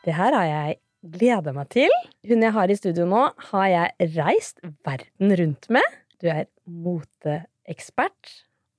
Det 0.00 0.14
her 0.16 0.32
har 0.32 0.46
jeg 0.48 0.76
gleda 1.16 1.52
meg 1.52 1.68
til. 1.72 1.92
Hun 2.28 2.44
jeg 2.44 2.54
har 2.56 2.70
i 2.72 2.76
studio 2.78 3.06
nå, 3.08 3.24
har 3.50 3.66
jeg 3.68 4.12
reist 4.16 4.62
verden 4.86 5.34
rundt 5.40 5.68
med. 5.72 5.98
Du 6.20 6.28
er 6.32 6.46
moteekspert, 6.64 8.30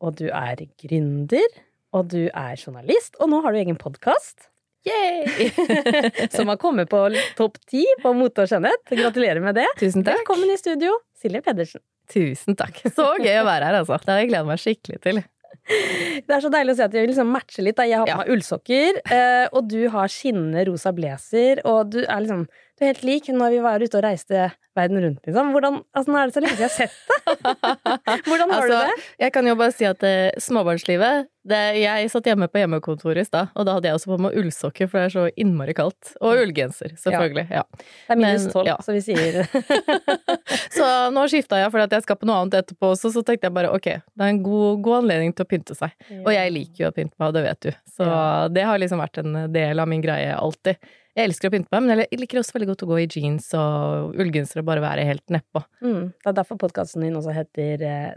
og 0.02 0.18
du 0.18 0.28
er 0.34 0.64
gründer, 0.82 1.60
og 1.94 2.10
du 2.14 2.24
er 2.26 2.58
journalist, 2.58 3.20
og 3.22 3.30
nå 3.34 3.42
har 3.46 3.54
du 3.54 3.62
egen 3.62 3.78
podkast. 3.78 4.48
Som 6.34 6.50
har 6.50 6.58
kommet 6.58 6.90
på 6.90 7.04
topp 7.38 7.60
ti 7.70 7.84
på 8.02 8.16
mote 8.18 8.48
og 8.48 8.50
skjønnhet. 8.50 8.82
Gratulerer 8.90 9.42
med 9.44 9.60
det. 9.60 9.68
Tusen 9.78 10.02
takk. 10.02 10.24
Velkommen 10.24 10.50
i 10.50 10.58
studio, 10.58 10.96
Silje 11.22 11.44
Pedersen. 11.46 11.84
Tusen 12.10 12.58
takk. 12.58 12.82
Så 12.90 13.12
gøy 13.22 13.44
å 13.44 13.46
være 13.46 13.70
her, 13.70 13.78
altså. 13.84 14.02
Det 14.02 14.10
har 14.10 14.24
jeg 14.24 14.32
gleda 14.34 14.50
meg 14.50 14.64
skikkelig 14.64 15.04
til. 15.06 15.22
Det 16.28 16.34
er 16.36 16.42
så 16.44 16.50
deilig 16.54 16.74
å 16.74 16.78
se 16.80 16.86
at 16.88 16.94
vi 16.96 17.06
liksom 17.08 17.32
matcher 17.32 17.64
litt. 17.66 17.78
Da. 17.80 17.86
Jeg 17.90 18.00
har 18.02 18.06
på 18.08 18.12
Ja. 18.14 18.18
meg 18.24 18.32
ullsokker, 18.36 19.00
eh, 19.12 19.48
og 19.54 19.68
du 19.72 19.88
har 19.94 20.08
skinnende 20.12 20.66
rosa 20.68 20.92
blazer, 20.96 21.62
og 21.66 21.92
du 21.94 22.02
er 22.04 22.20
liksom 22.26 22.48
helt 22.88 23.04
lik 23.08 23.30
når 23.34 23.50
vi 23.56 23.62
var 23.64 23.84
ute 23.84 23.98
og 24.00 24.04
reiste 24.06 24.50
verden 24.78 25.02
rundt, 25.04 25.20
liksom. 25.28 25.50
Hvordan, 25.52 25.82
altså, 25.92 26.12
nå 26.14 26.18
er 26.22 26.30
det 26.30 26.34
så 26.38 26.42
lenge 26.46 26.62
jeg 26.62 26.70
har 26.70 26.76
sett 26.78 26.94
det! 26.96 28.22
Hvordan 28.28 28.54
har 28.54 28.62
Altså, 28.62 28.78
du 28.78 28.88
det? 28.88 29.08
Jeg 29.20 29.34
kan 29.36 29.48
jo 29.50 29.56
bare 29.60 29.74
si 29.76 29.86
at 29.90 30.04
eh, 30.08 30.32
småbarnslivet 30.40 31.28
det, 31.52 31.60
Jeg 31.82 32.10
satt 32.14 32.28
hjemme 32.30 32.48
på 32.48 32.62
hjemmekontoret 32.62 33.24
i 33.24 33.26
stad, 33.28 33.50
og 33.58 33.66
da 33.68 33.74
hadde 33.76 33.90
jeg 33.90 33.98
også 33.98 34.12
på 34.14 34.18
meg 34.22 34.36
ullsokker, 34.38 34.88
for 34.88 35.02
det 35.02 35.06
er 35.10 35.14
så 35.16 35.24
innmari 35.42 35.74
kaldt. 35.76 36.14
Og 36.22 36.38
ullgenser, 36.46 36.94
selvfølgelig. 37.02 37.48
Ja. 37.52 37.64
Det 37.82 38.16
er 38.16 38.22
minus 38.22 38.46
tolv, 38.54 38.70
ja. 38.70 38.78
så 38.86 38.94
vi 38.96 39.02
sier 39.04 39.42
Så 40.78 40.88
nå 41.16 41.26
skifta 41.32 41.60
jeg 41.62 41.72
fordi 41.74 41.88
at 41.90 41.96
jeg 41.98 42.06
skal 42.06 42.20
på 42.22 42.30
noe 42.30 42.40
annet 42.44 42.60
etterpå 42.62 42.94
også, 42.94 43.12
så 43.16 43.24
tenkte 43.28 43.50
jeg 43.50 43.56
bare 43.58 43.72
ok, 43.74 43.90
det 44.06 44.24
er 44.28 44.34
en 44.36 44.42
god, 44.46 44.82
god 44.86 45.02
anledning 45.02 45.34
til 45.36 45.46
å 45.48 45.50
pynte 45.52 45.76
seg. 45.78 45.94
Og 46.22 46.32
jeg 46.36 46.54
liker 46.56 46.86
jo 46.86 46.92
å 46.92 46.96
pynte 46.96 47.16
meg, 47.18 47.28
og 47.32 47.38
det 47.38 47.44
vet 47.50 47.68
du. 47.68 47.72
Så 47.98 48.08
Ja. 48.08 48.48
det 48.54 48.66
har 48.68 48.80
liksom 48.82 49.02
vært 49.04 49.22
en 49.24 49.40
del 49.54 49.80
av 49.84 49.90
min 49.92 50.04
greie 50.04 50.32
alltid. 50.38 50.78
Jeg 51.18 51.28
elsker 51.28 51.50
å 51.50 51.54
pynte 51.54 51.68
meg, 51.74 51.84
men 51.84 52.02
jeg 52.06 52.20
liker 52.22 52.40
også 52.40 52.56
veldig 52.56 52.70
godt 52.70 52.84
å 52.86 52.92
gå 52.94 53.00
i 53.02 53.08
jeans 53.12 53.50
og 53.60 54.14
ullgenser 54.22 54.62
og 54.62 54.68
bare 54.70 54.84
være 54.84 55.08
helt 55.10 55.26
nedpå. 55.34 55.64
mm, 55.84 56.04
Det 56.24 56.32
er 56.32 56.38
derfor 56.38 56.60
podkasten 56.62 57.04
din 57.04 57.18
også 57.20 57.34
heter 57.36 57.84
eh, 57.84 58.14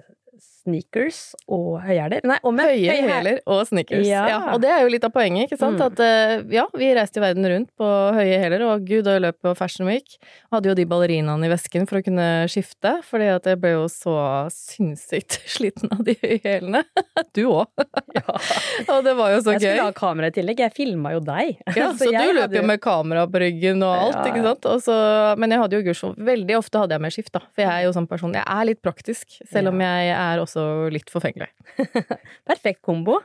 Sneakers 0.64 1.18
og 1.52 1.82
høyhæler. 1.84 2.24
Nei, 2.24 2.38
omvendt. 2.42 2.72
Høye 2.72 2.94
hæler 3.04 3.40
og 3.52 3.66
sneakers. 3.68 4.06
Ja. 4.08 4.22
Ja. 4.30 4.38
og 4.54 4.62
det 4.64 4.70
er 4.72 4.80
jo 4.84 4.88
litt 4.94 5.04
av 5.04 5.12
poenget, 5.12 5.46
ikke 5.50 5.58
sant? 5.60 5.76
Mm. 5.76 5.84
At 5.90 6.00
eh, 6.00 6.44
ja, 6.56 6.64
vi 6.72 6.88
reiste 6.96 7.20
i 7.20 7.24
verden 7.24 7.44
rundt 7.52 7.68
på 7.76 7.88
høye 8.16 8.38
hæler, 8.40 8.64
og 8.70 8.86
gud, 8.88 9.02
da 9.04 9.18
jeg 9.18 9.24
løp 9.26 9.38
på 9.44 9.52
Fashion 9.58 9.86
Week, 9.90 10.16
hadde 10.54 10.70
jo 10.72 10.76
de 10.78 10.86
ballerinaene 10.88 11.44
i 11.48 11.52
vesken 11.52 11.84
for 11.90 12.00
å 12.00 12.04
kunne 12.06 12.28
skifte, 12.48 12.94
fordi 13.04 13.28
at 13.34 13.48
jeg 13.52 13.60
ble 13.60 13.74
jo 13.74 13.84
så 13.92 14.14
sinnssykt 14.54 15.38
sliten 15.56 15.92
av 15.94 16.00
de 16.08 16.16
høye 16.22 16.40
hælene. 16.46 16.84
Du 17.34 17.44
òg. 17.50 17.66
Ja. 18.14 18.22
Og 18.94 19.00
det 19.06 19.14
var 19.18 19.32
jo 19.32 19.40
så 19.42 19.54
Jeg 19.54 19.62
skulle 19.62 19.74
gøy. 19.74 19.82
ha 19.88 19.94
kamera 19.96 20.28
i 20.30 20.34
tillegg. 20.36 20.60
Jeg 20.62 20.72
filma 20.76 21.10
jo 21.16 21.20
deg. 21.24 21.56
Ja, 21.74 21.88
så, 21.96 22.06
så 22.06 22.10
du 22.14 22.34
løp 22.36 22.52
jo 22.54 22.62
med 22.66 22.78
kamera 22.84 23.24
på 23.30 23.40
ryggen 23.42 23.82
og 23.82 23.90
alt, 23.94 24.18
Ja, 24.20 24.24
ikke 24.30 24.44
sant? 24.44 24.68
Og 24.70 24.82
så, 24.84 24.96
men 25.40 25.50
jeg 25.54 25.62
hadde 25.64 25.78
jo 25.80 25.84
gudskjelov 25.88 26.20
Veldig 26.28 26.56
ofte 26.60 26.82
hadde 26.82 26.94
jeg 26.94 27.02
med 27.02 27.14
skift, 27.16 27.32
da. 27.34 27.42
For 27.50 27.64
jeg 27.64 27.70
er 27.72 27.86
jo 27.88 27.94
sånn 27.96 28.06
person 28.10 28.36
Jeg 28.36 28.44
er 28.46 28.68
litt 28.70 28.80
praktisk, 28.84 29.34
selv 29.50 29.72
om 29.72 29.82
jeg 29.82 30.12
er 30.14 30.42
også 30.42 30.53
litt 30.94 31.10
forfengelig. 31.12 31.50
Perfekt 32.48 32.82
kombo. 32.84 33.20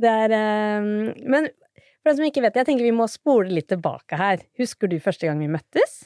Det 0.00 0.10
er 0.24 0.34
eh, 0.36 0.90
Men 1.20 1.50
for 2.00 2.10
deg 2.10 2.16
som 2.16 2.28
ikke 2.30 2.44
vet 2.44 2.54
det, 2.54 2.62
jeg 2.62 2.70
tenker 2.70 2.88
vi 2.88 2.96
må 2.96 3.06
spole 3.12 3.52
litt 3.52 3.68
tilbake 3.68 4.16
her. 4.16 4.40
Husker 4.60 4.88
du 4.88 4.96
første 5.04 5.28
gang 5.28 5.40
vi 5.42 5.50
møttes? 5.52 5.98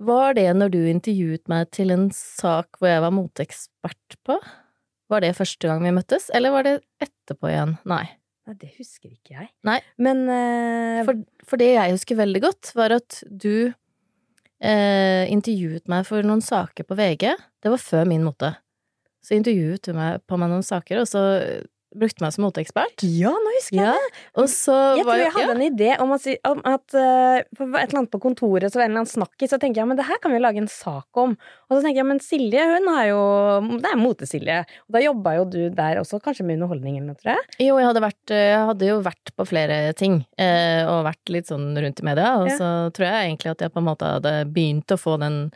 Var 0.00 0.36
det 0.38 0.46
når 0.56 0.70
du 0.72 0.78
intervjuet 0.86 1.42
meg 1.50 1.72
til 1.74 1.90
en 1.92 2.06
sak 2.14 2.78
hvor 2.78 2.88
jeg 2.88 3.02
var 3.04 3.12
moteekspert 3.12 4.16
på? 4.24 4.38
Var 5.10 5.24
det 5.24 5.34
første 5.36 5.66
gang 5.66 5.82
vi 5.82 5.92
møttes, 5.92 6.28
eller 6.32 6.54
var 6.54 6.64
det 6.68 6.76
etterpå 7.02 7.50
igjen? 7.50 7.74
Nei. 7.90 8.04
Nei, 8.46 8.54
det 8.62 8.70
husker 8.78 9.10
ikke 9.10 9.34
jeg. 9.34 9.50
Nei. 9.66 9.80
Men 10.00 10.22
uh... 10.30 11.02
For, 11.08 11.20
for 11.50 11.60
det 11.60 11.72
jeg 11.74 11.96
husker 11.98 12.20
veldig 12.22 12.42
godt, 12.46 12.70
var 12.78 12.94
at 12.94 13.18
du 13.26 13.72
uh, 13.74 15.24
intervjuet 15.26 15.90
meg 15.90 16.06
for 16.08 16.26
noen 16.26 16.42
saker 16.44 16.86
på 16.86 16.96
VG. 16.98 17.26
Det 17.60 17.74
var 17.74 17.82
før 17.82 18.08
min 18.08 18.24
mote. 18.24 18.54
Så 19.24 19.36
intervjuet 19.36 19.90
hun 19.90 19.96
meg 20.00 20.22
på 20.26 20.38
meg 20.40 20.48
noen 20.52 20.64
saker, 20.64 21.02
og 21.02 21.08
så 21.10 21.20
brukte 21.90 22.22
meg 22.22 22.30
som 22.30 22.44
moteekspert. 22.46 23.02
Ja, 23.02 23.32
nå 23.34 23.52
husker 23.56 23.74
jeg 23.80 23.82
Ja, 23.88 23.94
det! 23.98 24.18
og 24.38 24.44
så 24.46 24.74
Jeg 24.94 25.02
var 25.08 25.16
tror 25.16 25.22
jeg 25.24 25.32
hadde 25.34 25.46
hadde 25.48 25.54
en 25.56 25.72
idé 25.74 25.88
om 25.98 26.12
at, 26.14 26.26
om 26.46 26.60
at 26.70 26.94
uh, 26.94 27.40
på 27.58 27.66
et 27.66 27.88
eller 27.88 27.98
annet 27.98 28.12
på 28.12 28.20
kontoret 28.22 28.70
så 28.70 28.78
var 28.78 28.84
det 28.84 28.86
en 28.86 28.92
eller 28.94 29.02
annen 29.02 29.10
snakkis, 29.10 29.50
så 29.50 29.58
tenkte 29.58 29.82
jeg 29.82 29.90
men 29.90 29.98
det 29.98 30.06
her 30.06 30.20
kan 30.22 30.30
vi 30.30 30.38
lage 30.38 30.62
en 30.62 30.70
sak 30.70 31.18
om. 31.18 31.34
Og 31.66 31.72
så 31.74 31.80
tenker 31.82 31.98
jeg 32.04 32.06
men 32.12 32.22
Silje, 32.22 32.62
hun 32.76 32.86
har 32.94 33.08
jo 33.10 33.18
Det 33.82 33.90
er 33.90 33.98
Mote-Silje. 33.98 34.60
Og 34.86 34.94
da 34.94 35.02
jobba 35.02 35.34
jo 35.40 35.48
du 35.50 35.58
der 35.80 35.98
også, 36.04 36.22
kanskje 36.22 36.46
med 36.46 36.60
underholdning 36.60 37.00
eller 37.00 37.10
noe, 37.10 37.18
tror 37.18 37.32
jeg. 37.34 37.58
Jo, 37.66 37.74
jeg 37.82 37.90
hadde, 37.90 38.04
vært, 38.06 38.36
eh, 38.38 38.46
jeg 38.52 38.62
hadde 38.70 38.92
jo 38.92 39.00
vært 39.10 39.34
på 39.42 39.48
flere 39.50 39.80
ting, 39.98 40.20
eh, 40.38 40.86
og 40.86 41.02
vært 41.10 41.34
litt 41.34 41.50
sånn 41.50 41.68
rundt 41.74 42.04
i 42.04 42.06
media, 42.06 42.36
og 42.38 42.52
Ja. 42.52 42.56
så 42.62 42.70
tror 42.94 43.10
jeg 43.10 43.32
egentlig 43.32 43.50
at 43.50 43.66
jeg 43.66 43.74
på 43.74 43.82
en 43.82 43.90
måte 43.90 44.14
hadde 44.14 44.36
begynt 44.54 44.94
å 44.94 45.00
få 45.00 45.18
den 45.18 45.50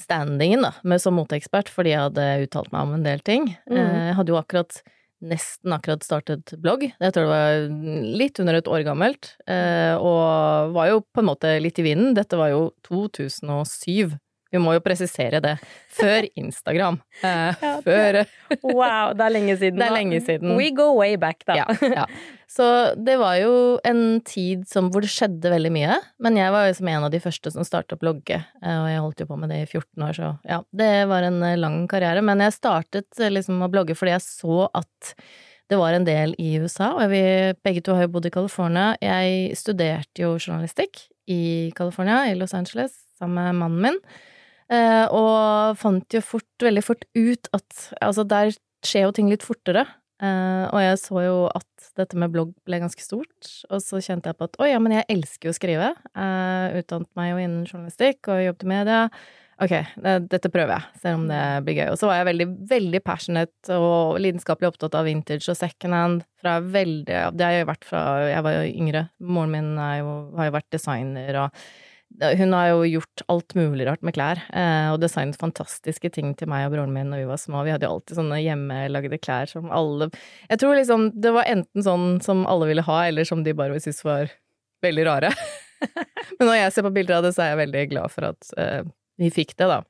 standingen, 0.00 0.62
da, 0.62 0.72
med 0.84 1.00
som 1.02 1.16
moteekspert, 1.18 1.68
fordi 1.72 1.90
jeg 1.94 2.04
hadde 2.06 2.28
uttalt 2.46 2.70
meg 2.72 2.86
om 2.86 2.94
en 2.98 3.02
del 3.06 3.20
ting. 3.26 3.50
Mm. 3.70 3.76
Eh, 3.76 4.06
Jeg 4.10 4.16
hadde 4.20 4.34
jo 4.34 4.40
akkurat 4.40 4.80
Nesten 5.18 5.72
akkurat 5.74 6.04
startet 6.06 6.52
blogg. 6.62 6.84
Jeg 6.94 7.10
tror 7.12 7.24
det 7.26 7.32
var 7.32 8.12
litt 8.20 8.38
under 8.38 8.54
et 8.54 8.68
år 8.70 8.84
gammelt. 8.86 9.32
eh, 9.50 9.96
Og 9.98 10.70
var 10.76 10.86
jo 10.92 11.00
på 11.02 11.18
en 11.24 11.26
måte 11.26 11.56
litt 11.60 11.76
i 11.80 11.82
vinden. 11.82 12.14
Dette 12.14 12.38
var 12.38 12.52
jo 12.52 12.60
2007. 12.86 14.14
Vi 14.52 14.60
må 14.62 14.72
jo 14.76 14.80
presisere 14.80 15.40
det. 15.44 15.56
Før 15.98 16.28
Instagram. 16.38 17.00
Eh, 17.18 17.54
Ja, 17.60 17.70
Før 17.82 18.20
Wow, 18.62 19.12
det 19.18 19.24
er 19.26 19.32
lenge 19.34 19.56
siden. 19.58 19.78
Det 19.80 19.86
er 19.88 19.94
lenge 19.96 20.20
siden. 20.24 20.52
We 20.56 20.70
go 20.74 20.92
way 20.96 21.16
back, 21.20 21.42
da. 21.48 21.56
ja, 21.58 21.66
ja. 21.82 22.04
Så 22.48 22.64
det 22.96 23.18
var 23.20 23.34
jo 23.42 23.50
en 23.84 24.20
tid 24.24 24.62
som, 24.70 24.86
hvor 24.92 25.04
det 25.04 25.10
skjedde 25.12 25.50
veldig 25.52 25.72
mye. 25.74 25.98
Men 26.24 26.38
jeg 26.38 26.52
var 26.54 26.68
jo 26.68 26.76
som 26.78 26.88
en 26.88 27.04
av 27.08 27.12
de 27.12 27.20
første 27.20 27.52
som 27.52 27.66
startet 27.66 27.98
å 27.98 28.00
blogge, 28.00 28.38
eh, 28.62 28.78
og 28.78 28.86
jeg 28.88 29.02
holdt 29.04 29.20
jo 29.24 29.28
på 29.28 29.36
med 29.42 29.52
det 29.52 29.58
i 29.64 29.66
14 29.68 30.06
år, 30.06 30.14
så 30.16 30.30
ja. 30.48 30.62
Det 30.80 30.92
var 31.10 31.26
en 31.28 31.42
eh, 31.44 31.58
lang 31.60 31.82
karriere. 31.90 32.22
Men 32.24 32.40
jeg 32.46 32.56
startet 32.56 33.20
eh, 33.20 33.32
liksom 33.34 33.60
å 33.66 33.68
blogge 33.72 33.98
fordi 33.98 34.14
jeg 34.14 34.24
så 34.24 34.62
at 34.78 35.12
det 35.68 35.76
var 35.76 35.92
en 35.92 36.06
del 36.08 36.32
i 36.40 36.54
USA, 36.62 36.94
og 36.96 37.10
vi 37.12 37.20
begge 37.66 37.82
to 37.84 37.92
har 37.98 38.06
jo 38.06 38.14
bodd 38.14 38.30
i 38.30 38.32
California. 38.32 38.94
Jeg 39.04 39.52
studerte 39.60 40.24
jo 40.24 40.30
journalistikk 40.40 41.02
i 41.28 41.68
California, 41.76 42.22
i 42.30 42.38
Los 42.40 42.56
Angeles, 42.56 42.94
sammen 43.20 43.44
med 43.44 43.60
mannen 43.60 43.84
min. 43.84 44.00
Eh, 44.68 45.06
og 45.16 45.78
fant 45.80 46.12
jo 46.12 46.20
fort, 46.24 46.48
veldig 46.60 46.82
fort 46.84 47.06
ut 47.16 47.48
at 47.56 47.86
altså 48.04 48.24
der 48.28 48.52
skjer 48.84 49.06
jo 49.08 49.14
ting 49.16 49.30
litt 49.32 49.46
fortere. 49.46 49.86
Eh, 50.20 50.64
og 50.74 50.80
jeg 50.82 50.98
så 51.00 51.22
jo 51.24 51.36
at 51.54 51.90
dette 51.98 52.18
med 52.18 52.32
blogg 52.34 52.52
ble 52.66 52.80
ganske 52.82 53.02
stort, 53.02 53.48
og 53.70 53.80
så 53.82 54.00
kjente 54.02 54.30
jeg 54.30 54.38
på 54.38 54.48
at 54.48 54.56
å 54.60 54.66
ja, 54.68 54.78
men 54.82 54.96
jeg 54.98 55.06
elsker 55.14 55.48
jo 55.48 55.54
å 55.54 55.58
skrive. 55.58 55.92
Jeg 56.14 56.82
utdannet 56.84 57.10
meg 57.18 57.32
jo 57.32 57.42
innen 57.42 57.66
journalistikk 57.68 58.30
og 58.34 58.42
jobbet 58.44 58.66
i 58.66 58.70
media. 58.74 59.00
Ok, 59.58 59.72
det- 59.98 60.28
dette 60.30 60.50
prøver 60.54 60.76
jeg, 60.76 61.00
selv 61.02 61.14
om 61.18 61.24
det 61.26 61.40
blir 61.66 61.74
gøy. 61.80 61.88
Og 61.90 61.98
så 61.98 62.06
var 62.06 62.20
jeg 62.20 62.28
veldig, 62.28 62.46
veldig 62.70 63.00
passionate 63.02 63.74
og 63.74 64.20
lidenskapelig 64.22 64.68
opptatt 64.70 64.94
av 64.94 65.04
vintage 65.08 65.48
og 65.50 65.56
second 65.58 65.94
hand 65.94 66.24
fra 66.38 66.60
veldig 66.60 67.06
Det 67.34 67.42
har 67.42 67.52
jeg 67.56 67.64
jo 67.66 67.72
vært 67.72 67.84
fra 67.88 68.02
jeg 68.28 68.42
var 68.46 68.52
jo 68.52 68.70
yngre. 68.70 69.02
Moren 69.18 69.50
min 69.50 69.72
jo, 69.74 70.12
har 70.36 70.50
jo 70.50 70.54
vært 70.60 70.70
designer 70.70 71.40
og 71.46 71.50
hun 72.18 72.54
har 72.56 72.70
jo 72.72 72.86
gjort 72.88 73.22
alt 73.30 73.54
mulig 73.54 73.86
rart 73.86 74.02
med 74.02 74.16
klær, 74.16 74.40
eh, 74.56 74.88
og 74.90 74.98
designet 75.02 75.38
fantastiske 75.38 76.10
ting 76.14 76.32
til 76.38 76.50
meg 76.50 76.66
og 76.66 76.74
broren 76.74 76.94
min 76.94 77.12
når 77.12 77.22
vi 77.22 77.28
var 77.28 77.40
små. 77.40 77.62
Vi 77.66 77.74
hadde 77.74 77.86
jo 77.86 77.98
alltid 77.98 78.18
sånne 78.18 78.40
hjemmelagde 78.42 79.20
klær 79.22 79.50
som 79.50 79.70
alle 79.74 80.10
Jeg 80.48 80.60
tror 80.62 80.74
liksom 80.78 81.10
det 81.14 81.34
var 81.36 81.50
enten 81.50 81.84
sånn 81.84 82.08
som 82.24 82.46
alle 82.50 82.70
ville 82.70 82.86
ha, 82.86 82.98
eller 83.06 83.28
som 83.28 83.44
de 83.46 83.54
bare 83.54 83.78
syntes 83.78 84.02
var 84.06 84.32
veldig 84.84 85.06
rare. 85.06 85.32
Men 86.38 86.48
når 86.48 86.58
jeg 86.62 86.74
ser 86.74 86.88
på 86.88 86.94
bilder 86.96 87.18
av 87.18 87.28
det, 87.28 87.34
så 87.36 87.44
er 87.44 87.52
jeg 87.52 87.62
veldig 87.62 87.86
glad 87.92 88.14
for 88.14 88.30
at 88.32 88.52
eh, 88.58 88.82
vi 89.18 89.30
fikk 89.34 89.54
det, 89.58 89.70
da. 89.70 89.82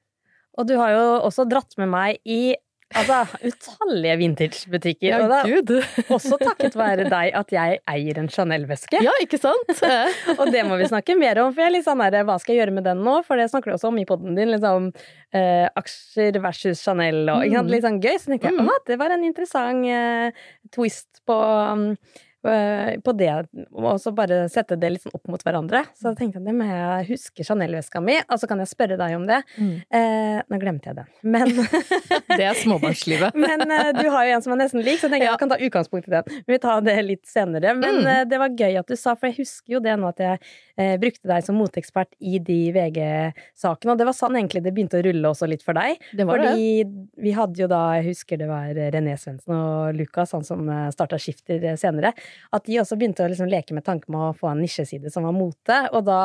Og 0.59 0.67
du 0.69 0.75
har 0.81 0.93
jo 0.93 1.05
også 1.23 1.47
dratt 1.49 1.76
med 1.79 1.93
meg 1.93 2.19
i 2.26 2.56
altså, 2.96 3.19
utallige 3.44 4.17
vintagebutikker. 4.20 5.08
Ja, 5.11 5.19
og 5.25 5.29
det 5.32 5.38
er 5.38 5.49
gud. 5.61 5.73
også 6.17 6.38
takket 6.40 6.76
være 6.79 7.08
deg 7.11 7.35
at 7.37 7.52
jeg 7.52 7.81
eier 7.93 8.19
en 8.23 8.29
Chanel-veske. 8.32 9.00
Ja, 9.05 9.12
ikke 9.23 9.40
sant? 9.43 9.73
Og 10.40 10.50
det 10.55 10.64
må 10.69 10.79
vi 10.81 10.88
snakke 10.88 11.17
mer 11.19 11.40
om, 11.43 11.52
for 11.52 11.62
jeg 11.64 11.70
er 11.73 11.76
litt 11.76 11.87
sånn 11.88 12.00
her, 12.05 12.17
hva 12.29 12.38
skal 12.40 12.55
jeg 12.55 12.62
gjøre 12.64 12.76
med 12.79 12.87
den 12.88 13.02
nå? 13.05 13.19
For 13.26 13.37
det 13.40 13.49
snakker 13.52 13.73
du 13.73 13.76
også 13.76 13.90
om 13.93 13.99
i 14.00 14.06
poden 14.08 14.37
din, 14.38 14.52
liksom 14.55 14.90
eh, 15.37 15.67
aksjer 15.76 16.40
versus 16.44 16.81
Chanel 16.85 17.25
og 17.29 17.44
Mm. 17.49 17.69
litt 17.75 17.85
sånn 17.85 18.00
gøy. 18.00 18.17
Så 18.19 18.32
tenkte 18.32 18.49
jeg 18.52 18.58
Mm. 18.58 18.69
at 18.75 18.87
det 18.87 18.99
var 18.99 19.11
en 19.12 19.25
interessant 19.25 19.85
eh, 19.87 20.31
twist 20.73 21.20
på 21.29 21.37
um, 21.73 21.96
på 23.05 23.12
det, 23.19 23.31
og 23.73 23.99
så 24.03 24.12
bare 24.17 24.43
sette 24.53 24.77
det 24.81 24.91
litt 24.95 25.03
sånn 25.05 25.15
opp 25.17 25.29
mot 25.33 25.43
hverandre. 25.45 25.85
Så 25.99 26.12
tenkte 26.19 26.39
jeg 26.41 26.47
det 26.49 26.55
må 26.59 26.67
jeg 26.69 27.06
huske 27.12 27.45
Chanel-veska 27.47 28.00
mi, 28.05 28.17
og 28.29 28.41
så 28.41 28.49
kan 28.50 28.59
jeg 28.62 28.71
spørre 28.71 28.97
deg 29.00 29.17
om 29.17 29.27
det. 29.29 29.41
Mm. 29.59 29.75
Eh, 29.99 30.39
nå 30.49 30.61
glemte 30.62 30.91
jeg 30.93 30.99
den, 31.00 31.09
men 31.23 31.53
Det 32.39 32.45
er 32.45 32.55
småbarnslivet. 32.59 33.35
Men 33.49 33.62
eh, 33.73 33.91
du 33.97 34.05
har 34.12 34.27
jo 34.29 34.35
en 34.37 34.43
som 34.45 34.53
er 34.55 34.61
nesten 34.62 34.83
lik, 34.85 34.99
så 35.00 35.09
jeg 35.09 35.15
tenker 35.17 35.27
Ja. 35.29 35.33
jeg 35.35 35.41
kan 35.43 35.50
ta 35.53 35.59
utgangspunkt 35.59 36.09
i 36.09 36.12
den. 36.17 36.43
Vi 36.47 36.59
tar 36.62 36.83
det 36.87 36.97
litt 37.06 37.25
senere. 37.29 37.75
Men 37.79 37.99
Mm. 37.99 38.06
eh, 38.06 38.25
det 38.29 38.39
var 38.39 38.49
gøy 38.55 38.79
at 38.79 38.87
du 38.91 38.95
sa, 38.97 39.15
for 39.17 39.29
jeg 39.31 39.39
husker 39.41 39.73
jo 39.79 39.81
det 39.83 39.95
nå 39.99 40.09
at 40.12 40.19
jeg 40.23 40.39
eh, 40.79 40.97
brukte 41.00 41.27
deg 41.31 41.43
som 41.47 41.56
moteekspert 41.59 42.12
i 42.21 42.39
de 42.39 42.59
VG-sakene, 42.75 43.93
og 43.95 43.99
det 44.00 44.06
var 44.09 44.17
sånn 44.17 44.37
egentlig 44.39 44.62
det 44.65 44.73
begynte 44.77 45.00
å 45.00 45.05
rulle 45.06 45.31
også 45.33 45.49
litt 45.50 45.65
for 45.67 45.77
deg. 45.79 45.99
Det 46.17 46.27
var 46.29 46.39
det. 46.43 46.53
Fordi 46.53 47.23
vi 47.25 47.33
hadde 47.37 47.62
jo 47.65 47.69
da, 47.71 47.81
jeg 47.99 48.09
husker 48.12 48.39
det 48.41 48.49
var 48.50 48.71
René 48.95 49.17
Svendsen 49.19 49.55
og 49.56 49.97
Lukas, 49.99 50.33
han 50.37 50.45
som 50.47 50.69
starta 50.95 51.19
Skifter 51.21 51.65
eh, 51.73 51.79
senere, 51.81 52.12
at 52.55 52.67
de 52.67 52.79
også 52.81 52.99
begynte 52.99 53.25
å 53.25 53.31
liksom 53.31 53.50
leke 53.50 53.76
med 53.76 53.87
tanken 53.87 54.14
med 54.14 54.29
å 54.29 54.37
få 54.37 54.50
en 54.52 54.62
nisjeside 54.62 55.12
som 55.12 55.26
var 55.29 55.37
mote. 55.37 55.81
Og 55.93 56.05
da 56.08 56.20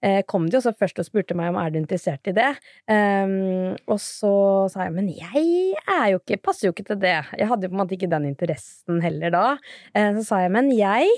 eh, 0.00 0.22
kom 0.28 0.48
de 0.50 0.58
også 0.60 0.74
først 0.78 1.02
og 1.02 1.08
spurte 1.08 1.36
meg 1.38 1.52
om 1.52 1.60
er 1.60 1.72
du 1.72 1.80
interessert 1.80 2.30
i 2.30 2.34
det. 2.36 2.52
Um, 2.90 3.76
og 3.90 4.00
så 4.02 4.34
sa 4.72 4.86
jeg 4.86 4.96
men 4.96 5.10
jeg 5.12 5.76
er 5.76 6.10
jo 6.14 6.20
ikke, 6.22 6.42
passer 6.48 6.68
jo 6.68 6.74
ikke 6.74 6.88
til 6.92 7.00
det. 7.02 7.18
Jeg 7.38 7.50
hadde 7.50 7.68
jo 7.68 7.72
på 7.72 7.78
en 7.78 7.84
måte 7.84 7.96
ikke 7.98 8.12
den 8.12 8.28
interessen 8.30 9.02
heller 9.04 9.34
da. 9.34 9.46
Uh, 9.96 10.12
så 10.20 10.28
sa 10.30 10.44
jeg 10.44 10.54
men 10.56 10.72
jeg 10.74 11.10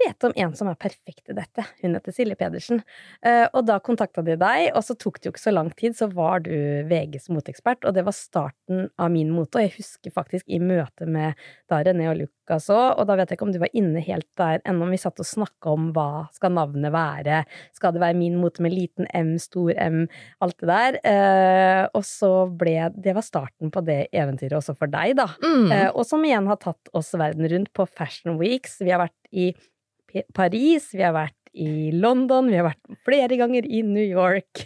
vet 0.00 0.26
om 0.26 0.32
en 0.36 0.54
som 0.56 0.70
er 0.70 0.78
perfekt 0.80 1.30
i 1.30 1.36
dette. 1.36 1.64
Hun 1.82 1.94
heter 1.96 2.14
Silje 2.14 2.36
Pedersen. 2.38 2.82
Eh, 3.26 3.46
og 3.52 3.66
da 3.68 3.78
kontakta 3.84 4.24
de 4.26 4.36
deg, 4.40 4.70
og 4.74 4.84
så 4.86 4.96
tok 4.98 5.20
det 5.20 5.28
jo 5.28 5.34
ikke 5.34 5.42
så 5.42 5.54
lang 5.54 5.70
tid, 5.76 5.96
så 5.98 6.08
var 6.12 6.44
du 6.46 6.52
VGs 6.90 7.30
moteekspert, 7.32 7.86
og 7.88 7.96
det 7.96 8.04
var 8.06 8.16
starten 8.16 8.88
av 9.00 9.12
min 9.12 9.32
mote. 9.34 9.58
Og 9.58 9.66
jeg 9.66 9.76
husker 9.78 10.14
faktisk 10.14 10.48
i 10.48 10.60
møte 10.62 11.08
med 11.08 11.38
da 11.70 11.82
René 11.86 12.08
og 12.10 12.18
Lukas 12.22 12.68
òg, 12.72 12.98
og 12.98 13.06
da 13.08 13.16
vet 13.18 13.30
jeg 13.30 13.38
ikke 13.38 13.48
om 13.48 13.54
du 13.54 13.60
var 13.62 13.76
inne 13.76 14.02
helt 14.04 14.28
der 14.40 14.62
ennå, 14.64 14.86
om 14.86 14.94
vi 14.94 15.00
satt 15.00 15.20
og 15.22 15.28
snakka 15.28 15.74
om 15.74 15.90
hva 15.96 16.26
skal 16.34 16.54
navnet 16.56 16.94
være, 16.94 17.42
skal 17.76 17.94
det 17.94 18.02
være 18.02 18.18
min 18.18 18.38
mote 18.40 18.64
med 18.64 18.74
liten 18.74 19.08
M, 19.16 19.36
stor 19.42 19.72
M, 19.76 20.02
alt 20.44 20.58
det 20.62 20.70
der. 20.70 21.00
Eh, 21.06 21.84
og 21.94 22.04
så 22.06 22.32
ble 22.60 22.78
Det 23.00 23.12
var 23.16 23.24
starten 23.24 23.70
på 23.72 23.82
det 23.84 24.06
eventyret 24.16 24.56
også 24.58 24.76
for 24.78 24.90
deg, 24.90 25.16
da. 25.18 25.28
Mm. 25.42 25.72
Eh, 25.74 25.88
og 25.90 26.04
som 26.08 26.24
igjen 26.24 26.48
har 26.50 26.60
tatt 26.62 26.90
oss 26.96 27.12
verden 27.18 27.48
rundt 27.50 27.72
på 27.76 27.86
Fashion 27.88 28.38
Weeks. 28.40 28.78
Vi 28.80 28.92
har 28.92 29.02
vært 29.02 29.16
i 29.30 29.50
Paris, 30.36 30.90
vi 30.94 31.04
har 31.04 31.14
vært 31.16 31.36
i 31.50 31.90
London, 31.90 32.48
vi 32.50 32.58
har 32.60 32.68
vært 32.68 32.98
flere 33.06 33.36
ganger 33.38 33.66
i 33.66 33.82
New 33.82 34.04
York. 34.04 34.62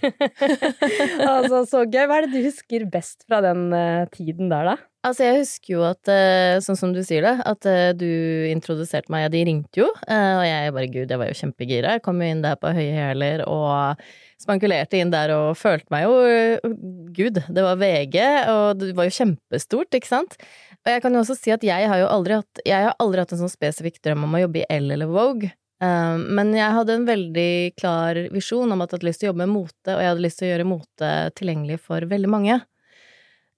altså, 1.32 1.64
så 1.68 1.84
gøy. 1.88 2.04
Hva 2.08 2.18
er 2.18 2.26
det 2.26 2.34
du 2.34 2.44
husker 2.44 2.84
best 2.92 3.24
fra 3.28 3.40
den 3.44 3.70
eh, 3.72 4.04
tiden 4.12 4.52
der, 4.52 4.74
da? 4.74 4.76
Altså, 5.04 5.26
jeg 5.26 5.40
husker 5.42 5.72
jo 5.74 5.82
at, 5.84 6.10
eh, 6.12 6.58
sånn 6.64 6.78
som 6.80 6.92
du 6.96 7.00
sier 7.04 7.24
det, 7.24 7.34
at 7.44 7.68
eh, 7.68 7.92
du 7.96 8.08
introduserte 8.50 9.12
meg, 9.12 9.26
ja, 9.26 9.32
de 9.32 9.42
ringte 9.48 9.82
jo, 9.82 9.88
og 9.88 10.44
jeg 10.48 10.76
bare, 10.76 10.92
gud, 10.92 11.08
jeg 11.08 11.20
var 11.20 11.32
jo 11.32 11.40
kjempegira. 11.40 11.96
Jeg 11.96 12.04
kom 12.04 12.20
jo 12.20 12.30
inn 12.34 12.44
der 12.44 12.60
på 12.60 12.72
høye 12.76 12.92
hæler 12.92 13.44
og 13.48 14.04
spankulerte 14.40 15.00
inn 15.00 15.12
der 15.12 15.32
og 15.32 15.54
følte 15.56 15.88
meg 15.94 16.04
jo, 16.04 16.72
gud, 17.16 17.40
det 17.48 17.64
var 17.64 17.80
VG, 17.80 18.18
og 18.52 18.80
det 18.80 18.92
var 18.96 19.08
jo 19.08 19.18
kjempestort, 19.22 19.96
ikke 19.96 20.10
sant? 20.10 20.36
Og 20.84 20.92
jeg 20.92 21.00
kan 21.00 21.14
jo 21.16 21.22
også 21.24 21.36
si 21.38 21.52
at 21.54 21.64
jeg 21.64 21.88
har 21.88 22.00
jo 22.02 22.08
aldri 22.12 22.36
hatt, 22.36 22.60
jeg 22.66 22.88
har 22.88 22.96
aldri 23.00 23.22
hatt 23.22 23.32
en 23.32 23.40
sånn 23.40 23.52
spesifikk 23.52 24.02
drøm 24.04 24.26
om 24.26 24.36
å 24.36 24.42
jobbe 24.44 24.60
i 24.60 24.66
Elle 24.68 24.98
eller 24.98 25.08
Vogue. 25.08 25.48
Um, 25.80 26.26
Men 26.36 26.52
jeg 26.54 26.76
hadde 26.76 26.98
en 26.98 27.06
veldig 27.08 27.52
klar 27.80 28.20
visjon 28.32 28.70
om 28.70 28.84
at 28.84 28.92
jeg 28.92 28.98
hadde 28.98 29.08
lyst 29.08 29.22
til 29.22 29.28
å 29.28 29.32
jobbe 29.32 29.44
med 29.46 29.54
mote, 29.54 29.94
og 29.94 30.02
jeg 30.02 30.10
hadde 30.12 30.24
lyst 30.26 30.40
til 30.40 30.46
å 30.46 30.52
gjøre 30.52 30.68
mote 30.68 31.10
tilgjengelig 31.40 31.80
for 31.82 32.06
veldig 32.12 32.30
mange. 32.30 32.60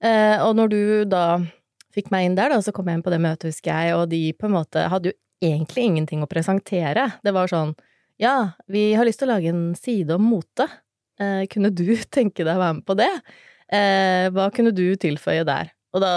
Uh, 0.03 0.37
og 0.45 0.55
når 0.57 0.71
du 0.71 0.81
da 1.11 1.25
fikk 1.95 2.11
meg 2.13 2.27
inn 2.27 2.37
der, 2.37 2.53
da, 2.53 2.61
så 2.63 2.71
kom 2.75 2.87
jeg 2.87 2.99
inn 2.99 3.05
på 3.05 3.13
det 3.13 3.21
møtet, 3.23 3.51
husker 3.51 3.73
jeg, 3.73 3.97
og 3.97 4.07
de 4.13 4.21
på 4.37 4.47
en 4.47 4.55
måte 4.55 4.87
hadde 4.91 5.11
jo 5.11 5.17
egentlig 5.43 5.85
ingenting 5.89 6.23
å 6.23 6.29
presentere. 6.31 7.09
Det 7.25 7.35
var 7.35 7.51
sånn 7.51 7.75
ja, 8.17 8.57
vi 8.65 8.95
har 8.97 9.05
lyst 9.05 9.21
til 9.21 9.29
å 9.29 9.35
lage 9.35 9.51
en 9.51 9.75
side 9.77 10.15
om 10.15 10.25
mote. 10.31 10.65
Uh, 11.21 11.45
kunne 11.51 11.69
du 11.73 11.91
tenke 12.17 12.45
deg 12.45 12.55
å 12.55 12.63
være 12.63 12.79
med 12.79 12.87
på 12.87 12.97
det? 12.97 13.11
Uh, 13.67 14.25
hva 14.33 14.49
kunne 14.55 14.73
du 14.73 14.85
tilføye 14.99 15.45
der? 15.47 15.73
Og 15.93 16.03
da, 16.03 16.11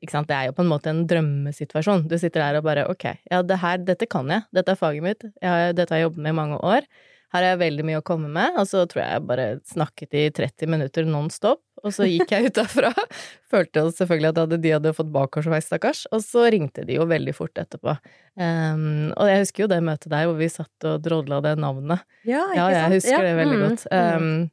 det 0.00 0.36
er 0.36 0.46
jo 0.50 0.52
på 0.56 0.62
en 0.62 0.70
måte 0.70 0.90
en 0.92 1.06
drømmesituasjon. 1.08 2.06
Du 2.08 2.16
sitter 2.18 2.40
der 2.44 2.58
og 2.60 2.64
bare 2.64 2.86
ok, 2.90 3.04
ja, 3.30 3.42
det 3.42 3.58
her, 3.62 3.78
dette 3.78 4.06
kan 4.06 4.28
jeg, 4.28 4.42
dette 4.52 4.72
er 4.74 4.76
faget 4.80 5.02
mitt, 5.02 5.22
jeg 5.42 5.48
har, 5.50 5.72
dette 5.72 5.92
har 5.94 5.98
jeg 6.02 6.10
jobbet 6.10 6.22
med 6.26 6.34
i 6.34 6.40
mange 6.40 6.58
år. 6.62 6.88
Her 7.34 7.42
har 7.42 7.50
jeg 7.56 7.58
veldig 7.58 7.84
mye 7.88 7.98
å 7.98 8.04
komme 8.06 8.28
med, 8.30 8.54
og 8.56 8.68
så 8.70 8.84
tror 8.86 9.02
jeg 9.02 9.16
jeg 9.16 9.24
bare 9.26 9.46
snakket 9.66 10.14
i 10.14 10.30
30 10.30 10.70
minutter 10.70 11.04
non 11.10 11.26
stop, 11.34 11.58
og 11.82 11.90
så 11.92 12.06
gikk 12.06 12.30
jeg 12.32 12.46
ut 12.52 12.54
derfra. 12.60 12.92
Følte 13.52 13.82
selvfølgelig 13.98 14.30
at 14.30 14.54
de 14.62 14.72
hadde 14.76 14.92
fått 14.96 15.10
bakoversveis, 15.12 15.66
stakkars, 15.66 16.04
og 16.14 16.22
så 16.24 16.46
ringte 16.54 16.84
de 16.86 17.00
jo 17.00 17.04
veldig 17.10 17.34
fort 17.36 17.58
etterpå. 17.58 17.96
Um, 18.38 19.10
og 19.16 19.26
jeg 19.28 19.42
husker 19.42 19.64
jo 19.64 19.70
det 19.74 19.82
møtet 19.84 20.12
der 20.14 20.28
hvor 20.30 20.38
vi 20.38 20.48
satt 20.52 20.86
og 20.88 21.02
drodla 21.04 21.42
det 21.44 21.56
navnet. 21.60 22.06
Ja, 22.28 22.44
Ja, 22.54 22.68
jeg 22.72 22.94
husker 23.00 23.26
det 23.26 23.34
veldig 23.42 23.58
Mm, 23.58 23.66
godt. 23.66 23.86
Um, 23.90 24.50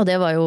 og 0.00 0.06
det 0.08 0.18
var 0.18 0.32
jo 0.32 0.44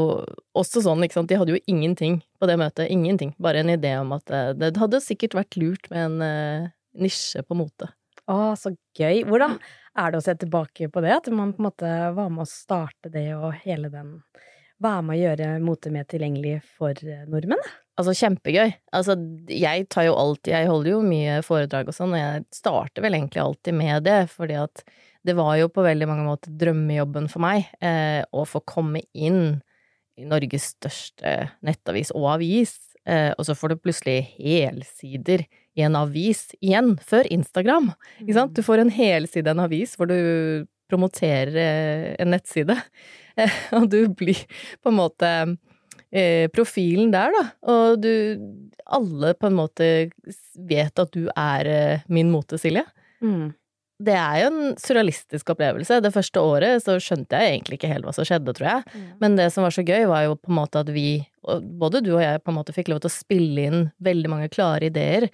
også 0.57 0.81
sånn, 0.81 1.04
ikke 1.06 1.19
sant, 1.19 1.30
de 1.30 1.38
hadde 1.38 1.54
jo 1.56 1.63
ingenting 1.69 2.19
på 2.45 2.51
det 2.51 2.59
møtet, 2.62 2.92
ingenting, 2.94 3.33
bare 3.42 3.63
en 3.63 3.74
idé 3.74 3.95
om 3.97 4.13
at 4.15 4.30
eh, 4.30 4.51
det 4.57 4.75
hadde 4.77 5.01
sikkert 5.03 5.38
vært 5.39 5.57
lurt 5.57 5.89
med 5.89 6.03
en 6.06 6.25
eh, 6.25 6.74
nisje 7.01 7.42
på 7.45 7.57
mote. 7.57 7.89
Å, 8.30 8.53
så 8.57 8.71
gøy. 8.97 9.24
Hvordan 9.27 9.57
er 9.95 10.12
det 10.12 10.19
å 10.19 10.25
se 10.25 10.36
tilbake 10.42 10.89
på 10.94 11.01
det? 11.06 11.13
At 11.13 11.30
man 11.33 11.53
på 11.53 11.62
en 11.62 11.68
måte 11.69 11.94
var 12.15 12.30
med 12.33 12.45
å 12.45 12.50
starte 12.50 13.12
det 13.13 13.31
og 13.38 13.51
hele 13.65 13.92
den 13.94 14.19
Være 14.83 15.06
med 15.07 15.15
å 15.15 15.21
gjøre 15.21 15.45
mote 15.63 15.88
mer 15.88 16.03
tilgjengelig 16.12 16.57
for 16.75 16.92
eh, 17.00 17.21
nordmenn? 17.31 17.62
Altså, 17.95 18.12
kjempegøy. 18.19 18.74
Altså, 18.91 19.15
jeg 19.48 19.86
tar 19.88 20.09
jo 20.09 20.18
alltid 20.19 20.51
Jeg 20.51 20.68
holder 20.68 20.91
jo 20.91 20.98
mye 21.06 21.38
foredrag 21.48 21.88
og 21.88 21.95
sånn, 21.95 22.12
og 22.12 22.19
jeg 22.19 22.44
starter 22.57 23.06
vel 23.06 23.15
egentlig 23.15 23.39
alltid 23.39 23.77
med 23.77 24.03
det, 24.03 24.18
fordi 24.33 24.57
at 24.59 24.83
det 25.25 25.38
var 25.39 25.56
jo 25.62 25.71
på 25.71 25.86
veldig 25.86 26.09
mange 26.09 26.25
måter 26.27 26.51
drømmejobben 26.59 27.31
for 27.31 27.45
meg 27.45 27.69
eh, 27.80 28.19
å 28.36 28.44
få 28.45 28.62
komme 28.68 29.00
inn 29.15 29.62
Norges 30.23 30.71
største 30.75 31.33
nettavis 31.65 32.12
og 32.15 32.29
avis, 32.38 32.77
eh, 33.07 33.31
og 33.35 33.47
så 33.47 33.56
får 33.57 33.73
du 33.73 33.81
plutselig 33.83 34.19
helsider 34.38 35.45
i 35.75 35.83
en 35.83 35.97
avis 36.00 36.47
igjen, 36.62 36.95
før 37.03 37.27
Instagram. 37.33 37.91
Ikke 38.21 38.38
sant? 38.38 38.56
Du 38.56 38.63
får 38.63 38.83
en 38.83 38.94
helside 38.95 39.51
i 39.51 39.56
en 39.56 39.65
avis 39.65 39.97
hvor 40.00 40.07
du 40.12 40.65
promoterer 40.91 41.59
eh, 41.59 42.09
en 42.21 42.31
nettside, 42.31 42.77
eh, 43.39 43.62
og 43.75 43.89
du 43.91 44.06
blir 44.07 44.45
på 44.81 44.94
en 44.94 45.01
måte 45.03 45.31
profilen 46.56 47.09
der, 47.12 47.33
da. 47.33 47.41
Og 47.67 47.97
du 48.00 48.12
Alle 48.85 49.33
på 49.35 49.50
en 49.50 49.56
måte 49.57 49.88
vet 50.69 51.00
at 51.01 51.12
du 51.12 51.25
er 51.35 52.06
min 52.07 52.29
mote, 52.31 52.56
Silje. 52.62 52.85
Mm. 53.19 53.50
Det 54.03 54.15
er 54.19 54.42
jo 54.42 54.47
en 54.50 54.74
surrealistisk 54.81 55.53
opplevelse. 55.53 56.01
Det 56.03 56.12
første 56.12 56.41
året 56.43 56.84
så 56.84 56.98
skjønte 57.00 57.39
jeg 57.39 57.53
egentlig 57.53 57.77
ikke 57.77 57.91
helt 57.93 58.08
hva 58.08 58.12
som 58.15 58.27
skjedde, 58.27 58.51
tror 58.58 58.67
jeg. 58.67 59.03
Men 59.22 59.38
det 59.39 59.48
som 59.55 59.63
var 59.63 59.72
så 59.72 59.86
gøy, 59.88 60.03
var 60.12 60.25
jo 60.25 60.36
på 60.36 60.51
en 60.51 60.58
måte 60.58 60.81
at 60.84 60.91
vi, 60.91 61.22
både 61.79 62.01
du 62.03 62.12
og 62.17 62.24
jeg, 62.25 62.41
på 62.43 62.51
en 62.51 62.58
måte 62.58 62.75
fikk 62.75 62.91
lov 62.91 63.00
til 63.03 63.12
å 63.12 63.15
spille 63.15 63.67
inn 63.69 63.86
veldig 64.03 64.31
mange 64.34 64.51
klare 64.51 64.89
ideer 64.89 65.29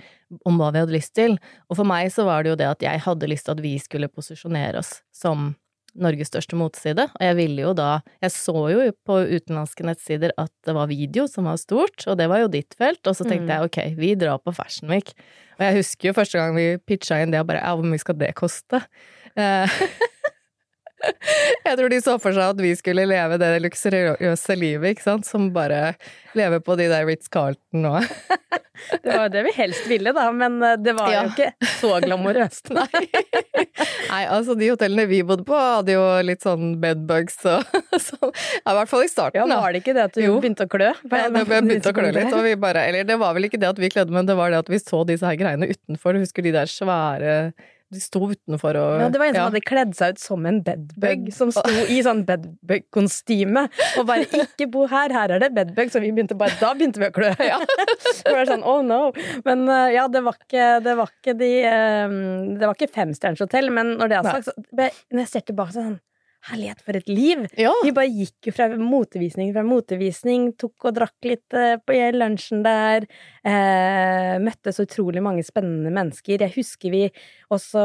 om 0.46 0.62
hva 0.62 0.70
vi 0.76 0.84
hadde 0.84 0.94
lyst 0.94 1.16
til. 1.18 1.40
Og 1.72 1.80
for 1.80 1.90
meg 1.90 2.14
så 2.14 2.28
var 2.28 2.46
det 2.46 2.54
jo 2.54 2.60
det 2.62 2.70
at 2.70 2.86
jeg 2.86 3.02
hadde 3.08 3.32
lyst 3.34 3.50
til 3.50 3.58
at 3.58 3.66
vi 3.66 3.74
skulle 3.82 4.12
posisjonere 4.14 4.84
oss 4.84 5.00
som 5.10 5.56
Norges 6.00 6.30
største 6.32 6.56
moteside, 6.56 7.04
og 7.12 7.22
jeg 7.26 7.36
ville 7.36 7.62
jo 7.66 7.74
da 7.76 8.02
Jeg 8.24 8.32
så 8.32 8.54
jo 8.72 8.86
på 9.06 9.18
utenlandske 9.28 9.84
nettsider 9.84 10.32
at 10.38 10.52
det 10.66 10.74
var 10.78 10.88
video 10.88 11.26
som 11.28 11.50
var 11.50 11.58
stort, 11.60 12.06
og 12.08 12.18
det 12.18 12.30
var 12.32 12.40
jo 12.46 12.48
ditt 12.48 12.74
felt, 12.80 13.02
og 13.08 13.16
så 13.18 13.26
tenkte 13.28 13.48
Mm. 13.48 13.52
jeg 13.52 13.64
ok, 13.68 13.80
vi 14.00 14.14
drar 14.16 14.38
på 14.40 14.54
Fashion 14.56 14.90
Week. 14.90 15.12
Og 15.60 15.66
jeg 15.66 15.76
husker 15.82 16.10
jo 16.10 16.14
første 16.14 16.38
gang 16.40 16.56
vi 16.56 16.78
pitcha 16.78 17.20
inn 17.22 17.32
det, 17.32 17.40
og 17.42 17.48
bare 17.48 17.60
ja, 17.64 17.76
hvor 17.76 17.84
mye 17.86 18.00
skal 18.00 18.16
det 18.16 18.34
koste? 18.36 18.82
Eh, 19.36 19.68
jeg 21.66 21.78
tror 21.80 21.90
de 21.94 22.00
så 22.04 22.18
for 22.22 22.36
seg 22.36 22.54
at 22.56 22.62
vi 22.62 22.74
skulle 22.78 23.06
leve 23.10 23.38
det 23.42 23.52
luksuriøse 23.64 24.56
livet, 24.60 24.94
ikke 24.96 25.06
sant, 25.08 25.26
som 25.28 25.50
bare 25.56 25.94
lever 26.38 26.62
på 26.64 26.78
de 26.80 26.88
der 26.92 27.06
Ritz-Carlton 27.10 27.88
og 27.90 28.06
Det 29.04 29.12
var 29.14 29.28
jo 29.28 29.32
det 29.36 29.42
vi 29.46 29.52
helst 29.54 29.84
ville, 29.86 30.10
da, 30.16 30.24
men 30.34 30.56
eh, 30.66 30.78
det 30.82 30.96
var 30.98 31.12
Ja. 31.14 31.20
jo 31.28 31.30
ikke 31.36 31.68
så 31.78 31.92
glamorøst. 32.02 32.72
Nei. 32.78 33.04
Nei, 34.10 34.22
altså 34.26 34.56
de 34.58 34.72
hotellene 34.72 35.06
vi 35.10 35.20
bodde 35.28 35.46
på 35.46 35.54
hadde 35.54 35.94
jo 35.94 36.06
litt 36.26 36.42
sånn 36.42 36.72
bedbugs 36.82 37.38
og 37.52 37.62
sånn. 38.08 38.32
Ja, 38.32 38.74
i 38.74 38.78
hvert 38.80 38.90
fall 38.90 39.06
i 39.06 39.12
starten, 39.12 39.38
Ja, 39.44 39.60
var 39.62 39.76
det 39.76 39.84
ikke 39.84 39.94
det 40.00 40.08
at 40.08 40.18
du 40.18 40.24
Jo. 40.24 40.40
begynte 40.42 40.66
å 40.66 40.72
klø? 40.72 40.90
Ja, 40.98 41.28
det 41.30 41.44
begynte 41.52 41.94
å 41.94 41.98
klø 42.00 42.10
litt, 42.16 42.34
og 42.34 42.42
vi 42.48 42.56
bare 42.64 42.88
Eller 42.90 43.06
det 43.06 43.20
var 43.22 43.38
vel 43.38 43.46
ikke 43.52 43.62
det 43.62 43.70
at 43.70 43.82
vi 43.84 43.92
klødde, 43.94 44.16
men 44.18 44.26
det 44.30 44.38
var 44.40 44.50
det 44.56 44.64
at 44.64 44.72
vi 44.74 44.82
så 44.82 45.04
disse 45.06 45.30
her 45.30 45.38
greiene 45.38 45.70
utenfor. 45.70 46.18
Husker 46.26 46.46
de 46.50 46.56
der 46.58 46.72
svære 46.74 47.36
De 47.92 48.00
sto 48.00 48.22
utenfor 48.32 48.78
og 48.80 49.02
Ja, 49.02 49.10
det 49.12 49.20
var 49.20 49.30
en 49.30 49.36
som 49.36 49.42
ja. 49.42 49.48
hadde 49.50 49.64
kledd 49.68 49.96
seg 49.98 50.16
ut 50.16 50.22
som 50.24 50.46
en 50.48 50.62
bedbug, 50.64 51.26
som 51.36 51.52
sto 51.52 51.86
i 51.96 52.00
sånn 52.06 52.24
bedbug-kostyme 52.28 53.66
og 54.00 54.06
bare 54.08 54.28
'ikke 54.28 54.70
bo 54.72 54.86
her, 54.92 55.12
her 55.12 55.36
er 55.36 55.44
det 55.44 55.52
bedbug', 55.58 55.92
så 55.92 56.00
vi 56.04 56.14
begynte 56.16 56.38
bare 56.40 56.56
Da 56.62 56.74
begynte 56.78 57.02
vi 57.02 57.10
å 57.10 57.16
klø. 57.16 57.34
Ja. 57.40 57.60
Det 58.26 58.36
var 58.36 58.48
sånn 58.48 58.64
'oh 58.64 58.80
no'. 58.86 59.12
Men 59.46 59.68
eh, 59.68 59.96
ja, 59.98 60.08
det 60.08 60.22
var 60.24 60.38
ikke, 60.40 60.70
det 60.86 60.96
var 60.98 61.12
ikke 61.12 61.36
de 61.38 61.52
eh, 61.68 62.16
Det 62.60 62.66
var 62.68 62.78
ikke 62.78 62.94
femstjerners 62.96 63.44
hotell, 63.44 63.72
men 63.74 63.98
når 64.00 64.12
det 64.12 64.18
er 64.20 64.30
sagt, 64.30 64.50
så 64.52 64.90
når 65.12 65.24
jeg 65.26 65.32
ser 65.34 65.46
tilbake, 65.52 65.76
sånn 65.76 66.00
Herlighet, 66.50 66.80
for 66.82 66.98
et 66.98 67.10
liv! 67.12 67.44
Ja. 67.60 67.70
Vi 67.86 67.92
bare 67.94 68.10
gikk 68.10 68.48
jo 68.50 68.54
fra 68.56 68.66
motevisning 68.74 69.52
fra 69.54 69.62
motevisning, 69.66 70.48
tok 70.58 70.88
og 70.90 70.96
drakk 70.96 71.28
litt 71.30 71.54
eh, 71.54 71.76
på 71.78 71.98
lunsjen 72.16 72.64
der. 72.66 73.06
Eh, 73.46 74.40
møtte 74.42 74.74
så 74.74 74.88
utrolig 74.88 75.22
mange 75.22 75.46
spennende 75.46 75.94
mennesker. 75.94 76.42
Jeg 76.42 76.56
husker 76.56 76.96
vi 76.96 77.04
også 77.54 77.84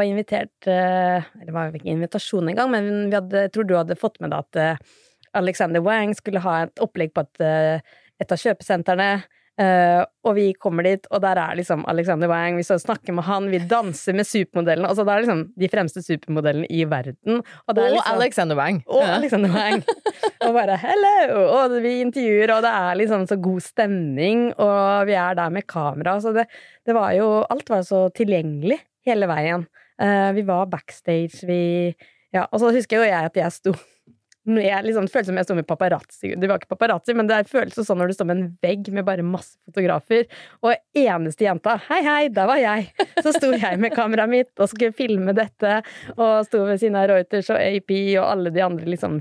var 0.00 0.02
invitert 0.02 0.66
eh, 0.66 1.30
det 1.46 1.54
var 1.54 1.70
ikke 1.70 1.94
invitasjon 1.94 2.50
engang, 2.50 2.72
men 2.74 2.90
vi 3.06 3.18
hadde, 3.20 3.46
jeg 3.46 3.54
tror 3.54 3.70
du 3.70 3.76
hadde 3.78 4.00
fått 4.00 4.18
med 4.24 4.34
deg 4.34 4.48
at 4.48 4.60
eh, 4.64 4.98
Alexander 5.38 5.84
Wang 5.86 6.16
skulle 6.18 6.42
ha 6.42 6.56
et 6.66 6.82
opplegg 6.82 7.14
på 7.14 7.22
et, 7.22 7.44
eh, 7.46 8.02
et 8.18 8.34
av 8.34 8.42
kjøpesentrene. 8.42 9.12
Eh, 9.60 10.00
og 10.24 10.32
vi 10.38 10.46
kommer 10.56 10.86
dit, 10.86 11.04
og 11.12 11.20
der 11.20 11.36
er 11.36 11.56
liksom 11.58 11.82
Alexander 11.90 12.30
Wang, 12.30 12.56
vi 12.56 12.64
snakker 12.64 13.12
med 13.12 13.26
han, 13.26 13.50
vi 13.52 13.60
danser 13.68 14.16
med 14.16 14.24
supermodellene. 14.24 14.88
Altså, 14.88 15.04
det 15.04 15.12
er 15.12 15.24
liksom 15.26 15.42
de 15.60 15.68
fremste 15.68 16.02
supermodellene 16.04 16.70
i 16.72 16.86
verden. 16.88 17.42
Og, 17.42 17.74
er 17.74 17.82
Og 17.82 17.96
liksom, 17.98 18.14
Alexander 18.16 18.56
Wang. 18.56 18.80
og 18.86 19.02
Ja. 19.02 19.10
Alexander 19.18 19.52
Wang. 19.52 19.84
og 20.46 20.54
bare 20.56 20.78
'hello', 20.78 21.42
og 21.58 21.82
vi 21.82 22.00
intervjuer, 22.00 22.54
og 22.54 22.62
det 22.62 22.72
er 22.72 22.94
liksom 23.02 23.26
så 23.28 23.36
god 23.36 23.60
stemning, 23.60 24.54
og 24.58 25.06
vi 25.06 25.12
er 25.12 25.34
der 25.34 25.48
med 25.50 25.66
kamera. 25.66 26.20
Så 26.20 26.32
det, 26.32 26.46
det 26.86 26.94
var 26.94 27.12
jo 27.12 27.44
Alt 27.50 27.68
var 27.68 27.82
så 27.82 28.08
tilgjengelig 28.14 28.80
hele 29.06 29.26
veien. 29.26 29.66
Uh, 30.02 30.32
vi 30.32 30.42
var 30.42 30.66
backstage, 30.66 31.46
vi 31.46 31.94
Ja, 32.32 32.46
og 32.50 32.60
så 32.60 32.72
husker 32.72 32.96
jo 32.96 33.02
jeg 33.02 33.24
at 33.24 33.36
jeg 33.36 33.52
sto 33.52 33.74
med, 34.44 34.84
liksom, 34.84 35.06
Det 35.06 35.12
føltes 35.12 35.30
som 35.30 35.38
jeg 35.38 35.46
sto 35.46 35.56
med 35.58 35.66
paparazzi. 35.68 36.32
Det 36.34 36.48
var 36.50 36.60
ikke 36.60 36.72
paparazzi, 36.74 37.14
men 37.14 37.28
det 37.30 37.42
føles 37.50 37.76
sånn 37.78 38.00
når 38.00 38.10
du 38.10 38.16
står 38.16 38.28
med 38.30 38.38
en 38.38 38.48
vegg 38.64 38.90
med 38.94 39.06
bare 39.06 39.26
masse 39.26 39.54
fotografer, 39.68 40.26
og 40.62 40.74
eneste 40.98 41.46
jenta 41.46 41.78
Hei, 41.88 42.02
hei, 42.06 42.24
der 42.34 42.50
var 42.50 42.60
jeg! 42.60 42.90
Så 43.22 43.34
sto 43.36 43.52
jeg 43.54 43.78
med 43.82 43.94
kameraet 43.94 44.32
mitt 44.32 44.52
og 44.58 44.70
skulle 44.72 44.96
filme 44.96 45.34
dette, 45.36 45.80
og 46.16 46.42
sto 46.48 46.64
ved 46.66 46.82
siden 46.82 46.98
av 46.98 47.08
Reuters 47.12 47.50
og 47.52 47.62
AP 47.62 47.94
og 48.18 48.26
alle 48.26 48.54
de 48.54 48.64
andre 48.64 48.90
liksom 48.90 49.20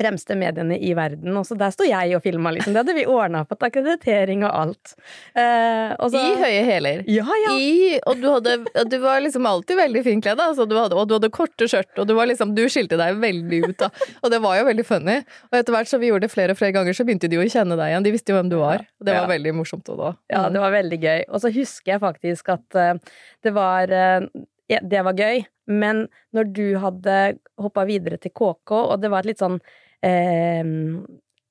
fremste 0.00 0.36
mediene 0.40 0.78
i 0.80 0.94
verden. 0.96 1.34
Og 1.36 1.44
så 1.48 1.56
der 1.60 1.72
sto 1.74 1.84
jeg 1.86 2.14
og 2.16 2.22
filma, 2.24 2.52
liksom. 2.56 2.72
Det 2.74 2.82
hadde 2.82 2.96
vi 2.96 3.04
ordna, 3.10 3.42
på 3.48 3.58
akkreditering 3.68 4.44
og 4.48 4.54
alt. 4.62 4.94
Eh, 5.36 5.92
og 5.98 6.10
så, 6.14 6.20
I 6.20 6.40
høye 6.40 6.62
hæler. 6.66 7.02
Ja, 7.10 7.26
ja. 7.44 7.54
I, 7.60 7.98
og 8.08 8.20
du, 8.22 8.28
hadde, 8.32 8.56
du 8.90 8.96
var 9.02 9.20
liksom 9.24 9.46
alltid 9.48 9.78
veldig 9.80 10.04
finkledd, 10.06 10.40
altså, 10.40 10.66
og 10.66 11.08
du 11.10 11.14
hadde 11.16 11.30
korte 11.34 11.68
skjørt, 11.70 11.92
og 12.00 12.08
du, 12.08 12.14
var 12.18 12.30
liksom, 12.30 12.54
du 12.56 12.64
skilte 12.72 12.98
deg 13.00 13.20
veldig 13.22 13.62
ut. 13.68 13.76
Da. 13.84 13.90
Og 14.24 14.32
det 14.32 14.40
var 14.44 14.58
jo 14.60 14.68
veldig 14.70 14.86
funny. 14.88 15.18
Og 15.50 15.60
etter 15.60 15.76
hvert 15.76 15.90
som 15.92 16.02
vi 16.02 16.10
gjorde 16.10 16.26
det 16.28 16.32
flere 16.34 16.56
og 16.56 16.60
flere 16.60 16.74
ganger, 16.76 16.96
så 16.96 17.06
begynte 17.08 17.28
de 17.30 17.38
jo 17.38 17.44
å 17.44 17.50
kjenne 17.50 17.76
deg 17.78 17.92
igjen. 17.92 18.06
De 18.06 18.14
visste 18.14 18.32
jo 18.32 18.38
hvem 18.40 18.50
du 18.52 18.58
var. 18.62 18.86
Og 19.00 19.06
det 19.06 19.14
var 19.16 19.26
Ja. 19.28 19.32
veldig 19.34 19.52
morsomt 19.60 19.88
òg 19.92 20.00
da. 20.00 20.14
Ja, 20.32 20.46
det 20.50 20.62
var 20.62 20.72
veldig 20.74 20.98
gøy. 21.02 21.20
Og 21.28 21.42
så 21.44 21.52
husker 21.54 21.94
jeg 21.94 22.00
faktisk 22.02 22.48
at 22.56 22.78
uh, 22.78 23.18
det 23.44 23.52
var 23.56 23.90
uh, 23.92 24.26
ja, 24.70 24.78
Det 24.86 25.02
var 25.02 25.18
gøy, 25.18 25.40
men 25.66 26.04
når 26.36 26.50
du 26.54 26.66
hadde 26.78 27.14
hoppa 27.58 27.84
videre 27.88 28.18
til 28.22 28.30
KK, 28.30 28.70
og 28.72 29.00
det 29.02 29.10
var 29.10 29.24
et 29.24 29.32
litt 29.32 29.42
sånn 29.42 29.58
eh, 30.06 30.64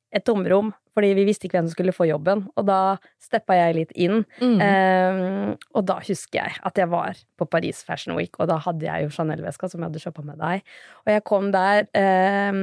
Et 0.09 0.23
tomrom, 0.25 0.71
fordi 0.97 1.11
vi 1.13 1.23
visste 1.27 1.45
ikke 1.45 1.59
hvem 1.59 1.67
som 1.69 1.75
skulle 1.75 1.93
få 1.93 2.07
jobben, 2.09 2.41
og 2.57 2.65
da 2.65 2.97
steppa 3.21 3.53
jeg 3.53 3.75
litt 3.77 3.91
inn. 3.93 4.23
Mm. 4.41 4.55
Eh, 4.65 5.51
og 5.77 5.85
da 5.85 5.99
husker 6.01 6.39
jeg 6.41 6.57
at 6.65 6.81
jeg 6.81 6.89
var 6.89 7.19
på 7.37 7.45
Paris 7.45 7.83
Fashion 7.85 8.15
Week, 8.17 8.33
og 8.41 8.49
da 8.49 8.57
hadde 8.65 8.87
jeg 8.87 9.05
jo 9.05 9.13
Chanel-veska 9.13 9.69
som 9.69 9.83
jeg 9.83 9.91
hadde 9.91 10.01
kjøpa 10.01 10.25
med 10.25 10.41
deg. 10.41 10.65
Og 11.05 11.13
jeg 11.13 11.25
kom 11.29 11.51
der 11.53 11.85
eh, 11.93 12.59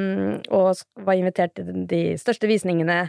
og 0.50 0.82
var 1.06 1.20
invitert 1.20 1.54
til 1.56 1.86
de 1.88 2.02
største 2.18 2.50
visningene, 2.50 3.04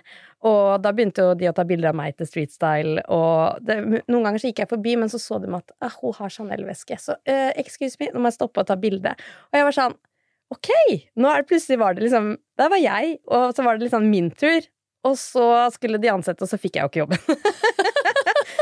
og 0.45 0.83
da 0.85 0.93
begynte 0.93 1.25
jo 1.25 1.35
de 1.37 1.49
å 1.49 1.55
ta 1.57 1.65
bilder 1.65 1.91
av 1.91 1.97
meg 1.97 2.13
til 2.19 2.29
Street 2.29 2.53
Style, 2.53 3.01
og 3.09 3.57
det, 3.65 3.81
noen 4.05 4.21
ganger 4.21 4.43
så 4.43 4.51
gikk 4.51 4.61
jeg 4.63 4.75
forbi, 4.75 4.99
men 5.01 5.09
så 5.09 5.19
så 5.21 5.41
de 5.41 5.49
at 5.57 5.73
ah, 5.81 5.97
hun 6.03 6.13
har 6.19 6.29
Chanel-veske, 6.29 6.99
så 7.01 7.17
uh, 7.17 7.49
excuse 7.57 7.97
me, 7.99 8.13
nå 8.13 8.21
må 8.21 8.29
jeg 8.29 8.37
stoppe 8.37 8.61
og 8.61 8.69
ta 8.69 8.77
bilde. 8.77 9.17
Og 9.49 9.57
jeg 9.57 9.65
var 9.65 9.75
sånn 9.75 9.97
Ok, 10.53 10.71
nå 11.19 11.27
er 11.27 11.43
det 11.43 11.49
plutselig 11.49 11.79
var 11.81 11.95
det 11.95 12.05
liksom 12.05 12.35
Der 12.59 12.69
var 12.71 12.79
jeg, 12.79 13.17
og 13.27 13.51
så 13.55 13.65
var 13.65 13.77
det 13.77 13.87
liksom 13.87 14.07
min 14.09 14.29
tur. 14.31 14.63
Og 15.07 15.15
så 15.19 15.45
skulle 15.75 15.99
de 16.01 16.09
ansette, 16.11 16.43
og 16.43 16.49
så 16.49 16.59
fikk 16.59 16.77
jeg 16.77 16.83
jo 16.83 16.89
ikke 16.91 17.03
jobben. 17.03 17.19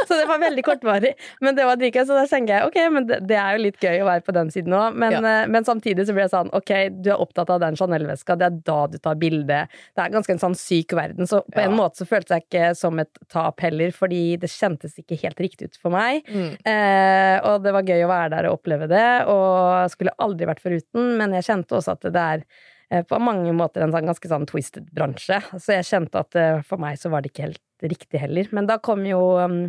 så 0.09 0.17
det 0.19 0.27
var 0.29 0.39
veldig 0.43 0.63
kortvarig. 0.67 1.13
Men 1.41 1.55
det 1.57 1.65
var 1.67 1.79
dritgøy, 1.81 2.03
så 2.07 2.17
da 2.17 2.25
tenker 2.29 2.55
jeg 2.59 2.67
ok, 2.69 2.77
men 2.95 3.07
det, 3.09 3.19
det 3.29 3.37
er 3.41 3.55
jo 3.57 3.63
litt 3.65 3.79
gøy 3.81 4.01
å 4.03 4.07
være 4.09 4.23
på 4.27 4.35
den 4.37 4.51
siden 4.53 4.75
òg. 4.77 4.95
Men, 5.01 5.15
Ja. 5.17 5.21
eh, 5.43 5.47
men 5.51 5.65
samtidig 5.67 6.05
så 6.07 6.15
blir 6.15 6.27
det 6.27 6.33
sånn 6.33 6.51
ok, 6.55 6.71
du 7.01 7.09
er 7.13 7.21
opptatt 7.23 7.49
av 7.55 7.59
den 7.63 7.75
Chanel-veska, 7.79 8.37
det 8.39 8.49
er 8.49 8.59
da 8.69 8.79
du 8.91 8.97
tar 8.99 9.15
bilde. 9.21 9.61
Det 9.95 10.03
er 10.05 10.13
ganske 10.13 10.35
en 10.35 10.41
sånn 10.45 10.55
syk 10.59 10.93
verden, 10.97 11.25
så 11.29 11.41
på 11.51 11.61
Ja. 11.61 11.69
en 11.69 11.77
måte 11.77 12.01
så 12.01 12.07
føltes 12.09 12.35
jeg 12.35 12.45
ikke 12.49 12.75
som 12.77 12.99
et 12.99 13.11
tap 13.29 13.59
heller, 13.65 13.91
fordi 13.95 14.37
det 14.39 14.49
kjentes 14.53 14.95
ikke 15.01 15.19
helt 15.23 15.37
riktig 15.41 15.71
ut 15.71 15.77
for 15.81 15.91
meg. 15.95 16.23
Mm. 16.29 16.53
Eh, 16.65 17.39
og 17.49 17.63
det 17.63 17.73
var 17.75 17.83
gøy 17.83 18.05
å 18.05 18.11
være 18.11 18.29
der 18.35 18.49
og 18.49 18.59
oppleve 18.59 18.87
det, 18.91 19.07
og 19.27 19.89
skulle 19.91 20.13
aldri 20.19 20.45
vært 20.49 20.61
foruten, 20.63 21.17
men 21.17 21.31
jeg 21.37 21.43
kjente 21.49 21.75
også 21.77 21.95
at 21.97 22.01
det 22.11 22.15
er 22.21 22.45
på 23.09 23.17
mange 23.23 23.51
måter 23.57 23.81
en 23.85 23.91
sånn 23.95 24.05
ganske 24.11 24.29
sånn 24.29 24.45
twisted 24.49 24.87
bransje, 24.93 25.41
så 25.57 25.77
jeg 25.79 25.87
kjente 25.89 26.21
at 26.21 26.35
eh, 26.39 26.61
for 26.67 26.77
meg 26.81 26.97
så 27.01 27.09
var 27.13 27.21
det 27.25 27.31
ikke 27.33 27.47
helt 27.49 27.61
riktig 27.85 28.21
heller. 28.21 28.47
Men 28.55 28.67
da 28.69 28.77
kom 28.83 29.01
jo 29.09 29.19
um, 29.41 29.61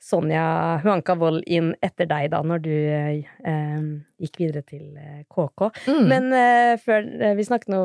Sonja 0.00 0.78
Huanka 0.80 1.12
Wold 1.20 1.42
inn 1.44 1.74
etter 1.84 2.06
deg, 2.08 2.30
da, 2.32 2.38
når 2.46 2.62
du 2.64 2.70
eh, 2.72 3.18
eh, 3.44 3.82
gikk 4.24 4.38
videre 4.40 4.62
til 4.64 4.86
eh, 4.96 5.22
KK. 5.28 5.66
Mm. 5.92 6.06
Men 6.08 6.28
eh, 6.36 6.72
før 6.80 7.04
eh, 7.20 7.34
vi 7.36 7.44
snakker 7.44 7.72
nå 7.74 7.80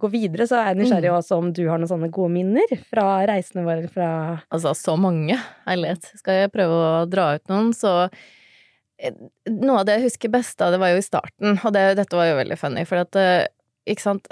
gå 0.00 0.10
videre, 0.12 0.44
så 0.50 0.58
er 0.60 0.70
jeg 0.74 0.82
nysgjerrig 0.82 1.08
Mm. 1.12 1.16
også 1.22 1.38
om 1.40 1.48
du 1.56 1.62
har 1.70 1.80
noen 1.80 1.88
sånne 1.88 2.10
gode 2.12 2.34
minner 2.36 2.74
fra 2.90 3.06
reisene 3.28 3.64
våre 3.64 3.88
fra 3.92 4.10
Altså, 4.52 4.74
så 4.76 4.96
mange. 5.00 5.38
Herlighet. 5.64 6.04
Skal 6.20 6.42
jeg 6.42 6.52
prøve 6.52 6.76
å 7.00 7.04
dra 7.08 7.30
ut 7.38 7.48
noen, 7.52 7.72
så 7.76 7.94
eh, 9.00 9.16
Noe 9.50 9.80
av 9.80 9.88
det 9.88 9.98
jeg 9.98 10.10
husker 10.10 10.32
best 10.36 10.58
da, 10.60 10.68
det 10.72 10.80
var 10.84 10.92
jo 10.92 11.00
i 11.00 11.04
starten, 11.08 11.56
og 11.64 11.72
det, 11.76 11.86
dette 11.98 12.16
var 12.20 12.28
jo 12.28 12.38
veldig 12.44 12.60
funny, 12.60 12.84
for 12.88 13.00
at 13.06 13.16
eh, 13.20 13.46
ikke 13.86 14.04
sant, 14.04 14.28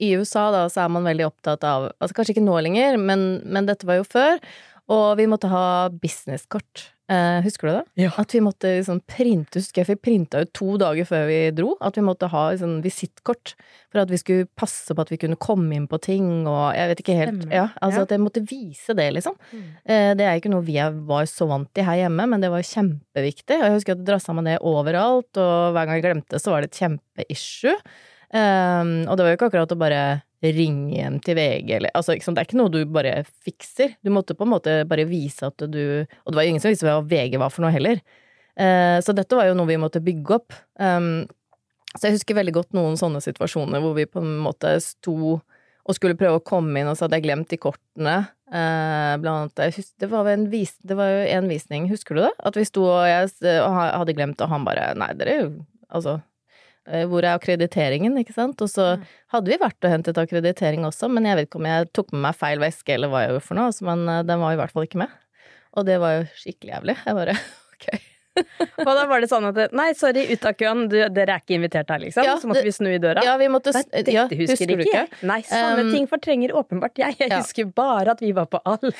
i 0.00 0.12
USA 0.16 0.48
da 0.54 0.64
så 0.72 0.84
er 0.86 0.92
man 0.94 1.04
veldig 1.08 1.26
opptatt 1.28 1.64
av 1.68 1.90
Altså 2.00 2.14
kanskje 2.16 2.36
ikke 2.36 2.46
nå 2.46 2.56
lenger, 2.64 2.96
men, 3.00 3.42
men 3.44 3.66
dette 3.68 3.86
var 3.88 4.00
jo 4.00 4.06
før, 4.08 4.38
og 4.90 5.12
vi 5.20 5.28
måtte 5.30 5.46
ha 5.52 5.88
businesskort. 5.92 6.88
Eh, 7.10 7.40
husker 7.42 7.66
du 7.66 7.72
det? 7.74 7.82
Ja. 8.04 8.10
At 8.22 8.30
vi 8.34 8.40
måtte 8.42 8.70
liksom 8.76 9.00
printe, 9.06 9.58
husker 9.58 9.82
jeg, 9.82 9.88
vi 9.92 9.96
printa 9.98 10.40
ut 10.44 10.50
to 10.54 10.76
dager 10.78 11.06
før 11.06 11.24
vi 11.26 11.38
dro, 11.54 11.72
at 11.82 11.94
vi 11.98 12.02
måtte 12.06 12.28
ha 12.30 12.42
liksom 12.52 12.76
visittkort 12.84 13.52
for 13.90 14.02
at 14.02 14.10
vi 14.10 14.18
skulle 14.18 14.46
passe 14.58 14.94
på 14.94 15.02
at 15.02 15.10
vi 15.10 15.18
kunne 15.18 15.38
komme 15.42 15.74
inn 15.74 15.88
på 15.90 15.98
ting, 16.02 16.28
og 16.46 16.68
jeg 16.78 16.90
vet 16.92 17.02
ikke 17.02 17.16
helt 17.18 17.46
Ja, 17.50 17.68
altså 17.82 18.02
Ja. 18.02 18.06
at 18.06 18.14
jeg 18.14 18.22
måtte 18.22 18.44
vise 18.46 18.94
det, 18.98 19.08
liksom. 19.14 19.34
Eh, 19.84 20.14
Det 20.18 20.26
er 20.26 20.38
ikke 20.38 20.50
noe 20.54 20.62
vi 20.66 20.78
var 21.06 21.26
så 21.30 21.46
vant 21.50 21.70
til 21.74 21.86
her 21.86 21.98
hjemme, 22.04 22.26
men 22.30 22.40
det 22.42 22.50
var 22.50 22.62
kjempeviktig. 22.62 23.58
Og 23.58 23.66
jeg 23.66 23.74
husker 23.78 23.92
at 23.98 24.02
det 24.04 24.10
drassa 24.10 24.34
meg 24.34 24.44
det 24.46 24.58
overalt, 24.62 25.30
og 25.36 25.74
hver 25.74 25.86
gang 25.86 25.98
jeg 25.98 26.06
glemte, 26.06 26.38
så 26.42 26.50
var 26.54 26.62
det 26.62 26.70
et 26.70 26.78
kjempeissue. 26.82 27.74
Um, 28.30 28.92
og 29.10 29.16
det 29.16 29.24
var 29.24 29.32
jo 29.32 29.38
ikke 29.38 29.48
akkurat 29.50 29.72
å 29.74 29.80
bare 29.80 30.02
ringe 30.40 30.94
hjem 30.94 31.18
til 31.24 31.36
VG, 31.36 31.72
eller 31.76 31.92
altså, 31.98 32.14
det 32.14 32.30
er 32.40 32.46
ikke 32.46 32.60
noe 32.60 32.72
du 32.72 32.80
bare 32.88 33.24
fikser. 33.44 33.96
Du 34.00 34.12
måtte 34.14 34.36
på 34.38 34.46
en 34.46 34.54
måte 34.54 34.76
bare 34.88 35.04
vise 35.10 35.50
at 35.50 35.66
du 35.68 35.82
Og 36.06 36.30
det 36.30 36.38
var 36.38 36.46
jo 36.46 36.54
ingen 36.54 36.62
som 36.62 36.72
visste 36.72 36.88
hva 36.88 37.02
VG 37.04 37.36
var 37.42 37.52
for 37.52 37.66
noe 37.66 37.74
heller. 37.74 38.00
Uh, 38.54 38.98
så 39.04 39.14
dette 39.16 39.36
var 39.36 39.50
jo 39.50 39.58
noe 39.58 39.68
vi 39.68 39.80
måtte 39.80 40.02
bygge 40.04 40.38
opp. 40.38 40.56
Um, 40.80 41.26
så 41.96 42.06
jeg 42.06 42.20
husker 42.20 42.38
veldig 42.38 42.54
godt 42.54 42.76
noen 42.76 42.98
sånne 42.98 43.22
situasjoner 43.24 43.82
hvor 43.82 43.96
vi 43.96 44.06
på 44.06 44.22
en 44.22 44.36
måte 44.44 44.76
sto 44.84 45.40
og 45.90 45.96
skulle 45.96 46.18
prøve 46.18 46.38
å 46.38 46.44
komme 46.44 46.78
inn, 46.78 46.88
og 46.90 46.94
så 46.94 47.06
hadde 47.06 47.18
jeg 47.18 47.26
glemt 47.26 47.50
de 47.50 47.58
kortene. 47.58 48.16
Eh, 48.50 49.14
blant 49.22 49.58
annet, 49.58 49.76
husker 49.78 50.04
det, 50.04 50.10
var 50.12 50.28
vis, 50.52 50.74
det 50.86 50.96
var 50.98 51.10
jo 51.10 51.20
en 51.38 51.48
visning, 51.50 51.88
husker 51.90 52.18
du 52.18 52.24
det? 52.24 52.32
At 52.46 52.58
vi 52.58 52.66
sto 52.68 52.84
og 52.86 53.06
jeg 53.08 53.30
og 53.64 53.78
hadde 53.78 54.14
glemt, 54.18 54.42
og 54.42 54.52
han 54.52 54.66
bare 54.66 54.90
Nei, 54.98 55.12
dere 55.18 55.36
er 55.38 55.50
Altså, 55.90 56.20
hvor 57.10 57.22
er 57.24 57.36
akkrediteringen, 57.38 58.16
ikke 58.20 58.34
sant? 58.36 58.60
Og 58.64 58.68
så 58.72 58.96
Mm. 58.98 59.04
hadde 59.34 59.50
vi 59.52 59.58
vært 59.62 59.84
og 59.86 59.90
hentet 59.94 60.18
akkreditering 60.18 60.84
også, 60.88 61.08
men 61.10 61.24
jeg 61.28 61.36
vet 61.36 61.48
ikke 61.48 61.60
om 61.62 61.68
jeg 61.70 61.92
tok 61.92 62.12
med 62.12 62.20
meg 62.26 62.34
feil 62.40 62.58
veske, 62.58 62.94
eller 62.94 63.08
hva 63.12 63.22
jeg 63.24 63.30
gjorde 63.34 63.46
for 63.46 63.54
noe, 63.60 63.70
men 63.86 64.08
eh, 64.08 64.22
den 64.26 64.40
var 64.42 64.52
i 64.52 64.60
hvert 64.60 64.72
fall 64.74 64.86
ikke 64.88 65.02
med. 65.04 65.08
Og 65.78 65.86
det 65.86 66.00
var 66.02 66.16
jo 66.18 66.24
skikkelig 66.34 66.72
jævlig. 66.74 66.96
Jeg 67.06 67.14
bare 67.14 67.36
ok. 67.74 67.88
Og 68.86 68.90
da 68.96 69.04
var 69.10 69.20
det 69.20 69.28
sånn 69.30 69.44
at 69.50 69.72
Nei, 69.76 69.88
sorry, 69.98 70.22
ut 70.32 70.44
av 70.46 70.54
køen, 70.58 70.84
du, 70.90 70.96
dere 71.12 71.34
er 71.36 71.42
ikke 71.42 71.56
invitert 71.58 71.90
her, 71.90 71.98
liksom. 72.02 72.24
Ja, 72.24 72.36
så 72.40 72.48
måtte 72.50 72.62
det- 72.62 72.70
vi 72.70 72.76
snu 72.76 72.88
i 72.94 73.00
døra. 73.02 73.24
Ja, 73.26 73.36
vi 73.40 73.48
måtte 73.52 73.72
Nei, 73.74 73.82
dette 73.90 74.14
ja, 74.14 74.26
husker, 74.28 74.66
du 74.70 74.84
ikke 74.84 75.04
ikke. 75.04 75.22
Nei, 75.28 75.40
sånne 75.48 75.84
Um, 75.86 75.90
ting 75.92 76.06
fortrenger 76.10 76.52
åpenbart 76.56 76.98
jeg. 77.00 77.16
Jeg 77.20 77.30
ja. 77.30 77.40
husker 77.42 77.66
bare 77.74 78.14
at 78.14 78.20
vi 78.22 78.30
var 78.36 78.46
på 78.50 78.60
all. 78.64 78.78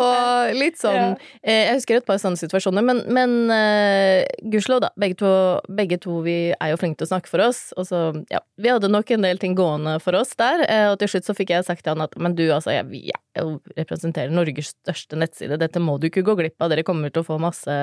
Og 0.00 0.54
litt 0.56 0.78
sånn 0.80 1.16
eh, 1.42 1.66
Jeg 1.68 1.78
husker 1.78 1.98
et 1.98 2.06
par 2.06 2.18
sånne 2.22 2.38
situasjoner, 2.40 2.84
men, 2.84 3.02
men 3.14 3.34
uh, 3.50 4.22
gudskjelov, 4.50 4.82
da. 4.86 4.90
Begge 5.00 5.18
to, 5.20 5.30
begge 5.68 5.98
to 6.02 6.18
vi 6.24 6.36
er 6.54 6.72
jo 6.72 6.78
flinke 6.80 7.00
til 7.00 7.08
å 7.08 7.12
snakke 7.12 7.30
for 7.30 7.44
oss. 7.44 7.66
Og 7.80 7.88
så, 7.88 8.00
ja, 8.32 8.40
vi 8.60 8.70
hadde 8.72 8.90
nok 8.92 9.10
en 9.14 9.26
del 9.26 9.40
ting 9.42 9.56
gående 9.58 9.96
for 10.04 10.16
oss 10.18 10.34
der. 10.40 10.64
eh, 10.68 10.86
Og 10.92 10.98
til 11.02 11.12
slutt 11.14 11.28
så 11.28 11.36
fikk 11.36 11.54
jeg 11.54 11.66
sagt 11.68 11.84
til 11.84 11.94
han 11.94 12.04
at 12.06 12.16
men 12.20 12.36
du, 12.38 12.44
altså, 12.54 12.72
jeg, 12.74 13.04
jeg 13.10 13.46
representerer 13.78 14.30
Norges 14.34 14.72
største 14.76 15.18
nettside. 15.18 15.58
Dette 15.60 15.82
må 15.82 15.96
du 16.00 16.08
ikke 16.10 16.24
gå 16.26 16.36
glipp 16.38 16.60
av. 16.62 16.70
Dere 16.72 16.86
kommer 16.86 17.10
til 17.14 17.24
å 17.24 17.28
få 17.28 17.38
masse 17.42 17.78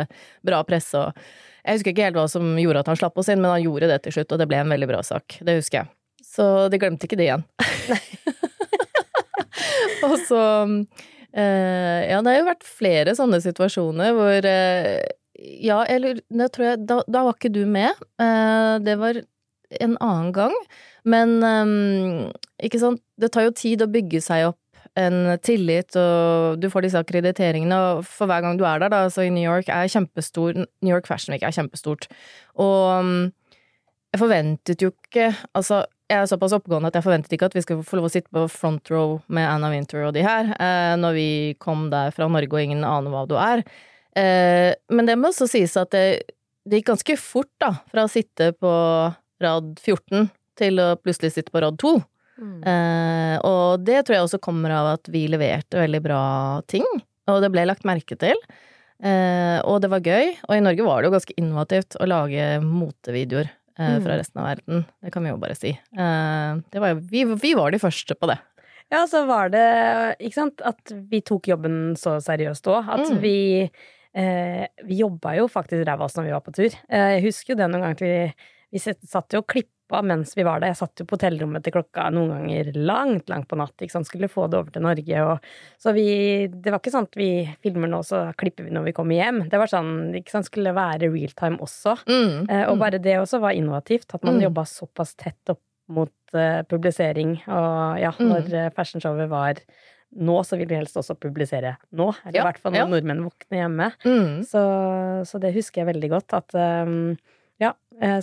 bra 0.45 0.61
presse 0.67 0.97
og 0.99 1.17
Jeg 1.61 1.77
husker 1.77 1.93
ikke 1.93 2.05
helt 2.07 2.17
hva 2.17 2.25
som 2.31 2.55
gjorde 2.57 2.81
at 2.81 2.87
han 2.89 2.97
slapp 2.97 3.19
oss 3.21 3.27
inn, 3.29 3.41
men 3.41 3.51
han 3.53 3.61
gjorde 3.61 3.91
det 3.91 3.99
til 4.01 4.15
slutt, 4.15 4.31
og 4.33 4.39
det 4.41 4.47
ble 4.49 4.57
en 4.63 4.71
veldig 4.73 4.87
bra 4.89 5.03
sak. 5.05 5.35
Det 5.45 5.59
husker 5.59 5.83
jeg. 5.83 5.91
Så 6.25 6.45
de 6.73 6.79
glemte 6.81 7.05
ikke 7.05 7.19
det 7.19 7.27
igjen. 7.27 7.43
og 10.07 10.15
så 10.25 10.41
eh, 11.37 11.99
Ja, 12.09 12.17
det 12.17 12.31
har 12.31 12.39
jo 12.39 12.47
vært 12.49 12.65
flere 12.65 13.13
sånne 13.17 13.41
situasjoner 13.45 14.15
hvor 14.17 14.47
eh, 14.49 15.05
Ja, 15.37 15.83
eller 15.85 16.23
det 16.33 16.49
tror 16.55 16.71
jeg 16.71 16.81
da, 16.89 17.01
da 17.05 17.27
var 17.27 17.37
ikke 17.37 17.53
du 17.53 17.61
med. 17.69 17.93
Eh, 18.17 18.73
det 18.81 18.97
var 19.01 19.21
en 19.79 19.97
annen 20.01 20.31
gang. 20.35 20.57
Men 21.07 21.37
um, 21.41 22.31
ikke 22.61 22.81
sant, 22.81 23.01
det 23.17 23.31
tar 23.33 23.47
jo 23.47 23.53
tid 23.57 23.81
å 23.81 23.89
bygge 23.89 24.21
seg 24.23 24.51
opp 24.51 24.60
en 24.99 25.37
tillit, 25.39 25.95
og 25.95 26.59
du 26.59 26.67
får 26.71 26.85
disse 26.85 26.99
akkrediteringene, 26.99 27.77
og 27.77 28.01
for 28.07 28.27
hver 28.27 28.43
gang 28.43 28.57
du 28.59 28.65
er 28.67 28.81
der, 28.81 28.91
da, 28.91 29.05
så 29.11 29.23
i 29.23 29.31
New 29.31 29.45
York 29.45 29.69
er 29.71 29.91
kjempestor 29.91 30.57
New 30.57 30.91
York 30.91 31.07
Fashion 31.07 31.35
Week 31.35 31.45
er 31.47 31.55
kjempestort, 31.55 32.09
og 32.59 33.31
jeg 34.11 34.19
forventet 34.19 34.83
jo 34.83 34.91
ikke 34.91 35.29
Altså, 35.55 35.85
jeg 36.11 36.19
er 36.19 36.27
såpass 36.27 36.55
oppegående 36.57 36.89
at 36.91 36.97
jeg 36.97 37.05
forventet 37.05 37.35
ikke 37.35 37.47
at 37.47 37.55
vi 37.55 37.63
skulle 37.63 37.87
få 37.87 37.99
lov 37.99 38.09
å 38.09 38.11
sitte 38.11 38.33
på 38.35 38.43
front 38.51 38.91
row 38.91 39.15
med 39.31 39.47
Anna 39.47 39.69
Winter 39.71 40.03
og 40.03 40.15
de 40.17 40.25
her, 40.25 40.51
eh, 40.59 40.95
når 40.99 41.15
vi 41.15 41.29
kom 41.63 41.87
der 41.93 42.11
fra 42.11 42.27
Norge 42.27 42.51
og 42.51 42.65
ingen 42.65 42.83
aner 42.83 43.13
hva 43.13 43.23
du 43.29 43.37
er. 43.39 43.63
Eh, 44.19 44.75
men 44.91 45.07
det 45.07 45.15
må 45.15 45.31
også 45.31 45.47
sies 45.47 45.77
at 45.79 45.93
det, 45.95 46.35
det 46.67 46.81
gikk 46.81 46.91
ganske 46.91 47.15
fort, 47.15 47.51
da, 47.63 47.77
fra 47.93 48.03
å 48.03 48.11
sitte 48.11 48.51
på 48.59 48.73
rad 49.41 49.71
14 49.79 50.27
til 50.59 50.83
å 50.83 50.89
plutselig 50.99 51.31
sitte 51.37 51.53
på 51.53 51.63
rad 51.63 51.79
2. 51.79 51.95
Mm. 52.41 52.59
Eh, 52.65 53.37
og 53.45 53.85
det 53.85 54.01
tror 54.03 54.17
jeg 54.17 54.25
også 54.25 54.41
kommer 54.41 54.73
av 54.73 54.91
at 54.95 55.09
vi 55.13 55.27
leverte 55.29 55.81
veldig 55.81 56.01
bra 56.03 56.25
ting, 56.71 56.85
og 57.29 57.41
det 57.43 57.51
ble 57.53 57.67
lagt 57.69 57.87
merke 57.87 58.17
til. 58.19 58.37
Eh, 59.01 59.57
og 59.65 59.81
det 59.81 59.89
var 59.93 60.05
gøy, 60.05 60.35
og 60.47 60.53
i 60.57 60.61
Norge 60.61 60.85
var 60.85 61.01
det 61.01 61.09
jo 61.09 61.15
ganske 61.15 61.37
innovativt 61.41 61.97
å 61.97 62.09
lage 62.09 62.45
motevideoer 62.65 63.47
eh, 63.47 63.97
fra 63.97 64.13
mm. 64.13 64.17
resten 64.19 64.41
av 64.41 64.49
verden. 64.51 64.85
Det 65.01 65.13
kan 65.13 65.25
vi 65.25 65.33
jo 65.33 65.41
bare 65.41 65.57
si. 65.57 65.73
Eh, 65.73 66.79
var 66.83 66.93
jo, 66.93 67.01
vi, 67.09 67.25
vi 67.41 67.53
var 67.57 67.73
de 67.73 67.81
første 67.81 68.17
på 68.17 68.29
det. 68.29 68.37
Ja, 68.91 69.05
så 69.07 69.23
var 69.25 69.49
det 69.53 69.65
ikke 70.19 70.35
sant, 70.35 70.61
at 70.67 70.91
vi 70.91 71.21
tok 71.23 71.47
jobben 71.47 71.95
så 71.99 72.17
seriøst 72.23 72.67
òg. 72.67 72.89
At 72.91 73.05
mm. 73.07 73.19
vi 73.23 73.37
eh, 73.63 74.65
Vi 74.83 74.99
jobba 74.99 75.37
jo 75.39 75.47
faktisk 75.51 75.85
ræva 75.87 76.05
oss 76.05 76.17
når 76.17 76.27
vi 76.27 76.33
var 76.35 76.43
på 76.43 76.55
tur. 76.57 76.75
Eh, 76.89 77.11
jeg 77.15 77.25
husker 77.29 77.53
jo 77.53 77.61
det 77.61 77.69
noen 77.71 77.87
ganger 77.87 78.03
vi, 78.03 78.49
vi 78.75 78.83
satt 78.83 79.33
jo 79.33 79.41
og 79.41 79.47
klippa 79.47 79.71
mens 80.05 80.31
vi 80.37 80.45
var 80.47 80.61
der. 80.61 80.71
Jeg 80.71 80.79
satt 80.79 81.01
jo 81.03 81.05
på 81.09 81.17
hotellrommet 81.17 81.65
til 81.65 81.75
klokka 81.75 82.07
noen 82.15 82.31
ganger 82.31 82.71
langt, 82.77 83.27
langt 83.31 83.49
på 83.51 83.59
natt. 83.59 83.75
Ikke 83.77 83.97
sant? 83.97 84.07
Skulle 84.07 84.31
få 84.31 84.47
det 84.47 84.61
over 84.61 84.71
til 84.71 84.85
Norge. 84.85 85.25
Og, 85.27 85.49
så 85.81 85.93
vi 85.97 86.07
Det 86.47 86.71
var 86.71 86.79
ikke 86.79 86.93
sånn 86.95 87.09
at 87.09 87.19
vi 87.19 87.31
filmer 87.65 87.91
nå, 87.91 87.99
så 88.07 88.23
klipper 88.39 88.69
vi 88.69 88.75
når 88.75 88.87
vi 88.87 88.95
kommer 88.95 89.19
hjem. 89.19 89.43
Det 89.51 89.59
var 89.59 89.71
sånn 89.71 90.15
ikke 90.21 90.37
sant, 90.37 90.47
skulle 90.47 90.75
være 90.77 91.11
real 91.11 91.35
time 91.35 91.59
også. 91.61 91.97
Mm, 92.07 92.47
eh, 92.47 92.65
og 92.69 92.77
mm. 92.77 92.85
bare 92.85 93.03
det 93.03 93.19
også 93.19 93.41
var 93.43 93.57
innovativt. 93.57 94.07
At 94.15 94.23
man 94.23 94.39
mm. 94.39 94.45
jobba 94.47 94.67
såpass 94.69 95.17
tett 95.19 95.53
opp 95.53 95.63
mot 95.91 96.35
uh, 96.37 96.61
publisering. 96.71 97.35
Og 97.51 97.99
ja, 97.99 98.13
mm. 98.15 98.29
når 98.29 98.53
uh, 98.55 98.69
fashionshowet 98.75 99.27
var 99.31 99.59
nå, 100.11 100.37
så 100.43 100.57
vil 100.59 100.67
vi 100.67 100.77
helst 100.79 100.97
også 100.99 101.15
publisere 101.19 101.75
nå. 101.95 102.09
Eller 102.25 102.39
ja, 102.39 102.43
i 102.43 102.47
hvert 102.49 102.61
fall 102.61 102.75
når 102.75 102.83
ja. 102.83 102.87
nordmenn 102.91 103.23
våkner 103.27 103.63
hjemme. 103.63 103.91
Mm. 104.03 104.41
Så, 104.47 104.63
så, 105.27 105.41
det 105.43 105.53
husker 105.55 105.83
jeg 105.83 105.91
veldig 105.93 106.11
godt. 106.11 106.35
At 106.35 106.57
um, 106.87 107.13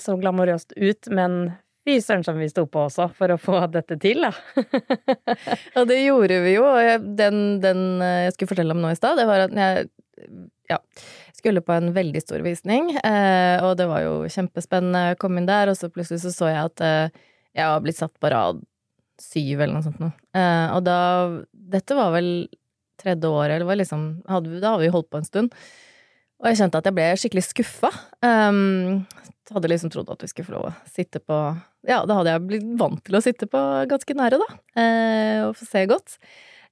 så 0.03 0.17
glamorøst 0.19 0.73
ut, 0.77 1.11
men 1.15 1.51
fy 1.89 1.97
søren 2.05 2.25
som 2.27 2.39
vi 2.39 2.49
sto 2.51 2.67
på 2.69 2.85
også 2.87 3.09
for 3.17 3.33
å 3.33 3.41
få 3.41 3.63
dette 3.73 3.97
til, 4.03 4.27
da. 4.27 4.33
ja, 5.75 5.85
det 5.89 5.99
gjorde 6.03 6.41
vi 6.45 6.55
jo. 6.57 6.67
Den, 7.19 7.41
den, 7.65 7.83
eh, 8.05 8.27
jeg 8.27 8.37
skulle 8.37 8.53
fortelle 8.53 8.77
om 8.77 8.83
nå 8.83 8.93
i 8.93 8.99
stad, 8.99 9.19
det 9.21 9.29
var 9.29 9.47
at 9.47 9.57
jeg 9.57 9.89
ja, 10.69 10.79
skulle 11.37 11.65
på 11.65 11.73
en 11.73 11.93
veldig 11.97 12.21
stor 12.25 12.45
visning, 12.45 12.93
eh, 12.99 13.65
og 13.65 13.79
det 13.81 13.89
var 13.89 14.05
jo 14.05 14.15
kjempespennende. 14.29 15.13
Jeg 15.13 15.21
kom 15.23 15.41
inn 15.41 15.49
der, 15.49 15.73
og 15.73 15.79
så 15.79 15.91
plutselig 15.93 16.21
så, 16.25 16.35
så 16.35 16.53
jeg 16.53 16.73
at 16.75 16.85
jeg 17.57 17.65
var 17.65 17.85
blitt 17.85 18.01
satt 18.01 18.15
på 18.21 18.33
rad 18.35 18.61
syv 19.19 19.63
eller 19.63 19.79
noe 19.79 19.87
sånt 19.87 20.03
noe. 20.03 20.13
Og 20.77 20.83
da 20.87 20.99
Dette 21.69 21.97
var 21.97 22.13
vel 22.15 22.29
tredje 23.01 23.29
året, 23.29 23.57
eller 23.57 23.67
var 23.69 23.77
liksom 23.77 24.05
Da 24.25 24.39
hadde 24.39 24.79
vi 24.81 24.93
holdt 24.93 25.09
på 25.11 25.19
en 25.19 25.27
stund. 25.27 25.57
Og 26.39 26.51
jeg 26.51 26.61
kjente 26.61 26.79
at 26.79 26.87
jeg 26.87 26.95
ble 26.95 27.07
skikkelig 27.19 27.45
skuffa. 27.49 27.91
Um, 28.23 29.03
hadde 29.55 29.71
liksom 29.73 29.91
trodd 29.93 30.11
at 30.13 30.23
vi 30.23 30.31
skulle 30.31 30.49
få 30.49 30.55
lov 30.55 30.69
å 30.69 30.77
sitte 30.91 31.23
på 31.25 31.37
Ja, 31.89 32.03
da 32.07 32.19
hadde 32.19 32.35
jeg 32.35 32.47
blitt 32.47 32.71
vant 32.79 33.01
til 33.07 33.17
å 33.17 33.23
sitte 33.25 33.49
på 33.51 33.61
ganske 33.89 34.17
nære, 34.19 34.39
da, 34.43 34.49
uh, 34.79 35.41
og 35.49 35.57
få 35.59 35.69
se 35.69 35.85
godt. 35.89 36.19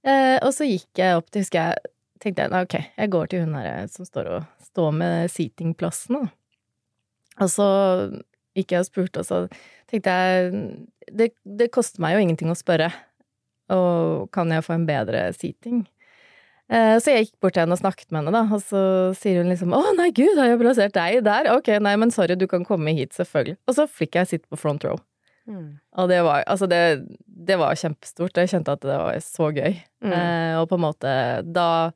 Uh, 0.06 0.36
og 0.44 0.50
så 0.54 0.68
gikk 0.68 1.00
jeg 1.00 1.18
opp 1.18 1.30
til, 1.30 1.46
husker 1.46 1.70
jeg, 1.70 1.92
tenkte 2.22 2.46
jeg 2.46 2.66
ok, 2.68 2.76
jeg 3.00 3.12
går 3.12 3.30
til 3.32 3.44
hun 3.44 3.56
her 3.58 3.88
som 3.92 4.08
står 4.08 4.30
og 4.36 4.68
står 4.68 4.92
med 5.00 5.32
seatingplassene, 5.32 6.26
Og 7.40 7.50
så 7.52 7.66
gikk 8.56 8.72
jeg 8.72 8.84
og 8.84 8.88
spurte, 8.88 9.24
og 9.24 9.26
så 9.28 9.40
tenkte 9.90 10.12
jeg 10.12 10.52
det, 11.12 11.32
det 11.44 11.72
koster 11.74 12.02
meg 12.02 12.16
jo 12.16 12.22
ingenting 12.24 12.52
å 12.52 12.58
spørre, 12.58 12.90
og 13.72 14.28
kan 14.34 14.52
jeg 14.52 14.64
få 14.64 14.76
en 14.76 14.88
bedre 14.88 15.26
seating? 15.36 15.84
Eh, 16.66 16.96
så 16.98 17.12
jeg 17.12 17.26
gikk 17.26 17.36
bort 17.44 17.54
til 17.54 17.62
henne 17.62 17.76
og 17.76 17.80
snakket 17.80 18.10
med 18.10 18.24
henne, 18.24 18.32
da, 18.34 18.42
og 18.56 18.62
så 18.64 18.80
sier 19.14 19.42
hun 19.42 19.52
liksom 19.52 19.70
'Å, 19.70 19.94
nei, 19.98 20.10
gud, 20.10 20.34
har 20.38 20.50
jeg 20.50 20.58
plassert 20.58 20.96
deg 20.96 21.22
der?' 21.22 21.50
'Ok, 21.52 21.68
nei, 21.78 21.94
men 21.96 22.10
sorry, 22.10 22.34
du 22.34 22.46
kan 22.50 22.64
komme 22.64 22.94
hit, 22.96 23.14
selvfølgelig'. 23.14 23.56
Og 23.68 23.74
så 23.76 23.86
fikk 23.86 24.18
jeg 24.18 24.26
sitte 24.26 24.48
på 24.50 24.58
front 24.58 24.84
row. 24.84 24.98
Mm. 25.46 25.78
Og 25.94 26.08
det 26.08 26.24
var 26.26 26.42
Altså, 26.46 26.66
det, 26.66 27.06
det, 27.46 27.56
var 27.58 27.74
kjempestort. 27.74 28.34
Jeg 28.34 28.50
kjente 28.50 28.72
at 28.72 28.82
det 28.82 28.98
var 28.98 29.14
så 29.22 29.52
gøy. 29.54 29.78
Mm. 30.02 30.12
Eh, 30.12 30.54
og 30.58 30.68
på 30.68 30.74
en 30.74 30.82
måte 30.82 31.54
Da 31.54 31.92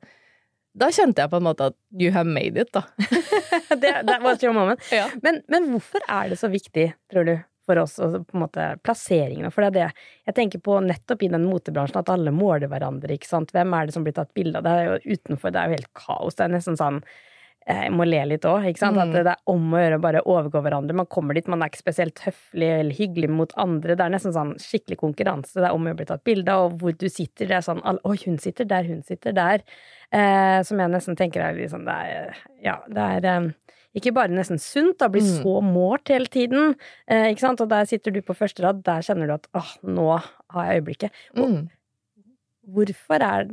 da 0.71 0.87
kjente 0.87 1.19
jeg 1.19 1.31
på 1.31 1.39
en 1.41 1.43
måte 1.43 1.65
at 1.71 1.75
you 1.91 2.13
have 2.15 2.27
made 2.27 2.55
it, 2.55 2.71
da. 2.71 2.85
det, 3.81 3.91
that 4.07 4.21
was 4.23 4.43
your 4.43 4.53
moment. 4.53 4.79
Ja. 4.91 5.09
Men, 5.21 5.41
men 5.51 5.67
hvorfor 5.73 5.99
er 6.07 6.29
det 6.31 6.39
så 6.39 6.47
viktig, 6.47 6.93
tror 7.11 7.27
du, 7.27 7.33
for 7.71 7.81
oss, 7.81 7.97
og 8.03 8.19
på 8.27 8.37
en 8.37 8.45
måte 8.45 8.67
plasseringene. 8.85 9.51
For 9.53 9.65
det 9.65 9.71
er 9.71 9.77
det 9.79 10.05
jeg 10.29 10.37
tenker 10.37 10.63
på 10.63 10.77
nettopp 10.85 11.25
i 11.25 11.31
den 11.31 11.47
motebransjen, 11.47 12.03
at 12.03 12.13
alle 12.13 12.35
måler 12.35 12.71
hverandre, 12.71 13.15
ikke 13.15 13.31
sant. 13.31 13.55
Hvem 13.55 13.75
er 13.77 13.87
det 13.87 13.97
som 13.97 14.07
blir 14.07 14.15
tatt 14.17 14.33
bilde 14.37 14.59
av? 14.59 14.67
Det 14.67 14.77
er 14.77 14.87
jo 14.89 15.17
utenfor, 15.17 15.53
det 15.53 15.61
er 15.61 15.69
jo 15.69 15.79
helt 15.79 15.93
kaos. 15.97 16.37
Det 16.37 16.45
er 16.45 16.55
nesten 16.55 16.79
sånn 16.79 16.99
eh, 17.01 17.85
jeg 17.85 17.93
må 17.95 18.07
le 18.09 18.21
litt 18.33 18.47
òg, 18.49 18.67
ikke 18.69 18.83
sant. 18.83 18.99
Mm. 18.99 19.03
At 19.05 19.15
det 19.15 19.33
er 19.33 19.53
om 19.53 19.71
å 19.71 19.81
gjøre 19.81 20.01
å 20.01 20.03
bare 20.05 20.25
overgå 20.35 20.63
hverandre. 20.65 20.97
Man 21.01 21.09
kommer 21.15 21.37
dit, 21.37 21.49
man 21.51 21.63
er 21.63 21.71
ikke 21.71 21.83
spesielt 21.83 22.23
høflig 22.25 22.71
eller 22.75 22.99
hyggelig 22.99 23.31
mot 23.31 23.55
andre. 23.61 23.95
Det 23.95 24.05
er 24.05 24.15
nesten 24.17 24.35
sånn 24.35 24.53
skikkelig 24.61 24.99
konkurranse. 25.01 25.57
Det 25.59 25.69
er 25.69 25.77
om 25.77 25.89
å 25.89 25.95
bli 25.97 26.09
tatt 26.11 26.25
bilde 26.27 26.57
av, 26.57 26.67
og 26.67 26.83
hvor 26.83 26.97
du 26.97 27.07
sitter. 27.07 27.47
Det 27.47 27.59
er 27.61 27.67
sånn 27.69 27.83
Oi, 27.85 28.17
hun 28.25 28.39
sitter 28.41 28.69
der, 28.69 28.89
hun 28.91 29.05
sitter 29.07 29.37
der. 29.37 29.65
Eh, 30.11 30.59
som 30.67 30.81
jeg 30.81 30.91
nesten 30.91 31.15
tenker 31.15 31.39
er 31.45 31.55
litt 31.55 31.71
sånn 31.71 31.85
Det 31.87 31.93
er 31.95 32.39
Ja, 32.59 32.73
det 32.91 33.03
er 33.15 33.27
eh, 33.29 33.77
ikke 33.97 34.13
bare 34.15 34.31
nesten 34.31 34.59
sunt, 34.61 34.97
da 35.01 35.09
blir 35.11 35.23
mm. 35.25 35.31
så 35.41 35.57
målt 35.65 36.11
hele 36.13 36.29
tiden. 36.31 36.75
Eh, 37.11 37.31
ikke 37.33 37.43
sant? 37.43 37.63
Og 37.63 37.71
der 37.71 37.89
sitter 37.89 38.13
du 38.15 38.21
på 38.23 38.35
første 38.37 38.63
rad, 38.63 38.83
der 38.87 39.03
kjenner 39.05 39.27
du 39.27 39.35
at 39.35 39.49
åh, 39.57 39.73
nå 39.83 40.07
har 40.15 40.69
jeg 40.69 40.81
øyeblikket. 40.81 41.23
Og, 41.35 41.57
mm. 41.57 42.29
hvorfor, 42.77 43.25
er, 43.27 43.51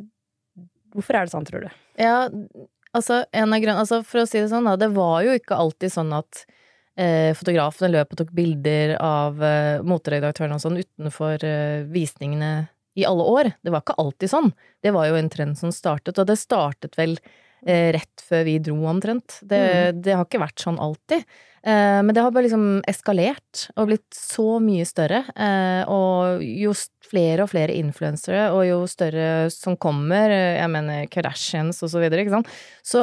hvorfor 0.95 1.19
er 1.19 1.27
det 1.27 1.35
sånn, 1.35 1.49
tror 1.49 1.67
du? 1.67 1.81
Ja, 1.99 2.21
altså, 2.95 3.25
en 3.33 3.51
av 3.51 3.65
grunnene 3.65 3.83
Altså, 3.83 4.05
for 4.07 4.23
å 4.23 4.29
si 4.31 4.39
det 4.39 4.53
sånn, 4.53 4.69
da, 4.71 4.77
det 4.79 4.93
var 4.95 5.27
jo 5.27 5.35
ikke 5.39 5.59
alltid 5.59 5.95
sånn 5.97 6.15
at 6.21 6.45
eh, 6.99 7.35
fotografene 7.39 7.93
løp 7.97 8.15
og 8.15 8.23
tok 8.23 8.33
bilder 8.37 8.95
av 9.03 9.43
eh, 9.43 9.83
moteredaktørene 9.87 10.59
og 10.59 10.65
sånn 10.65 10.81
utenfor 10.83 11.47
eh, 11.47 11.83
visningene 11.91 12.53
i 12.99 13.07
alle 13.07 13.27
år. 13.27 13.53
Det 13.63 13.75
var 13.75 13.85
ikke 13.85 13.99
alltid 14.03 14.33
sånn. 14.33 14.53
Det 14.83 14.95
var 14.95 15.11
jo 15.11 15.19
en 15.19 15.31
trend 15.31 15.59
som 15.59 15.75
startet, 15.75 16.19
og 16.19 16.31
det 16.31 16.39
startet 16.41 16.99
vel 16.99 17.19
rett 17.67 18.23
før 18.25 18.45
vi 18.47 18.59
dro, 18.63 18.77
omtrent. 18.91 19.41
Det, 19.43 19.59
mm. 19.59 20.03
det, 20.05 20.15
har 20.17 20.27
ikke 20.27 20.43
vært 20.45 20.63
sånn 20.63 20.79
alltid. 20.83 21.25
Eh, 21.63 22.03
men 22.03 22.15
det 22.15 22.23
har 22.23 22.31
bare 22.33 22.47
liksom 22.47 22.83
eskalert 22.89 23.65
og 23.75 23.91
blitt 23.91 24.15
så 24.15 24.59
mye 24.63 24.87
større. 24.89 25.25
Eh, 25.35 25.83
og 25.91 26.45
jo 26.45 26.75
flere 27.09 27.45
og 27.45 27.51
flere 27.51 27.75
influensere, 27.77 28.49
og 28.55 28.63
jo 28.69 28.79
større 28.91 29.49
som 29.53 29.77
kommer, 29.81 30.31
eh, 30.31 30.59
jeg 30.61 30.71
mener 30.73 31.09
Kardashians 31.11 31.83
og 31.83 31.93
så 31.93 32.03
videre, 32.03 32.23
ikke 32.23 32.37
sant, 32.37 32.53
så 32.85 33.03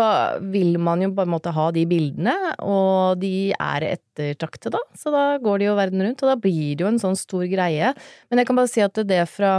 vil 0.53 0.77
man 0.81 1.03
jo 1.03 1.11
på 1.17 1.25
en 1.25 1.33
måte 1.33 1.53
ha 1.55 1.67
de 1.75 1.85
bildene, 1.89 2.35
og 2.63 3.19
de 3.21 3.51
er 3.57 3.89
ettertraktede, 3.91 4.77
da. 4.77 4.97
Så 4.97 5.13
da 5.13 5.25
går 5.41 5.59
de 5.59 5.69
jo 5.69 5.77
verden 5.77 6.05
rundt, 6.05 6.23
og 6.23 6.33
da 6.33 6.39
blir 6.39 6.77
det 6.77 6.85
jo 6.85 6.93
en 6.93 7.01
sånn 7.01 7.19
stor 7.19 7.45
greie. 7.49 7.93
Men 8.29 8.41
jeg 8.41 8.49
kan 8.49 8.61
bare 8.61 8.71
si 8.71 8.85
at 8.85 9.03
det 9.05 9.25
fra 9.29 9.57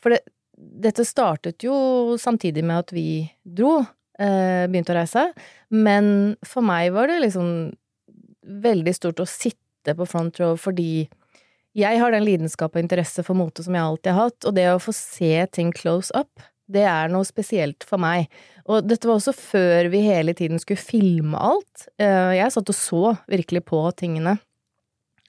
For 0.00 0.14
det, 0.14 0.22
dette 0.56 1.04
startet 1.04 1.60
jo 1.64 2.16
samtidig 2.20 2.64
med 2.64 2.86
at 2.86 2.92
vi 2.96 3.28
dro 3.44 3.80
eh, 3.80 3.90
begynte 4.20 4.92
å 4.92 4.98
reise. 4.98 5.22
Men 5.72 6.34
for 6.44 6.66
meg 6.66 6.90
var 6.92 7.08
det 7.08 7.22
liksom 7.22 7.70
veldig 8.64 8.92
stort 8.96 9.22
å 9.22 9.28
sitte 9.28 9.94
på 9.96 10.06
front 10.08 10.36
row 10.42 10.58
fordi 10.60 11.08
jeg 11.78 12.00
har 12.00 12.10
den 12.10 12.26
lidenskap 12.26 12.74
og 12.74 12.82
interesse 12.82 13.22
for 13.22 13.38
mote 13.38 13.62
som 13.62 13.76
jeg 13.76 13.86
alltid 13.86 14.12
har 14.12 14.28
hatt, 14.28 14.46
og 14.48 14.56
det 14.56 14.66
å 14.72 14.80
få 14.82 14.94
se 14.96 15.34
ting 15.54 15.70
close 15.74 16.10
up, 16.18 16.42
det 16.70 16.82
er 16.86 17.10
noe 17.10 17.26
spesielt 17.26 17.86
for 17.86 18.02
meg. 18.02 18.26
Og 18.70 18.86
dette 18.86 19.08
var 19.08 19.18
også 19.18 19.34
før 19.34 19.90
vi 19.92 20.02
hele 20.06 20.34
tiden 20.38 20.60
skulle 20.62 20.82
filme 20.82 21.38
alt. 21.38 21.86
Eh, 21.98 22.36
jeg 22.38 22.54
satt 22.54 22.70
og 22.70 22.78
så 22.78 23.14
virkelig 23.30 23.64
på 23.70 23.82
tingene 23.98 24.36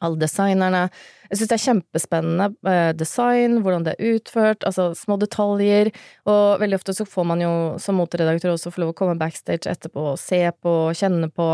alle 0.01 0.19
designerne. 0.21 0.87
Jeg 1.31 1.39
syns 1.39 1.51
det 1.51 1.55
er 1.55 1.63
kjempespennende 1.63 2.47
eh, 2.67 2.91
design, 2.97 3.59
hvordan 3.63 3.85
det 3.85 3.93
er 3.93 4.17
utført, 4.17 4.65
altså 4.67 4.89
små 4.97 5.15
detaljer. 5.21 5.91
Og 6.27 6.59
veldig 6.59 6.79
ofte 6.79 6.95
så 6.97 7.05
får 7.07 7.27
man 7.29 7.43
jo 7.43 7.51
som 7.79 7.95
moteredaktør 8.01 8.55
også 8.55 8.73
få 8.73 8.83
lov 8.83 8.91
å 8.91 8.97
komme 8.99 9.15
backstage 9.19 9.69
etterpå 9.71 10.09
og 10.11 10.19
se 10.19 10.41
på, 10.59 10.75
kjenne 10.97 11.31
på. 11.31 11.47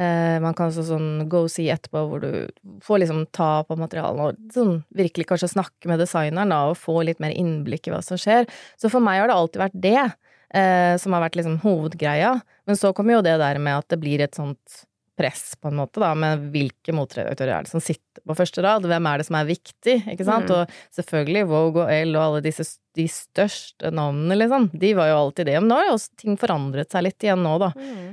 Eh, 0.00 0.38
man 0.44 0.56
kan 0.56 0.70
også 0.70 0.86
sånn 0.88 1.26
go 1.28 1.44
see 1.52 1.68
etterpå, 1.74 2.06
hvor 2.08 2.24
du 2.24 2.80
får 2.86 3.04
liksom 3.04 3.26
ta 3.36 3.50
på 3.68 3.76
materialene 3.80 4.30
og 4.30 4.54
sånn 4.54 4.78
virkelig 4.96 5.28
kanskje 5.28 5.52
snakke 5.58 5.92
med 5.92 6.00
designeren 6.00 6.54
da, 6.54 6.64
og 6.70 6.80
få 6.80 7.02
litt 7.04 7.20
mer 7.20 7.36
innblikk 7.36 7.90
i 7.90 7.94
hva 7.94 8.00
som 8.06 8.20
skjer. 8.20 8.48
Så 8.80 8.88
for 8.92 9.04
meg 9.04 9.20
har 9.20 9.28
det 9.28 9.36
alltid 9.36 9.64
vært 9.66 9.80
det 9.84 10.00
eh, 10.00 10.94
som 11.00 11.14
har 11.14 11.26
vært 11.26 11.38
liksom 11.38 11.60
hovedgreia. 11.64 12.38
Men 12.68 12.78
så 12.78 12.92
kommer 12.96 13.18
jo 13.18 13.24
det 13.26 13.38
der 13.40 13.60
med 13.62 13.82
at 13.82 13.92
det 13.92 14.00
blir 14.00 14.22
et 14.24 14.38
sånt 14.38 14.84
press, 15.18 15.56
på 15.58 15.68
en 15.72 15.80
måte, 15.80 15.98
da, 16.02 16.12
med 16.14 16.46
hvilke 16.54 16.94
motredaktører 16.94 17.56
er 17.58 17.66
det 17.66 17.72
som 17.72 17.82
sitter 17.82 18.22
på 18.28 18.36
første 18.38 18.62
rad, 18.64 18.86
hvem 18.86 19.06
er 19.10 19.18
det 19.20 19.26
som 19.28 19.36
er 19.40 19.48
viktig, 19.48 19.96
ikke 20.14 20.26
sant, 20.26 20.48
Mm. 20.48 20.54
og 20.62 20.94
selvfølgelig 20.94 21.42
Vogue 21.50 21.82
og 21.84 21.90
Elle 21.92 22.18
og 22.18 22.24
alle 22.24 22.42
disse 22.46 22.66
de 22.98 23.06
største 23.10 23.92
navnene, 23.94 24.36
liksom, 24.40 24.70
de 24.74 24.92
var 24.98 25.10
jo 25.10 25.18
alltid 25.24 25.46
det, 25.50 25.58
men 25.60 25.68
nå 25.70 25.76
har 25.78 25.90
jo 25.92 25.98
ting 26.18 26.38
forandret 26.40 26.90
seg 26.90 27.04
litt 27.06 27.22
igjen 27.26 27.42
nå, 27.46 27.58
da. 27.62 27.72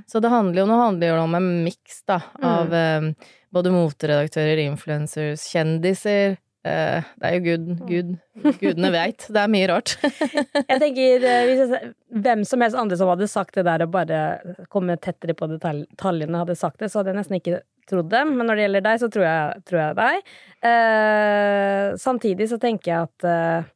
Så 0.09 0.21
det 0.21 0.29
handler 0.33 0.61
jo, 0.61 0.67
nå 0.69 0.77
handler 0.81 1.13
jo 1.13 1.23
om 1.23 1.35
en 1.39 1.49
miks, 1.65 2.03
da, 2.05 2.19
av 2.41 2.73
eh, 2.73 3.09
både 3.55 3.71
moteredaktører, 3.73 4.61
influencers, 4.67 5.45
kjendiser, 5.53 6.37
det 6.65 7.29
er 7.29 7.35
jo 7.35 7.41
gud, 7.45 7.67
gud, 7.85 8.07
gudene 8.57 8.89
veit, 8.93 9.27
det 9.29 9.41
er 9.41 9.51
mye 9.53 9.67
rart. 9.69 9.93
Jeg 10.71 10.79
tenker, 10.81 11.25
eh, 11.29 11.43
hvis 11.45 11.61
jeg, 11.61 11.91
Hvem 12.25 12.45
som 12.47 12.63
helst 12.63 12.77
andre 12.79 12.97
som 12.97 13.11
hadde 13.11 13.27
sagt 13.29 13.57
det 13.59 13.65
der 13.67 13.83
og 13.83 13.91
bare 13.93 14.19
kommet 14.71 15.03
tettere 15.03 15.35
på 15.37 15.49
detaljene, 15.51 16.39
hadde 16.39 16.55
sagt 16.57 16.79
det, 16.79 16.87
så 16.89 17.01
hadde 17.01 17.11
jeg 17.11 17.17
nesten 17.19 17.37
ikke 17.37 17.59
trodd 17.89 18.07
dem. 18.13 18.31
Men 18.37 18.47
når 18.47 18.55
det 18.55 18.65
gjelder 18.65 18.85
deg, 18.85 19.01
så 19.01 19.09
tror 19.11 19.25
jeg, 19.25 19.63
tror 19.67 19.81
jeg 19.81 19.97
deg. 19.99 20.33
Eh, 20.69 21.87
samtidig 22.01 22.47
så 22.53 22.59
tenker 22.61 22.91
jeg 22.93 23.09
at 23.09 23.27
eh, 23.29 23.67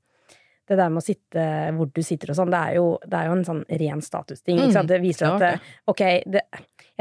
det 0.70 0.78
der 0.78 0.94
med 0.94 1.02
å 1.02 1.06
sitte 1.06 1.46
hvor 1.76 1.90
du 1.92 2.02
sitter 2.06 2.32
og 2.32 2.40
sånn, 2.40 2.54
det 2.54 2.62
er 2.62 2.80
jo, 2.80 2.88
det 3.04 3.20
er 3.20 3.30
jo 3.30 3.36
en 3.36 3.46
sånn 3.48 3.62
ren 3.82 4.04
statusting. 4.06 4.64
Mm? 4.70 4.80
Det 4.90 5.02
viser 5.04 5.30
at 5.34 5.46
eh, 5.50 5.70
ok, 5.90 6.04
det, 6.30 6.46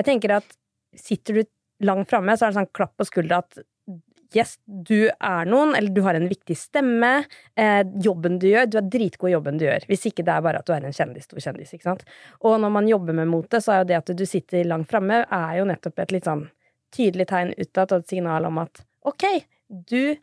jeg 0.00 0.08
tenker 0.08 0.38
at 0.40 0.58
sitter 0.98 1.40
du 1.40 1.42
langt 1.86 2.10
framme, 2.10 2.34
så 2.34 2.46
er 2.46 2.52
det 2.52 2.62
sånn 2.62 2.72
klapp 2.74 2.96
på 2.98 3.06
skuldra 3.06 3.42
at 3.44 3.60
yes, 4.36 4.56
du 4.66 5.08
er 5.08 5.48
noen, 5.48 5.74
eller 5.78 5.92
du 5.94 6.02
har 6.04 6.18
en 6.18 6.28
viktig 6.28 6.56
stemme. 6.58 7.24
Eh, 7.56 7.80
jobben 8.04 8.38
du 8.42 8.48
gjør, 8.50 8.68
du 8.68 8.78
er 8.80 8.90
dritgod 8.92 9.30
i 9.30 9.34
jobben 9.34 9.60
du 9.60 9.66
gjør. 9.66 9.86
Hvis 9.88 10.06
ikke 10.10 10.24
det 10.26 10.34
er 10.34 10.44
bare 10.44 10.62
at 10.62 10.68
du 10.68 10.74
er 10.76 10.84
en 10.84 10.94
kjendis, 10.94 11.28
stor 11.28 11.40
kjendis. 11.44 11.72
ikke 11.74 11.88
sant? 11.88 12.04
Og 12.44 12.58
når 12.60 12.74
man 12.74 12.90
jobber 12.90 13.16
med 13.16 13.30
mote, 13.30 13.62
så 13.64 13.74
er 13.74 13.82
jo 13.82 13.90
det 13.90 13.98
at 14.00 14.14
du 14.18 14.24
sitter 14.28 14.68
langt 14.68 14.90
framme, 14.90 15.22
er 15.24 15.58
jo 15.60 15.68
nettopp 15.68 16.04
et 16.04 16.16
litt 16.16 16.28
sånn 16.28 16.46
tydelig 16.94 17.28
tegn 17.28 17.52
utad 17.58 17.92
og 17.92 18.04
et 18.04 18.16
signal 18.16 18.48
om 18.48 18.62
at 18.64 18.84
ok, 19.08 19.24
du 19.68 20.16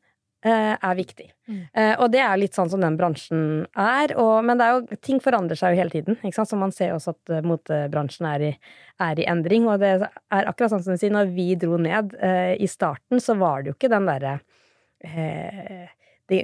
er 0.51 0.95
viktig. 0.97 1.25
Mm. 1.49 1.61
Eh, 1.73 1.93
og 1.99 2.11
det 2.13 2.19
er 2.21 2.37
litt 2.37 2.53
sånn 2.57 2.69
som 2.69 2.81
den 2.83 2.97
bransjen 2.99 3.65
er. 3.73 4.13
Og, 4.21 4.43
men 4.45 4.59
det 4.59 4.65
er 4.67 4.75
jo, 4.75 4.99
ting 5.01 5.19
forandrer 5.23 5.57
seg 5.57 5.73
jo 5.73 5.81
hele 5.81 5.93
tiden. 5.93 6.19
Så 6.35 6.59
man 6.59 6.71
ser 6.75 6.93
også 6.93 7.15
at 7.15 7.33
eh, 7.33 7.41
motebransjen 7.45 8.27
er 8.29 8.45
i, 8.51 8.51
er 9.01 9.19
i 9.21 9.27
endring. 9.31 9.65
Og 9.71 9.79
det 9.81 9.95
er 10.05 10.49
akkurat 10.51 10.75
sånn 10.75 10.85
som 10.85 10.93
du 10.93 11.01
sier, 11.01 11.13
når 11.15 11.33
vi 11.33 11.49
dro 11.59 11.77
ned 11.81 12.13
eh, 12.21 12.53
i 12.61 12.69
starten, 12.69 13.19
så 13.23 13.37
var 13.39 13.63
det 13.63 13.73
jo 13.73 13.77
ikke 13.79 13.91
den 13.95 14.05
derre 14.11 14.37
eh, 15.03 15.89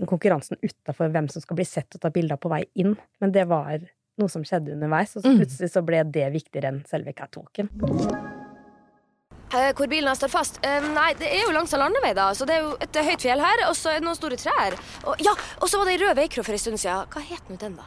konkurransen 0.09 0.57
utafor 0.61 1.09
hvem 1.13 1.29
som 1.29 1.41
skal 1.41 1.57
bli 1.57 1.65
sett 1.65 1.97
og 1.97 2.01
ta 2.03 2.09
bilder 2.13 2.41
på 2.41 2.51
vei 2.51 2.63
inn. 2.81 2.95
Men 3.21 3.33
det 3.33 3.47
var 3.49 3.79
noe 4.21 4.29
som 4.29 4.43
skjedde 4.45 4.75
underveis, 4.75 5.15
og 5.15 5.23
så 5.23 5.31
Mm. 5.31 5.39
plutselig 5.39 5.71
så 5.71 5.85
ble 5.85 6.03
det 6.03 6.31
viktigere 6.33 6.67
enn 6.73 6.85
selve 6.85 7.13
catwalken. 7.13 7.69
Eh, 9.51 9.73
hvor 9.75 9.87
bilen 9.91 10.15
står 10.15 10.31
fast? 10.31 10.59
Eh, 10.63 10.79
nei, 10.95 11.09
det 11.19 11.27
er 11.27 11.41
jo 11.43 11.51
langs 11.51 11.73
en 11.75 11.81
landevei, 11.83 12.13
da. 12.15 12.29
Så 12.31 12.47
det 12.47 12.55
er 12.55 12.61
jo 12.63 12.75
et 12.79 12.99
høyt 13.03 13.23
fjell 13.25 13.41
her, 13.43 13.65
og 13.67 13.75
så 13.75 13.91
er 13.91 13.99
det 13.99 14.07
noen 14.07 14.15
store 14.15 14.37
trær. 14.39 14.77
Og, 15.03 15.19
ja, 15.19 15.33
og 15.59 15.67
så 15.67 15.81
var 15.81 15.89
det 15.89 15.97
ei 15.97 16.01
rød 16.05 16.15
veikro 16.21 16.45
for 16.47 16.55
en 16.55 16.61
stund 16.63 16.79
siden. 16.79 17.09
Hva 17.11 17.23
het 17.27 17.51
nå 17.51 17.59
den, 17.59 17.75
da? 17.75 17.83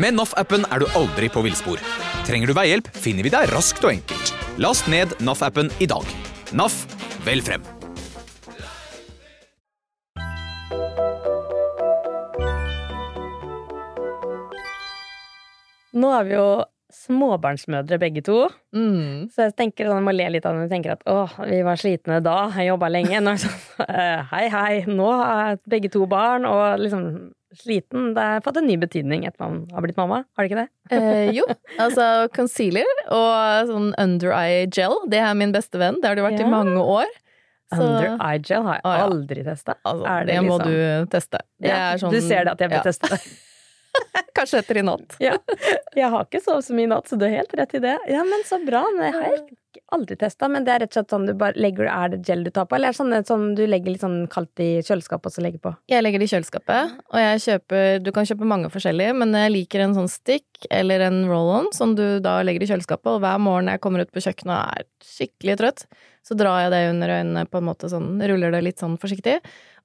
Med 0.00 0.18
NAF-appen 0.18 0.66
er 0.68 0.84
du 0.84 0.86
aldri 0.98 1.30
på 1.32 1.42
villspor. 1.46 1.80
Trenger 2.28 2.52
du 2.52 2.56
veihjelp, 2.56 2.92
finner 2.92 3.24
vi 3.24 3.32
deg 3.32 3.48
raskt 3.54 3.84
og 3.86 3.94
enkelt. 3.94 4.34
Last 4.60 4.88
ned 4.92 5.16
NAF-appen 5.24 5.72
i 5.80 5.88
dag. 5.88 6.04
NAF 6.52 6.82
vel 7.24 7.40
frem. 7.44 7.64
Nå 15.90 16.12
er 16.14 16.28
vi 16.28 16.36
jo 16.36 16.44
småbarnsmødre 17.06 17.98
begge 17.98 18.22
to, 18.26 18.48
Mm. 18.74 19.30
så 19.32 19.46
jeg 19.48 19.56
tenker 19.56 19.86
sånn, 19.88 19.98
jeg 20.00 20.06
må 20.06 20.12
le 20.16 20.28
litt 20.36 20.46
av 20.46 20.54
det. 20.54 20.66
Jeg 20.68 20.72
tenker 20.76 20.92
at 20.92 21.02
å, 21.10 21.28
vi 21.48 21.62
var 21.66 21.76
slitne 21.80 22.20
da, 22.22 22.50
jeg 22.54 22.68
jobba 22.70 22.90
lenge. 22.92 23.20
Nå 23.24 23.32
er 23.34 23.40
sånn, 23.42 23.60
eh, 23.88 24.22
hei, 24.30 24.46
hei, 24.52 24.84
nå 24.86 25.08
har 25.10 25.44
jeg 25.50 25.60
begge 25.76 25.90
to 25.96 26.06
barn, 26.10 26.44
og 26.46 26.78
liksom 26.80 27.32
sliten. 27.56 28.12
Det 28.14 28.22
har 28.22 28.44
fått 28.44 28.60
en 28.60 28.66
ny 28.70 28.76
betydning 28.78 29.24
etter 29.26 29.42
man 29.42 29.64
har 29.74 29.82
blitt 29.82 29.96
mamma, 29.98 30.20
har 30.36 30.44
det 30.46 30.50
ikke 30.52 30.60
det? 30.62 30.68
Eh, 30.90 31.30
jo, 31.34 31.44
altså 31.78 32.28
concealer 32.34 32.86
og 33.14 33.68
sånn 33.70 33.90
under 33.98 34.32
eye 34.34 34.64
gel, 34.70 34.96
det 35.10 35.18
er 35.22 35.34
min 35.38 35.52
beste 35.54 35.78
venn. 35.78 35.98
Det 36.02 36.08
har 36.10 36.16
det 36.18 36.24
vært 36.24 36.40
Ja. 36.40 36.46
i 36.46 36.50
mange 36.50 36.78
år. 36.82 37.06
Så- 37.70 37.82
Under 37.86 38.16
eye 38.26 38.40
gel 38.42 38.64
har 38.66 38.80
jeg 38.80 38.82
ja. 38.84 39.04
aldri 39.06 39.44
testa. 39.46 39.74
Altså, 39.86 40.02
det, 40.02 40.26
det, 40.26 40.40
liksom... 40.40 40.48
må 40.48 40.56
du 40.64 41.06
teste. 41.12 41.38
Det 41.62 41.68
Ja, 41.70 41.94
sånn, 42.02 42.10
Du 42.10 42.20
ser 42.20 42.44
det 42.44 42.50
at 42.56 42.58
jeg 42.64 42.70
bør 42.72 42.80
ja. 42.80 42.82
teste 42.82 43.08
det. 43.14 43.20
Kanskje 44.36 44.60
etter 44.62 44.80
i 44.80 44.84
natt. 44.86 45.16
Ja. 45.22 45.36
Jeg 45.96 46.10
har 46.12 46.26
ikke 46.26 46.42
sovet 46.44 46.66
så 46.66 46.76
mye 46.76 46.88
i 46.88 46.92
natt, 46.92 47.08
så 47.10 47.18
du 47.18 47.26
har 47.26 47.40
helt 47.40 47.54
rett 47.60 47.74
i 47.74 47.82
det. 47.82 47.96
Ja, 48.10 48.24
men 48.26 48.44
så 48.48 48.60
bra. 48.64 48.84
Men 48.96 49.08
jeg 49.08 49.16
har 49.16 49.40
aldri 49.94 50.16
testa. 50.18 50.48
Men 50.50 50.66
det 50.66 50.74
er 50.74 50.82
rett 50.84 50.92
og 50.92 50.98
slett 50.98 51.14
sånn 51.14 51.26
du 51.28 51.32
bare 51.38 51.58
legger 51.60 51.88
Er 51.90 52.12
det 52.12 52.20
gel 52.26 52.44
du 52.44 52.50
tar 52.54 52.66
på, 52.68 52.76
eller 52.76 52.90
er 52.90 52.96
det 52.96 53.00
sånn 53.00 53.16
sånn 53.30 53.46
du 53.58 53.64
legger 53.68 53.94
litt 53.94 54.04
sånn 54.04 54.20
kaldt 54.32 54.62
i 54.62 54.68
kjøleskapet 54.86 55.30
og 55.30 55.36
så 55.36 55.44
legger 55.44 55.62
på? 55.64 55.74
Jeg 55.90 56.04
legger 56.04 56.22
det 56.22 56.28
i 56.28 56.32
kjøleskapet, 56.34 57.00
og 57.10 57.22
jeg 57.22 57.42
kjøper 57.46 58.04
Du 58.04 58.12
kan 58.16 58.28
kjøpe 58.28 58.50
mange 58.52 58.70
forskjellige, 58.72 59.16
men 59.22 59.34
jeg 59.36 59.54
liker 59.56 59.84
en 59.84 59.96
sånn 59.98 60.10
stick 60.10 60.68
eller 60.70 61.06
en 61.06 61.22
roll-on 61.30 61.70
som 61.76 61.94
du 61.98 62.04
da 62.22 62.40
legger 62.46 62.66
i 62.66 62.70
kjøleskapet, 62.70 63.10
og 63.14 63.24
hver 63.24 63.42
morgen 63.42 63.72
jeg 63.72 63.82
kommer 63.84 64.04
ut 64.04 64.12
på 64.12 64.22
kjøkkenet 64.24 64.56
og 64.56 64.80
er 64.80 64.88
skikkelig 65.04 65.58
trøtt, 65.60 65.84
så 66.26 66.36
drar 66.36 66.66
jeg 66.66 66.72
det 66.74 66.80
under 66.90 67.12
øynene 67.16 67.46
på 67.48 67.60
en 67.60 67.68
måte 67.70 67.88
sånn, 67.90 68.18
ruller 68.28 68.52
det 68.52 68.64
litt 68.66 68.82
sånn 68.82 68.98
forsiktig. 69.00 69.38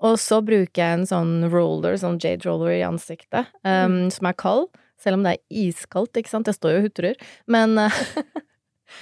Og 0.04 0.18
så 0.20 0.42
bruker 0.44 0.82
jeg 0.82 0.98
en 0.98 1.08
sånn 1.08 1.36
roller, 1.52 1.96
sånn 2.00 2.20
jade 2.20 2.44
roller 2.48 2.74
i 2.76 2.84
ansiktet, 2.84 3.54
um, 3.64 4.06
som 4.12 4.28
er 4.28 4.36
kald. 4.40 4.68
Selv 5.02 5.20
om 5.20 5.26
det 5.26 5.36
er 5.36 5.64
iskaldt, 5.66 6.18
ikke 6.20 6.32
sant. 6.32 6.50
Jeg 6.50 6.58
står 6.58 6.76
jo 6.76 6.82
og 6.82 6.88
hutrer. 6.90 7.18
Men 7.52 7.78
eh, 7.80 7.98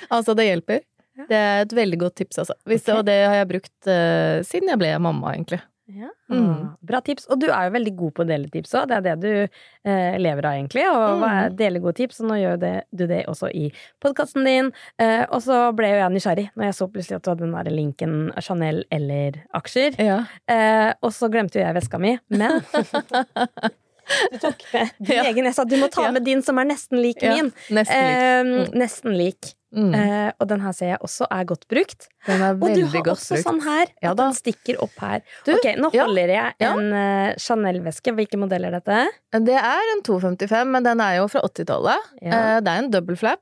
altså, 0.10 0.36
det 0.40 0.50
hjelper. 0.50 0.82
Det 1.30 1.38
er 1.38 1.62
et 1.68 1.74
veldig 1.78 2.00
godt 2.08 2.16
tips, 2.18 2.40
altså. 2.42 2.56
Hvis, 2.66 2.88
okay. 2.88 2.98
Og 2.98 3.06
det 3.06 3.20
har 3.22 3.36
jeg 3.44 3.52
brukt 3.52 3.76
uh, 3.92 4.42
siden 4.48 4.72
jeg 4.74 4.82
ble 4.82 4.96
mamma, 4.98 5.36
egentlig. 5.36 5.62
Ja. 5.94 6.08
Mm. 6.32 6.70
Bra 6.82 7.02
tips. 7.04 7.26
Og 7.30 7.42
du 7.42 7.50
er 7.52 7.68
jo 7.68 7.74
veldig 7.76 7.92
god 8.00 8.14
på 8.16 8.24
å 8.24 8.28
dele 8.28 8.48
tips 8.50 8.72
òg. 8.80 8.88
Det 8.90 8.96
er 8.96 9.04
det 9.04 9.16
du 9.20 9.34
eh, 9.44 10.16
lever 10.18 10.48
av, 10.48 10.56
egentlig. 10.56 10.86
Og 10.90 11.20
Mm. 11.22 11.58
dele 11.60 11.82
gode 11.84 11.98
tips. 12.00 12.22
Og 12.24 12.30
nå 12.32 12.38
gjør 12.40 12.58
det, 12.62 12.72
du 12.96 13.04
det 13.06 13.20
også 13.30 13.52
i 13.52 13.68
podkasten 14.02 14.48
din. 14.48 14.72
Eh, 14.98 15.26
og 15.28 15.44
så 15.44 15.60
ble 15.76 15.92
jo 15.92 16.00
jeg 16.00 16.14
nysgjerrig 16.16 16.48
når 16.56 16.70
jeg 16.70 16.78
så 16.80 16.88
plutselig 16.88 17.20
at 17.20 17.28
du 17.28 17.32
hadde 17.34 17.46
den 17.46 17.54
der 17.60 17.70
linken 17.76 18.16
Chanel 18.42 18.84
eller 18.96 19.42
aksjer. 19.60 20.00
Ja. 20.02 20.22
Eh, 20.48 20.94
og 21.04 21.12
så 21.14 21.30
glemte 21.30 21.60
jo 21.60 21.66
jeg 21.68 21.78
veska 21.78 22.00
mi, 22.02 22.16
men 22.32 22.64
du 24.32 24.38
tok 24.44 24.64
med 24.74 24.92
din 25.00 25.16
Ja. 25.18 25.24
egen. 25.32 25.46
Jeg 25.46 25.56
sa 25.56 25.64
du 25.66 25.76
må 25.78 25.90
ta 25.92 26.04
Ja. 26.08 26.12
med 26.12 26.24
din 26.26 26.42
som 26.42 26.58
er 26.60 26.66
nesten 26.66 27.02
lik 27.02 27.22
Ja, 27.24 27.36
min. 27.36 27.52
Nesten 27.70 28.08
lik. 28.08 28.24
Eh, 28.24 28.44
Mm. 28.44 28.74
Nesten 28.80 29.18
lik. 29.18 29.54
Mm. 29.74 29.90
Uh, 29.90 30.32
og 30.40 30.48
den 30.52 30.62
her 30.62 30.72
ser 30.78 30.86
jeg 30.92 31.00
også 31.02 31.26
er 31.34 31.46
godt 31.50 31.64
brukt. 31.68 32.06
Den 32.28 32.42
er 32.46 32.52
Og 32.54 32.76
du 32.76 32.84
har 32.86 33.02
også 33.10 33.34
brukt. 33.34 33.42
sånn 33.48 33.62
her, 33.66 33.88
Ja 34.04 34.12
at 34.12 34.18
den 34.20 34.34
stikker 34.38 34.78
opp 34.84 34.94
her. 35.02 35.24
Du, 35.48 35.52
ok, 35.56 35.66
nå 35.82 35.90
ja, 35.96 36.04
holder 36.06 36.28
jeg 36.30 36.54
en 36.60 36.92
ja. 36.94 37.34
Chanel-veske. 37.42 38.14
Hvilken 38.14 38.40
modell 38.44 38.66
er 38.70 38.76
dette? 38.78 39.00
Det 39.34 39.56
er 39.58 39.90
en 39.96 40.04
255, 40.06 40.68
men 40.70 40.84
den 40.86 41.02
er 41.02 41.16
jo 41.18 41.26
fra 41.28 41.42
80-tallet. 41.42 42.06
Ja. 42.22 42.30
Eh, 42.58 42.60
Det 42.62 42.68
er 42.70 42.84
en 42.84 42.92
double 42.92 43.16
flap, 43.18 43.42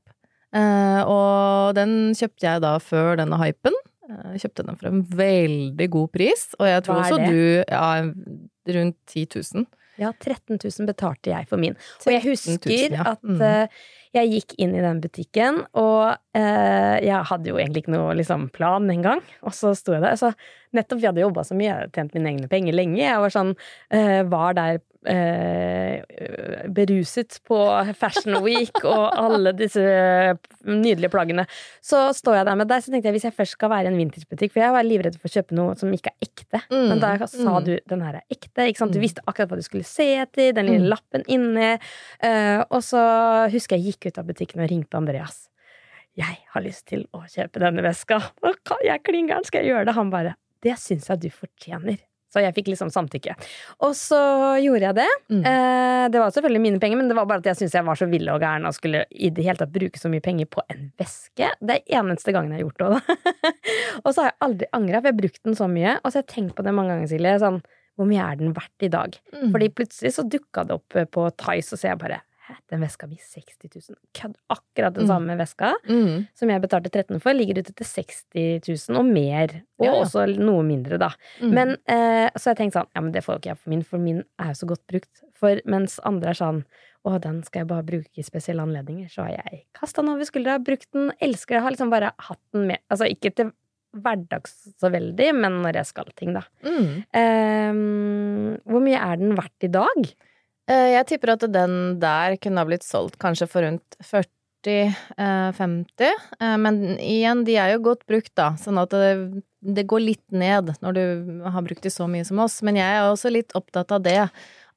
Uh, 0.53 1.03
og 1.07 1.75
den 1.75 2.11
kjøpte 2.11 2.43
jeg 2.43 2.59
da 2.59 2.73
før 2.83 3.15
denne 3.15 3.37
hypen. 3.39 3.71
Eh, 4.09 4.33
Jeg 4.35 4.41
kjøpte 4.43 4.65
den 4.67 4.75
for 4.75 4.87
en 4.89 5.03
veldig 5.03 5.89
god 5.89 6.09
pris, 6.11 6.41
og 6.59 6.65
jeg 6.67 6.83
tror 6.83 6.99
også 6.99 7.19
du 7.27 7.63
Ja, 7.71 8.03
rundt 8.67 8.97
10 9.07 9.27
000. 9.55 9.65
Ja, 9.99 10.13
13 10.13 10.59
000 10.61 10.87
betalte 10.87 11.33
jeg 11.33 11.49
for 11.49 11.61
min. 11.61 11.75
Og 12.05 12.13
jeg 12.13 12.23
13 12.23 12.31
000, 12.31 12.61
husker 12.69 12.95
mm. 12.95 13.09
at 13.11 13.23
Mm. 13.23 13.41
eh, 13.41 13.81
jeg 14.11 14.31
gikk 14.33 14.55
inn 14.59 14.73
i 14.75 14.83
den 14.83 14.99
butikken, 14.99 15.61
og 15.79 16.17
uh, 16.35 16.95
jeg 16.99 17.27
hadde 17.29 17.47
jo 17.47 17.55
egentlig 17.55 17.85
ikke 17.85 17.93
noe 17.93 18.15
liksom, 18.19 18.49
plan 18.51 18.89
engang. 18.91 19.21
Og 19.47 19.55
så 19.55 19.71
sto 19.77 19.93
jeg 19.95 20.03
der. 20.03 20.17
Altså, 20.17 20.33
nettopp 20.75 20.99
vi 20.99 21.07
hadde 21.07 21.23
jobba 21.23 21.45
så 21.47 21.55
mye, 21.55 21.69
jeg 21.69 21.77
hadde 21.77 21.95
tjent 21.95 22.17
mine 22.17 22.33
egne 22.33 22.49
penger 22.51 22.75
lenge. 22.75 22.99
Jeg 22.99 23.21
var 23.23 23.31
sånn 23.31 23.53
uh, 23.55 24.21
Var 24.33 24.57
der 24.59 24.81
eh, 25.09 26.01
beruset 26.71 27.39
på 27.47 27.57
Fashion 27.97 28.37
Week 28.45 28.77
og 28.83 29.07
alle 29.17 29.53
disse 29.57 29.81
nydelige 30.67 31.09
plaggene. 31.13 31.45
Så 31.83 32.09
står 32.17 32.39
jeg 32.41 32.47
der 32.49 32.59
med 32.59 32.69
deg, 32.71 32.83
så 32.85 32.91
tenkte 32.93 33.09
jeg 33.09 33.17
hvis 33.17 33.27
jeg 33.29 33.35
først 33.37 33.57
skal 33.57 33.71
være 33.73 33.89
i 33.89 33.91
en 33.93 33.97
vintagebutikk 33.99 34.53
For 34.53 34.63
jeg 34.63 34.75
var 34.75 34.87
livredd 34.87 35.17
for 35.19 35.29
å 35.31 35.33
kjøpe 35.35 35.57
noe 35.57 35.75
som 35.79 35.91
ikke 35.95 36.13
er 36.13 36.27
ekte. 36.27 36.61
Mm, 36.71 36.87
Men 36.91 36.99
da 37.03 37.13
sa 37.25 37.55
mm. 37.57 37.65
du 37.67 37.73
den 37.93 38.01
her 38.05 38.19
er 38.21 38.25
ekte. 38.37 38.67
Du 38.91 38.99
Mm. 38.99 39.01
visste 39.01 39.21
akkurat 39.27 39.49
hva 39.49 39.57
du 39.57 39.65
skulle 39.65 39.87
se 39.87 40.05
etter, 40.21 40.51
den 40.53 40.65
lille 40.67 40.85
Mm. 40.85 40.91
lappen 40.91 41.23
inni. 41.27 41.71
Eh, 42.21 42.63
og 42.69 42.81
så 42.83 43.01
husker 43.51 43.77
jeg 43.77 43.93
gikk 43.95 44.07
ut 44.11 44.17
av 44.19 44.25
butikken 44.27 44.61
og 44.61 44.69
ringte 44.69 44.97
Andreas. 44.97 45.47
Jeg 46.17 46.37
har 46.53 46.61
lyst 46.61 46.85
til 46.91 47.05
å 47.15 47.23
kjøpe 47.23 47.59
denne 47.59 47.81
veska. 47.81 48.19
Jeg 48.83 48.93
er 48.93 48.99
klin 48.99 49.27
gæren, 49.29 49.45
skal 49.45 49.63
jeg 49.63 49.71
gjøre 49.73 49.85
det? 49.85 49.95
Han 49.95 50.09
bare 50.11 50.35
Det 50.61 50.75
syns 50.77 51.07
jeg 51.09 51.19
du 51.21 51.29
fortjener. 51.29 51.97
Så 52.31 52.43
jeg 52.43 52.55
fikk 52.55 52.69
liksom 52.71 52.91
samtykke. 52.93 53.35
Og 53.83 53.95
så 53.97 54.19
gjorde 54.63 54.87
jeg 54.87 54.97
det. 55.01 55.09
Mm. 55.33 55.41
Eh, 55.51 56.05
det 56.13 56.21
var 56.21 56.31
selvfølgelig 56.31 56.63
mine 56.63 56.79
penger, 56.79 57.01
men 57.01 57.11
det 57.11 57.17
var 57.17 57.27
bare 57.27 57.43
at 57.43 57.51
jeg 57.51 57.59
syntes 57.59 57.75
jeg 57.75 57.87
var 57.89 57.99
så 57.99 58.07
ville 58.11 58.31
og 58.31 58.43
gæren 58.43 58.67
og 58.69 58.77
skulle 58.77 59.03
i 59.11 59.31
det 59.35 59.45
hele 59.47 59.59
tatt 59.59 59.73
bruke 59.75 59.99
så 59.99 60.11
mye 60.11 60.23
penger 60.23 60.47
på 60.51 60.63
en 60.71 60.87
veske. 61.01 61.51
Det 61.59 61.77
er 61.77 61.99
eneste 61.99 62.31
gangen 62.35 62.55
jeg 62.55 62.63
har 62.63 62.69
gjort 62.69 62.81
det 62.81 62.89
og 64.05 64.09
så 64.13 64.23
har 64.23 64.31
jeg 64.31 64.39
aldri 64.47 64.71
angra, 64.77 65.01
for 65.01 65.09
jeg 65.09 65.13
har 65.13 65.21
brukt 65.21 65.43
den 65.49 65.59
så 65.59 65.67
mye. 65.71 65.99
Og 65.99 66.07
så 66.07 66.17
har 66.17 66.25
jeg 66.25 66.33
tenkt 66.37 66.55
på 66.57 66.65
det 66.65 66.75
mange 66.77 66.95
ganger, 66.95 67.11
Silje. 67.11 67.37
Sånn, 67.43 67.61
hvor 67.99 68.07
mye 68.07 68.25
er 68.25 68.39
den 68.39 68.55
verdt 68.55 68.87
i 68.87 68.91
dag? 68.91 69.19
Mm. 69.35 69.49
Fordi 69.51 69.71
plutselig 69.75 70.15
så 70.15 70.25
dukka 70.25 70.65
det 70.67 70.77
opp 70.79 70.99
på 71.11 71.29
Tice, 71.35 71.75
og 71.75 71.81
så 71.81 71.91
jeg 71.91 72.01
bare 72.01 72.23
den 72.69 72.81
veska 72.83 73.07
blir 73.07 73.19
60 73.21 73.69
000. 73.89 73.97
Kødd! 74.17 74.35
Akkurat 74.49 74.93
den 74.95 75.05
Mm. 75.05 75.11
samme 75.11 75.37
veska 75.39 75.73
Mm. 75.87 76.27
som 76.33 76.49
jeg 76.49 76.61
betalte 76.61 76.89
13 76.91 77.19
for, 77.21 77.33
ligger 77.33 77.59
ute 77.61 77.73
til 77.73 77.85
60 77.85 78.61
000 78.89 78.97
og 78.99 79.05
mer. 79.05 79.61
Og 79.79 79.85
Ja, 79.85 79.93
ja. 79.93 80.01
også 80.03 80.25
noe 80.37 80.63
mindre, 80.63 80.97
da. 80.97 81.09
Mm. 81.41 81.51
Men 81.53 81.77
eh, 81.87 82.29
så 82.37 82.51
jeg 82.51 82.57
tenkte 82.57 82.79
sånn, 82.81 82.89
ja, 82.95 83.01
men 83.01 83.11
det 83.11 83.23
får 83.23 83.35
jo 83.35 83.39
ikke 83.39 83.51
jeg 83.55 83.57
for 83.63 83.69
min, 83.69 83.83
for 83.83 83.97
min 83.99 84.23
er 84.39 84.47
jo 84.53 84.59
så 84.61 84.67
godt 84.67 84.85
brukt. 84.87 85.23
For 85.33 85.61
mens 85.65 85.99
andre 86.03 86.29
er 86.29 86.33
sånn, 86.37 86.63
å, 87.03 87.19
den 87.19 87.41
skal 87.43 87.61
jeg 87.63 87.67
bare 87.67 87.83
bruke 87.83 88.09
i 88.17 88.21
spesielle 88.23 88.61
anledninger, 88.61 89.09
så 89.09 89.23
har 89.25 89.39
jeg 89.41 89.63
kasta 89.73 90.01
den 90.03 90.11
over 90.13 90.23
skuldra, 90.23 90.59
brukt 90.63 90.85
den, 90.93 91.11
elsker 91.19 91.55
det, 91.57 91.61
har 91.63 91.71
liksom 91.73 91.89
bare 91.89 92.11
hatt 92.19 92.39
den 92.53 92.67
med. 92.67 92.77
Altså 92.91 93.07
ikke 93.09 93.33
til 93.33 93.51
hverdags 93.91 94.53
så 94.79 94.87
veldig, 94.93 95.33
men 95.35 95.57
når 95.63 95.73
jeg 95.81 95.85
skal 95.89 96.05
ting, 96.15 96.33
da. 96.37 96.43
Mm. 96.63 97.03
Eh, 97.11 98.61
hvor 98.71 98.83
mye 98.85 98.99
er 99.01 99.17
den 99.19 99.33
verdt 99.35 99.65
i 99.67 99.71
dag? 99.73 100.13
Eh, 100.71 100.89
Jeg 100.95 101.07
tipper 101.09 101.33
at 101.35 101.43
den 101.51 101.75
der 102.01 102.37
kunne 102.41 102.63
ha 102.63 102.69
blitt 102.69 102.85
solgt 102.87 103.19
kanskje 103.21 103.47
for 103.51 103.65
rundt 103.67 103.97
40-50. 104.07 106.11
Men 106.61 106.81
igjen, 106.99 107.43
de 107.47 107.57
er 107.59 107.73
jo 107.75 107.83
godt 107.91 108.05
brukt, 108.09 108.33
da, 108.39 108.53
sånn 108.61 108.79
at 108.81 108.93
det, 108.95 109.11
det 109.61 109.87
går 109.89 110.01
litt 110.05 110.27
ned 110.31 110.73
når 110.83 110.97
du 110.97 111.03
har 111.51 111.65
brukt 111.65 111.83
de 111.83 111.91
så 111.93 112.07
mye 112.09 112.25
som 112.27 112.39
oss. 112.43 112.61
Men 112.65 112.79
jeg 112.79 112.87
er 112.87 113.09
også 113.09 113.29
litt 113.33 113.51
opptatt 113.57 113.91
av 113.91 114.03
det, 114.05 114.19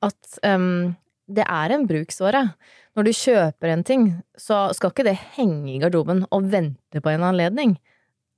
at 0.05 0.39
um, 0.43 0.95
det 1.31 1.47
er 1.47 1.77
en 1.77 1.87
bruksvare. 1.89 2.43
Når 2.95 3.03
du 3.09 3.13
kjøper 3.17 3.69
en 3.73 3.85
ting, 3.87 4.03
så 4.39 4.67
skal 4.77 4.93
ikke 4.93 5.07
det 5.09 5.17
henge 5.37 5.73
i 5.75 5.81
garderoben 5.83 6.25
og 6.31 6.51
vente 6.53 7.01
på 7.03 7.11
en 7.13 7.25
anledning. 7.27 7.77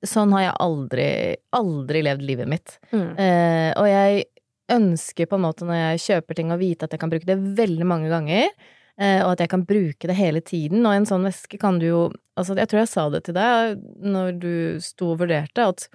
Sånn 0.07 0.33
har 0.37 0.43
jeg 0.47 0.59
aldri, 0.63 1.09
aldri 1.57 2.03
levd 2.05 2.23
livet 2.29 2.49
mitt. 2.51 2.77
Eh, 3.17 3.71
og 3.81 3.87
jeg 3.91 4.27
ønsker 4.73 5.29
på 5.31 5.39
en 5.39 5.45
måte 5.47 5.67
når 5.69 5.79
jeg 5.79 6.03
kjøper 6.07 6.39
ting 6.39 6.51
å 6.55 6.59
vite 6.61 6.87
at 6.87 6.95
jeg 6.95 7.03
kan 7.03 7.13
bruke 7.13 7.29
det 7.29 7.39
veldig 7.59 7.87
mange 7.87 8.11
ganger, 8.11 8.51
eh, 8.99 9.21
og 9.23 9.35
at 9.35 9.45
jeg 9.45 9.53
kan 9.53 9.65
bruke 9.69 10.11
det 10.11 10.19
hele 10.19 10.43
tiden. 10.43 10.85
Og 10.87 10.93
en 10.95 11.09
sånn 11.09 11.27
veske 11.29 11.61
kan 11.63 11.81
du 11.83 11.91
jo 11.91 12.05
Altså, 12.37 12.53
jeg 12.53 12.69
tror 12.69 12.83
jeg 12.83 12.89
sa 12.91 13.03
det 13.09 13.23
til 13.25 13.33
deg 13.33 13.79
når 14.05 14.35
du 14.43 14.51
sto 14.85 15.15
og 15.15 15.23
vurderte, 15.23 15.65
at 15.65 15.87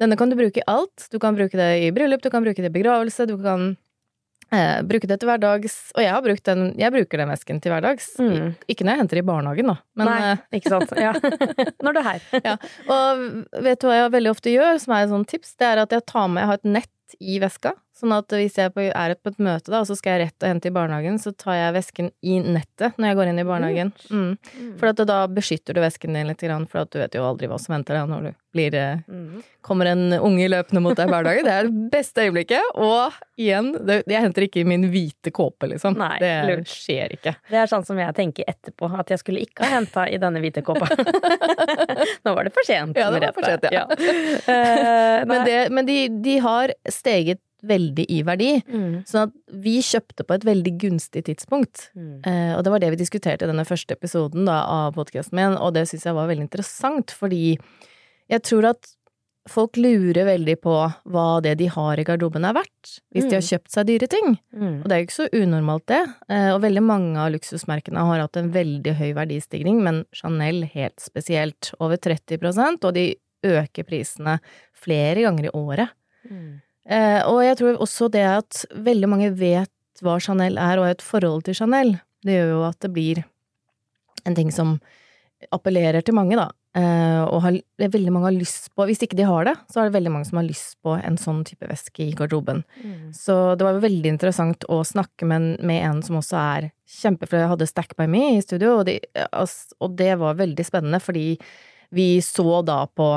denne 0.00 0.16
kan 0.16 0.30
du 0.32 0.36
bruke 0.38 0.62
i 0.62 0.64
alt. 0.64 1.10
Du 1.12 1.18
kan 1.20 1.36
bruke 1.36 1.58
det 1.60 1.66
i 1.84 1.90
bryllup, 1.92 2.22
du 2.24 2.30
kan 2.32 2.40
bruke 2.40 2.62
det 2.64 2.70
i 2.70 2.72
begravelse, 2.72 3.26
du 3.28 3.34
kan 3.36 3.66
eh, 4.48 4.78
bruke 4.88 5.10
det 5.10 5.18
til 5.20 5.28
hverdags. 5.28 5.74
Og 5.92 6.00
jeg 6.00 6.14
har 6.14 6.24
brukt 6.24 6.48
den 6.48 6.70
Jeg 6.80 6.94
bruker 6.94 7.20
den 7.20 7.28
vesken 7.34 7.60
til 7.60 7.74
hverdags. 7.74 8.14
Mm. 8.16 8.54
Ikke 8.64 8.86
når 8.88 8.94
jeg 8.96 9.02
henter 9.02 9.20
i 9.20 9.26
barnehagen, 9.28 9.68
da, 9.74 9.76
men 10.00 10.08
Nei, 10.08 10.16
eh, 10.30 10.42
ikke 10.56 10.72
sant? 10.72 10.96
Ja. 11.04 11.12
Når 11.84 11.92
du 11.92 12.00
er 12.00 12.08
her. 12.08 12.24
ja. 12.48 12.56
Og 12.96 13.62
vet 13.68 13.84
du 13.84 13.90
hva 13.90 14.00
jeg 14.00 14.14
veldig 14.16 14.32
ofte 14.32 14.56
gjør, 14.56 14.80
som 14.80 14.96
er 14.96 15.04
et 15.04 15.12
sånt 15.12 15.28
tips? 15.36 15.52
Det 15.60 15.68
er 15.68 15.84
at 15.84 15.92
jeg 15.92 16.06
tar 16.08 16.32
med 16.32 16.46
Jeg 16.46 16.52
har 16.54 16.62
et 16.62 16.72
nett 16.80 17.20
i 17.20 17.36
veska. 17.44 17.74
Sånn 18.00 18.14
at 18.16 18.32
hvis 18.32 18.56
jeg 18.56 18.70
er 18.72 19.14
på 19.20 19.32
et 19.32 19.40
møte, 19.42 19.68
da, 19.68 19.82
og 19.82 19.88
så 19.90 19.96
skal 19.98 20.16
jeg 20.16 20.28
rett 20.30 20.44
og 20.46 20.52
hente 20.54 20.70
i 20.70 20.74
barnehagen, 20.74 21.18
så 21.20 21.32
tar 21.36 21.58
jeg 21.58 21.76
vesken 21.76 22.10
i 22.24 22.38
nettet 22.40 22.96
når 22.96 23.10
jeg 23.12 23.18
går 23.20 23.32
inn 23.32 23.42
i 23.42 23.48
barnehagen. 23.48 23.92
Mm. 24.08 24.76
For 24.80 24.92
at 24.92 25.02
da 25.10 25.18
beskytter 25.28 25.76
du 25.76 25.82
vesken 25.84 26.16
din 26.16 26.30
litt, 26.30 26.44
for 26.72 26.88
du 26.88 27.00
vet 27.02 27.16
jo 27.18 27.26
aldri 27.28 27.50
hva 27.50 27.58
som 27.60 27.76
venter 27.76 27.98
deg 27.98 28.08
når 28.10 28.30
du 28.30 28.36
blir 28.56 28.74
eh, 28.74 28.96
Mm. 29.10 29.42
Kommer 29.62 29.86
en 29.90 30.12
unge 30.16 30.46
løpende 30.48 30.80
mot 30.82 30.96
deg 30.96 31.08
i 31.10 31.22
dag. 31.22 31.38
Det 31.44 31.52
er 31.52 31.66
det 31.68 31.90
beste 31.92 32.22
øyeblikket. 32.24 32.70
Og 32.80 33.12
igjen, 33.40 33.68
det, 33.86 33.98
jeg 34.08 34.22
henter 34.24 34.46
ikke 34.46 34.62
i 34.62 34.66
min 34.68 34.86
hvite 34.90 35.32
kåpe, 35.36 35.68
liksom. 35.70 35.98
Nei, 36.00 36.14
det 36.22 36.30
lurt. 36.48 36.70
skjer 36.72 37.12
ikke. 37.16 37.34
Det 37.50 37.58
er 37.60 37.68
sånn 37.70 37.84
som 37.86 38.00
jeg 38.00 38.14
tenker 38.16 38.48
etterpå, 38.50 38.88
at 39.02 39.12
jeg 39.12 39.20
skulle 39.22 39.44
ikke 39.44 39.66
ha 39.66 39.76
henta 39.76 40.06
i 40.08 40.16
denne 40.22 40.40
hvite 40.42 40.64
kåpa. 40.66 40.88
Nå 42.24 42.34
var 42.36 42.48
det 42.48 42.54
for 42.56 42.66
sent. 42.66 42.96
Ja, 42.96 43.10
det 43.12 43.20
var 43.26 43.36
for 43.36 43.46
sent, 43.46 43.68
ja. 43.74 43.84
Eh, 43.90 45.26
Men, 45.28 45.44
det, 45.46 45.58
men 45.70 45.86
de, 45.86 45.98
de 46.24 46.38
har 46.42 46.72
steget 46.88 47.40
veldig 47.66 48.06
i 48.10 48.20
verdi. 48.26 48.50
Mm. 48.68 49.02
Sånn 49.08 49.28
at 49.28 49.34
vi 49.64 49.78
kjøpte 49.84 50.24
på 50.26 50.34
et 50.38 50.44
veldig 50.48 50.72
gunstig 50.80 51.24
tidspunkt. 51.28 51.88
Mm. 51.96 52.20
Eh, 52.26 52.54
og 52.56 52.64
det 52.64 52.70
var 52.74 52.80
det 52.84 52.90
vi 52.94 53.00
diskuterte 53.02 53.44
i 53.46 53.50
denne 53.50 53.66
første 53.68 53.96
episoden 53.96 54.44
da, 54.48 54.62
av 54.64 54.94
podkasten 54.96 55.36
min, 55.36 55.58
og 55.58 55.74
det 55.74 55.86
syns 55.90 56.06
jeg 56.08 56.16
var 56.16 56.28
veldig 56.30 56.46
interessant, 56.48 57.10
fordi 57.10 57.58
jeg 58.30 58.42
tror 58.46 58.70
at 58.74 58.96
folk 59.48 59.78
lurer 59.80 60.26
veldig 60.28 60.54
på 60.62 60.74
hva 61.10 61.40
det 61.42 61.54
de 61.58 61.66
har 61.72 61.98
i 61.98 62.04
garderoben 62.04 62.44
er 62.44 62.52
verdt, 62.54 62.90
hvis 63.10 63.24
de 63.26 63.34
har 63.38 63.42
Mm. 63.42 63.48
kjøpt 63.48 63.70
seg 63.72 63.86
dyre 63.88 64.06
ting. 64.06 64.38
Mm. 64.54 64.82
Og 64.82 64.84
det 64.84 64.92
er 64.92 65.00
jo 65.00 65.06
ikke 65.08 65.16
så 65.16 65.28
unormalt, 65.32 65.86
det. 65.86 66.02
Eh, 66.28 66.50
og 66.54 66.60
veldig 66.62 66.82
mange 66.84 67.16
av 67.18 67.32
luksusmerkene 67.32 68.04
har 68.04 68.20
hatt 68.20 68.36
en 68.36 68.52
veldig 68.52 68.94
høy 69.00 69.12
verdistigning, 69.16 69.80
men 69.82 70.04
Chanel 70.12 70.64
helt 70.74 71.00
spesielt. 71.00 71.72
Over 71.80 71.96
30% 71.96 72.84
og 72.84 72.94
de 72.94 73.16
øker 73.42 73.84
prisene 73.88 74.38
flere 74.76 75.22
ganger 75.24 75.46
i 75.48 75.54
året. 75.56 75.88
Mm. 76.30 76.60
Eh, 76.88 77.20
og 77.28 77.42
jeg 77.44 77.58
tror 77.60 77.80
også 77.82 78.08
det 78.12 78.24
at 78.24 78.62
veldig 78.74 79.08
mange 79.10 79.32
vet 79.36 79.70
hva 80.00 80.16
Chanel 80.22 80.56
er, 80.56 80.78
og 80.80 80.86
har 80.88 80.94
et 80.96 81.04
forhold 81.04 81.44
til 81.44 81.54
Chanel, 81.58 81.98
det 82.24 82.38
gjør 82.38 82.54
jo 82.54 82.62
at 82.68 82.78
det 82.80 82.92
blir 82.94 83.20
en 84.28 84.34
ting 84.36 84.50
som 84.52 84.78
appellerer 85.52 86.04
til 86.04 86.14
mange, 86.16 86.36
da. 86.36 86.48
Eh, 86.76 87.22
og 87.26 87.40
har, 87.42 87.56
det 87.80 87.88
veldig 87.92 88.12
mange 88.14 88.28
har 88.28 88.34
lyst 88.36 88.68
på 88.78 88.84
Hvis 88.86 89.00
ikke 89.02 89.16
de 89.18 89.24
har 89.26 89.42
det, 89.48 89.56
så 89.72 89.80
er 89.80 89.88
det 89.88 89.96
veldig 89.96 90.12
mange 90.14 90.28
som 90.28 90.38
har 90.38 90.46
lyst 90.46 90.76
på 90.86 90.92
en 90.94 91.16
sånn 91.18 91.40
type 91.48 91.66
væske 91.66 92.04
i 92.04 92.12
garderoben. 92.14 92.60
Mm. 92.84 93.08
Så 93.16 93.56
det 93.58 93.66
var 93.66 93.80
veldig 93.82 94.12
interessant 94.12 94.62
å 94.70 94.78
snakke 94.86 95.26
med, 95.26 95.40
en- 95.42 95.66
med 95.66 95.82
en 95.88 96.02
som 96.06 96.20
også 96.20 96.38
er 96.38 96.68
kjempe 96.86 97.26
jeg 97.26 97.48
hadde 97.50 97.66
Stack 97.66 97.96
by 97.98 98.06
Me 98.06 98.36
i 98.36 98.40
studio, 98.44 98.78
og, 98.80 98.86
de, 98.86 99.00
og 99.80 99.96
det 99.98 100.12
var 100.20 100.38
veldig 100.38 100.64
spennende, 100.68 101.00
fordi 101.02 101.38
vi 101.90 102.20
så 102.22 102.60
da 102.64 102.84
på 102.86 103.08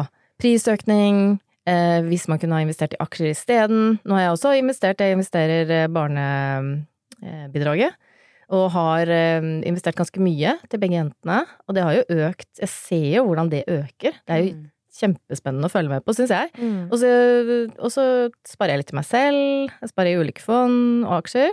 prisøkning, 0.41 1.39
eh, 1.69 1.99
hvis 2.07 2.27
man 2.31 2.39
kunne 2.41 2.57
ha 2.57 2.63
investert 2.65 2.95
i 2.95 3.01
aksjer 3.03 3.33
isteden. 3.33 3.97
Nå 4.03 4.17
har 4.17 4.27
jeg 4.27 4.35
også 4.37 4.55
investert, 4.59 5.03
jeg 5.03 5.15
investerer 5.17 5.75
eh, 5.83 5.89
barnebidraget. 5.91 7.99
Og 8.53 8.67
har 8.75 9.09
eh, 9.09 9.45
investert 9.65 9.95
ganske 9.97 10.19
mye 10.21 10.57
til 10.69 10.81
begge 10.81 10.97
jentene, 10.99 11.39
og 11.65 11.77
det 11.77 11.85
har 11.87 11.95
jo 11.97 12.17
økt. 12.27 12.49
Jeg 12.59 12.69
ser 12.69 13.07
jo 13.15 13.23
hvordan 13.29 13.49
det 13.53 13.63
øker. 13.71 14.19
Det 14.27 14.35
er 14.35 14.43
jo 14.43 14.53
Mm. 14.53 14.69
kjempespennende 14.93 15.65
å 15.65 15.73
følge 15.73 15.89
med 15.89 16.03
på, 16.05 16.13
syns 16.13 16.29
jeg. 16.29 16.51
Mm. 16.59 16.83
Og 16.91 16.99
så, 17.01 17.09
og 17.79 17.89
så 17.89 18.03
sparer 18.45 18.75
jeg 18.75 18.83
litt 18.83 18.89
til 18.91 18.99
meg 18.99 19.07
selv, 19.09 19.71
jeg 19.81 19.89
sparer 19.89 20.11
i 20.11 20.19
ulike 20.21 20.43
fond 20.43 21.01
og 21.07 21.15
aksjer, 21.23 21.49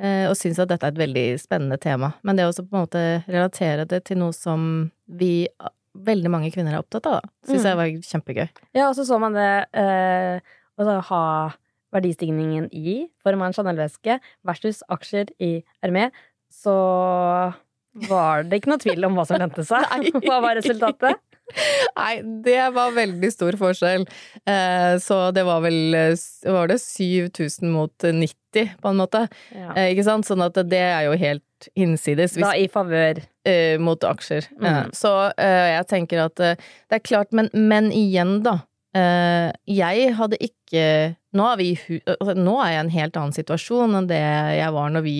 eh, 0.00 0.24
og 0.26 0.34
syns 0.34 0.58
at 0.58 0.72
dette 0.72 0.88
er 0.88 0.96
et 0.96 0.98
veldig 0.98 1.26
spennende 1.38 1.78
tema. 1.78 2.16
Men 2.26 2.40
det 2.40 2.48
å 2.48 2.56
på 2.56 2.66
en 2.66 2.82
måte 2.82 3.04
relatere 3.28 3.86
det 3.86 4.02
til 4.08 4.18
noe 4.18 4.34
som 4.34 4.90
vi, 5.06 5.46
veldig 5.94 6.30
mange 6.30 6.50
kvinner 6.54 6.76
er 6.76 6.82
opptatt 6.84 7.06
av, 7.10 7.20
syns 7.46 7.64
Mm. 7.64 7.68
jeg 7.68 7.76
var 7.80 7.86
kjempegøy. 8.10 8.48
Ja, 8.76 8.88
og 8.88 8.94
så 8.94 9.04
så 9.04 9.18
man 9.20 9.34
det 9.34 9.66
eh, 9.74 10.40
å 10.78 11.00
ha 11.10 11.24
verdistigningen 11.92 12.68
i 12.72 13.08
form 13.22 13.42
av 13.42 13.50
en 13.50 13.56
Chanel-veske 13.56 14.20
versus 14.46 14.82
aksjer 14.88 15.32
i 15.42 15.64
Hermé, 15.82 16.10
så 16.50 16.74
var 18.08 18.44
det 18.46 18.60
ikke 18.60 18.70
noe 18.70 18.82
tvil 18.82 19.04
om 19.08 19.16
hva 19.18 19.24
som 19.26 19.40
vente 19.42 19.64
seg. 19.66 19.82
Hva 20.26 20.38
var 20.44 20.54
resultatet? 20.60 21.18
Nei, 21.96 22.14
det 22.44 22.62
var 22.74 22.94
veldig 22.96 23.30
stor 23.32 23.58
forskjell. 23.60 24.06
Eh, 24.48 24.94
så 25.02 25.20
det 25.34 25.44
var 25.48 25.62
vel 25.64 25.96
eh, 25.96 26.24
Var 26.46 26.70
det 26.70 26.78
7000 26.82 27.70
mot 27.72 28.06
90, 28.06 28.74
på 28.80 28.92
en 28.92 29.00
måte? 29.00 29.26
Ja. 29.54 29.74
Eh, 29.74 29.92
ikke 29.92 30.06
sant? 30.06 30.28
Sånn 30.28 30.44
at 30.44 30.58
det 30.70 30.82
er 30.82 31.06
jo 31.08 31.18
helt 31.20 31.70
hinsides. 31.76 32.38
Hvis 32.38 32.46
Da 32.46 32.54
i 32.56 32.68
favør 32.72 33.22
mot 33.80 34.04
aksjer. 34.04 34.46
Mm. 34.60 34.90
Så 34.94 35.10
jeg 35.40 35.84
tenker 35.88 36.20
at 36.26 36.36
det 36.36 36.92
er 36.92 37.00
klart, 37.02 37.32
men, 37.36 37.48
men 37.56 37.88
igjen, 37.88 38.42
da. 38.44 38.58
Jeg 38.94 40.12
hadde 40.18 40.38
ikke 40.44 40.84
nå 41.36 41.46
er, 41.46 41.60
vi, 41.60 41.70
altså, 42.04 42.34
nå 42.36 42.56
er 42.60 42.72
jeg 42.72 42.76
i 42.76 42.82
en 42.84 42.92
helt 42.94 43.18
annen 43.20 43.36
situasjon 43.36 43.96
enn 44.00 44.08
det 44.10 44.20
jeg 44.20 44.74
var 44.74 44.92
når 44.92 45.04
vi 45.06 45.16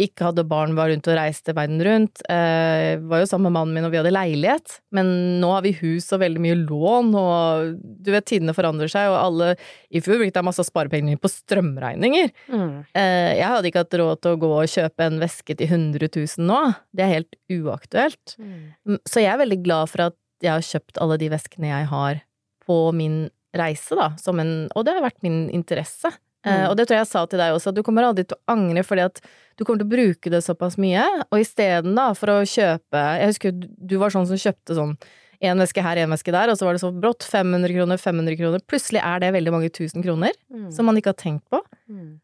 ikke 0.00 0.28
hadde 0.28 0.44
barn, 0.48 0.74
var 0.78 0.90
rundt 0.90 1.08
og 1.10 1.16
reiste 1.18 1.54
verden 1.56 1.80
rundt. 1.84 2.22
Eh, 2.30 2.96
var 3.10 3.22
jo 3.22 3.28
sammen 3.28 3.48
med 3.48 3.56
mannen 3.56 3.76
min 3.76 3.86
og 3.88 3.92
vi 3.92 4.00
hadde 4.00 4.12
leilighet, 4.14 4.76
men 4.96 5.10
nå 5.42 5.50
har 5.52 5.64
vi 5.66 5.74
hus 5.80 6.08
og 6.14 6.22
veldig 6.22 6.42
mye 6.44 6.58
lån, 6.62 7.10
og 7.20 7.74
du 8.04 8.12
vet, 8.14 8.26
tidene 8.30 8.54
forandrer 8.56 8.92
seg, 8.92 9.10
og 9.12 9.18
alle 9.20 9.50
I 9.90 10.02
fjor 10.04 10.20
brukte 10.20 10.40
jeg 10.40 10.48
masse 10.48 10.66
sparepenger 10.68 11.20
på 11.20 11.32
strømregninger. 11.32 12.32
mm. 12.48 12.72
Eh, 12.96 13.32
jeg 13.40 13.46
hadde 13.46 13.70
ikke 13.70 13.84
hatt 13.84 13.98
råd 14.00 14.22
til 14.22 14.36
å 14.36 14.40
gå 14.40 14.52
og 14.56 14.72
kjøpe 14.72 15.06
en 15.06 15.20
veske 15.22 15.56
til 15.58 15.68
100 15.68 16.08
000 16.08 16.48
nå. 16.48 16.60
Det 16.96 17.04
er 17.04 17.14
helt 17.18 17.38
uaktuelt. 17.52 18.36
Mm. 18.38 18.98
Så 19.08 19.24
jeg 19.24 19.32
er 19.32 19.42
veldig 19.42 19.60
glad 19.64 19.92
for 19.92 20.08
at 20.10 20.18
jeg 20.40 20.54
har 20.54 20.64
kjøpt 20.64 21.00
alle 21.02 21.20
de 21.20 21.28
veskene 21.32 21.70
jeg 21.70 21.90
har 21.90 22.24
på 22.64 22.80
min 22.96 23.22
reise, 23.56 23.96
da, 23.98 24.12
som 24.20 24.38
en 24.40 24.68
Og 24.78 24.84
det 24.86 24.94
har 24.94 25.04
vært 25.04 25.22
min 25.26 25.48
interesse. 25.50 26.12
Eh, 26.44 26.50
Mm. 26.64 26.70
og 26.70 26.76
det 26.76 26.86
tror 26.88 26.96
jeg 26.96 27.04
jeg 27.04 27.12
sa 27.12 27.26
til 27.26 27.38
deg 27.38 27.52
også, 27.52 27.68
at 27.68 27.74
du 27.74 27.82
kommer 27.82 28.02
aldri 28.02 28.24
til 28.26 28.36
å 28.38 28.52
angre 28.54 28.82
fordi 28.82 29.04
at 29.04 29.20
du 29.58 29.64
kommer 29.64 29.78
til 29.82 29.86
å 29.88 29.92
bruke 29.92 30.30
det 30.30 30.40
såpass 30.42 30.78
mye, 30.78 31.02
og 31.30 31.38
isteden 31.38 31.94
da, 31.94 32.14
for 32.14 32.28
å 32.28 32.40
kjøpe 32.48 33.18
Jeg 33.20 33.26
husker 33.28 33.52
du- 33.52 33.68
du 33.76 33.98
var 33.98 34.08
sånn 34.08 34.26
som 34.26 34.36
kjøpte 34.36 34.74
sånn 34.74 34.96
én 35.42 35.56
veske 35.58 35.82
her, 35.82 35.96
én 35.96 36.08
veske 36.08 36.32
der, 36.32 36.48
og 36.48 36.56
så 36.56 36.64
var 36.64 36.72
det 36.72 36.80
så 36.80 36.92
brått 36.98 37.20
500 37.22 37.68
kroner, 37.74 37.96
500 37.98 38.36
kroner. 38.38 38.60
Plutselig 38.66 39.02
er 39.04 39.20
det 39.20 39.34
veldig 39.34 39.52
mange 39.52 39.70
tusen 39.70 40.02
kroner 40.02 40.32
Mm. 40.52 40.72
som 40.72 40.86
man 40.86 40.96
ikke 40.96 41.12
har 41.12 41.14
tenkt 41.14 41.42
på. 41.50 41.60
Mm. 41.90 42.20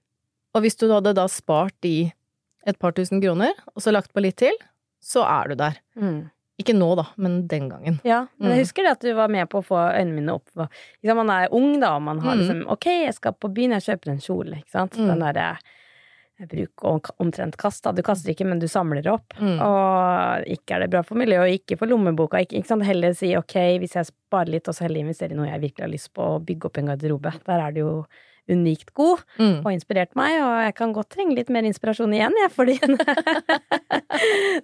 Og 0.55 0.62
hvis 0.62 0.76
du 0.76 0.88
hadde 0.88 1.14
da 1.14 1.26
spart 1.26 1.72
de 1.83 2.12
et 2.66 2.79
par 2.79 2.92
tusen 2.92 3.20
kroner, 3.22 3.52
og 3.76 3.83
så 3.83 3.92
lagt 3.92 4.12
på 4.14 4.20
litt 4.22 4.37
til, 4.37 4.52
så 5.02 5.24
er 5.24 5.48
du 5.48 5.55
der. 5.57 5.76
Mm. 5.96 6.31
Ikke 6.59 6.73
nå, 6.73 6.95
da, 6.97 7.05
men 7.21 7.47
den 7.47 7.69
gangen. 7.69 7.99
Ja, 8.03 8.27
men 8.38 8.49
Mm. 8.51 8.55
jeg 8.57 8.64
husker 8.64 8.83
det 8.83 8.92
at 8.92 9.01
du 9.01 9.12
var 9.14 9.29
med 9.29 9.49
på 9.51 9.59
å 9.61 9.64
få 9.66 9.77
øynene 9.92 10.14
mine 10.14 10.33
opp. 10.35 10.49
for- 10.55 10.69
Man 11.05 11.29
er 11.31 11.49
ung, 11.53 11.79
da, 11.81 11.97
og 11.97 12.03
man 12.03 12.19
har 12.21 12.35
Mm. 12.35 12.40
liksom 12.40 12.66
Ok, 12.71 12.85
jeg 12.87 13.14
skal 13.14 13.33
på 13.33 13.53
byen, 13.53 13.73
jeg 13.79 13.83
kjøper 13.99 14.09
en 14.12 14.19
kjole, 14.19 14.57
ikke 14.62 14.71
sant. 14.71 14.92
Mm. 14.97 15.07
Den 15.07 15.19
derre 15.21 15.59
bruk 16.49 16.85
og 16.85 17.09
omtrent 17.19 17.57
kast. 17.57 17.83
Da. 17.85 17.92
Du 17.92 18.03
kaster 18.03 18.31
ikke, 18.35 18.45
men 18.47 18.59
du 18.59 18.66
samler 18.69 19.07
opp. 19.11 19.33
Mm. 19.40 19.59
Og 19.61 20.45
ikke 20.47 20.77
er 20.77 20.81
det 20.81 20.90
bra 20.90 21.03
for 21.03 21.14
miljøet, 21.16 21.40
og 21.49 21.61
ikke 21.61 21.79
for 21.79 21.87
lommeboka. 21.87 22.40
Ikke, 22.45 22.62
ikke? 22.62 22.83
Heller 22.85 23.14
si 23.14 23.35
ok, 23.37 23.55
hvis 23.81 23.95
jeg 23.95 24.07
sparer 24.11 24.49
litt, 24.53 24.69
og 24.69 24.75
så 24.75 24.81
heller 24.87 25.01
investere 25.01 25.33
i 25.33 25.35
noe 25.35 25.47
jeg 25.49 25.61
virkelig 25.62 25.81
har 25.87 25.88
lyst 25.95 26.12
på, 26.12 26.23
og 26.37 26.47
bygge 26.47 26.66
opp 26.66 26.79
en 26.79 26.87
garderobe. 26.87 27.33
Der 27.47 27.61
er 27.61 27.71
det 27.73 27.81
jo 27.81 28.07
unikt 28.49 28.93
god, 28.95 29.23
Mm. 29.39 29.59
og 29.65 29.73
inspirert 29.73 30.15
meg, 30.15 30.37
og 30.41 30.53
jeg 30.67 30.75
kan 30.79 30.93
godt 30.95 31.09
trenge 31.17 31.35
litt 31.35 31.49
mer 31.51 31.63
inspirasjon 31.67 32.13
igjen, 32.15 32.35
jeg, 32.43 32.51
fordi 32.55 32.77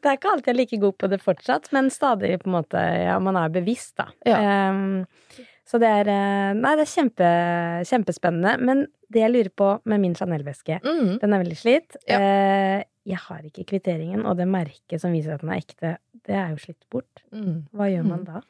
Det 0.03 0.07
er 0.07 0.17
ikke 0.17 0.31
alltid 0.33 0.49
jeg 0.51 0.55
er 0.55 0.61
like 0.61 0.79
god 0.83 0.97
på 1.01 1.09
det 1.13 1.21
fortsatt, 1.23 1.69
men 1.75 1.91
stadig 1.93 2.35
på 2.43 2.49
en 2.51 2.57
måte 2.61 2.81
Ja, 3.07 3.19
man 3.23 3.37
er 3.41 3.49
bevisst, 3.53 3.95
da. 3.99 4.09
Ja. 4.27 4.71
Um, 4.71 5.07
så 5.69 5.79
det 5.81 5.89
er 5.89 6.09
eh, 6.13 6.53
Nei, 6.59 6.73
det 6.77 6.85
er 6.85 6.91
kjempe, 6.91 7.29
kjempespennende. 7.89 8.57
Men 8.61 8.83
det 9.13 9.23
jeg 9.23 9.33
lurer 9.33 9.51
på 9.57 9.69
med 9.89 10.01
min 10.03 10.15
Chanel-veske, 10.19 10.81
Mm. 10.85 11.19
den 11.23 11.33
er 11.37 11.43
veldig 11.45 11.57
slitt. 11.59 11.97
Ja. 12.09 12.19
Uh, 12.19 12.83
jeg 13.09 13.19
har 13.19 13.41
ikke 13.49 13.65
kvitteringen, 13.67 14.25
og 14.27 14.37
det 14.39 14.47
merket 14.51 15.01
som 15.03 15.13
viser 15.15 15.35
at 15.35 15.41
den 15.43 15.51
er 15.51 15.59
ekte, 15.63 15.97
det 16.27 16.37
er 16.39 16.51
jo 16.53 16.61
slitt 16.63 16.85
bort. 16.93 17.25
Mm. 17.35 17.65
Hva 17.75 17.89
gjør 17.91 18.05
man 18.07 18.21
Mm. 18.21 18.27
da? 18.27 18.41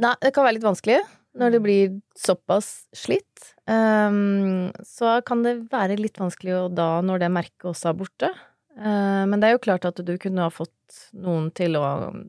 Nei, 0.00 0.14
det 0.20 0.32
kan 0.34 0.44
være 0.44 0.54
litt 0.58 0.64
vanskelig 0.64 1.00
når 1.38 1.50
det 1.54 1.60
blir 1.62 2.00
såpass 2.18 2.86
slitt. 2.96 3.54
um, 3.70 4.70
så 4.84 5.20
kan 5.26 5.42
det 5.46 5.70
være 5.70 5.98
litt 6.00 6.18
vanskelig 6.18 6.56
å 6.58 6.68
da, 6.74 7.00
når 7.02 7.20
det 7.24 7.30
merket 7.32 7.68
også 7.70 7.90
er 7.92 7.98
borte. 8.00 8.30
Uh, 8.80 9.26
men 9.28 9.40
det 9.42 9.48
er 9.50 9.52
jo 9.56 9.62
klart 9.66 9.84
at 9.84 9.98
du 10.06 10.12
kunne 10.18 10.42
ha 10.46 10.50
fått 10.50 10.70
noen 11.12 11.50
til 11.54 11.76
å 11.78 11.82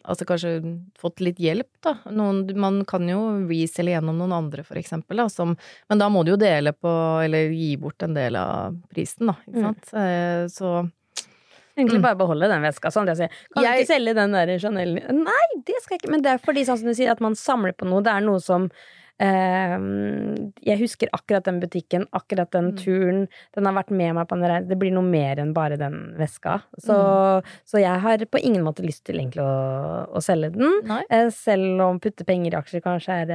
Altså 0.05 0.25
kanskje 0.27 0.51
fått 0.99 1.21
litt 1.23 1.39
hjelp, 1.41 1.69
da. 1.81 1.95
Noen, 2.13 2.43
man 2.59 2.81
kan 2.85 3.07
jo 3.09 3.47
reselge 3.49 3.95
gjennom 3.95 4.17
noen 4.19 4.33
andre, 4.37 4.63
for 4.67 4.77
eksempel, 4.77 5.17
da, 5.17 5.29
som 5.29 5.55
Men 5.89 5.97
da 6.01 6.09
må 6.09 6.23
du 6.25 6.33
jo 6.35 6.37
dele 6.41 6.73
på, 6.73 6.91
eller 7.23 7.49
gi 7.55 7.75
bort 7.77 8.03
en 8.03 8.13
del 8.17 8.35
av 8.35 8.75
prisen, 8.93 9.27
da, 9.31 9.37
ikke 9.47 9.57
Mm. 9.61 9.65
sant. 9.69 9.93
Eh, 9.97 10.45
så 10.53 10.91
Egentlig 11.77 11.99
Mm. 11.99 12.01
bare 12.01 12.15
beholde 12.15 12.47
den 12.47 12.61
veska. 12.61 12.91
Sånn, 12.91 13.07
jeg 13.07 13.17
sier, 13.17 13.29
kan 13.53 13.63
Jeg- 13.63 13.85
ikke 13.85 13.93
selge 13.93 14.15
den 14.15 14.31
der 14.31 14.57
Chanel 14.59 14.93
Nei, 15.11 15.47
det 15.65 15.75
skal 15.81 15.95
jeg 15.95 16.01
ikke. 16.01 16.11
Men 16.11 16.21
det 16.21 16.31
er 16.31 16.37
fordi, 16.37 16.65
sånn 16.65 16.77
som 16.77 16.87
du 16.87 16.93
sier, 16.93 17.11
at 17.11 17.21
man 17.21 17.33
samler 17.33 17.73
på 17.73 17.87
noe. 17.87 18.01
Det 18.03 18.11
er 18.11 18.19
noe 18.21 18.39
som 18.41 18.69
Jeg 19.21 20.79
husker 20.81 21.09
akkurat 21.15 21.45
den 21.47 21.59
butikken, 21.61 22.05
akkurat 22.15 22.51
den 22.51 22.71
Mm. 22.71 22.77
turen. 22.77 23.27
Den 23.55 23.65
har 23.65 23.73
vært 23.73 23.91
med 23.91 24.15
meg 24.15 24.27
på 24.27 24.35
en 24.37 24.43
reise. 24.49 24.67
Det 24.67 24.77
blir 24.79 24.91
noe 24.93 25.03
mer 25.03 25.35
enn 25.39 25.53
bare 25.53 25.77
den 25.77 26.15
veska. 26.17 26.61
Så, 26.79 27.43
så 27.65 27.79
jeg 27.81 27.99
har 28.01 28.17
på 28.25 28.39
ingen 28.41 28.63
måte 28.63 28.83
lyst 28.85 29.03
til 29.05 29.15
egentlig 29.19 29.43
å, 29.43 30.07
å 30.15 30.21
selge 30.21 30.51
den. 30.55 30.81
Nei. 30.87 31.03
Eh, 31.09 31.29
Selv 31.29 31.81
om 31.81 31.99
putte 31.99 32.25
penger 32.25 32.53
i 32.53 32.57
aksjer 32.61 32.81
kanskje 32.81 33.17
er 33.23 33.31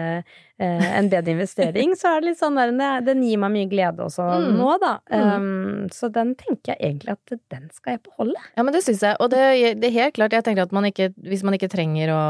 eh, 0.58 0.98
en 0.98 1.08
bedre 1.12 1.34
investering, 1.34 1.92
så 1.94 2.14
er 2.16 2.20
det 2.20 2.30
litt 2.30 2.38
sånn 2.40 2.56
der 2.56 2.72
det- 2.72 3.04
Den 3.06 3.22
gir 3.22 3.36
meg 3.38 3.52
mye 3.52 3.68
glede 3.68 3.98
også 4.06 4.24
Mm. 4.26 4.56
nå, 4.56 4.78
da. 4.80 4.98
Mm. 5.12 5.36
Um, 5.36 5.88
så 5.90 6.10
den 6.10 6.34
tenker 6.34 6.74
jeg 6.74 6.80
egentlig 6.80 7.10
at 7.12 7.38
den 7.50 7.70
skal 7.72 7.92
jeg 7.94 8.02
beholde. 8.02 8.40
Ja, 8.56 8.62
men 8.62 8.72
det 8.72 8.82
syns 8.84 9.00
jeg. 9.02 9.16
Og 9.20 9.30
det, 9.30 9.80
det 9.80 9.84
er 9.90 9.98
helt 10.02 10.14
klart, 10.14 10.32
jeg 10.32 10.44
tenker 10.44 10.62
at 10.62 10.72
man 10.72 10.84
ikke, 10.84 11.12
hvis 11.22 11.42
man 11.44 11.54
ikke 11.54 11.68
trenger 11.70 12.08
å 12.08 12.22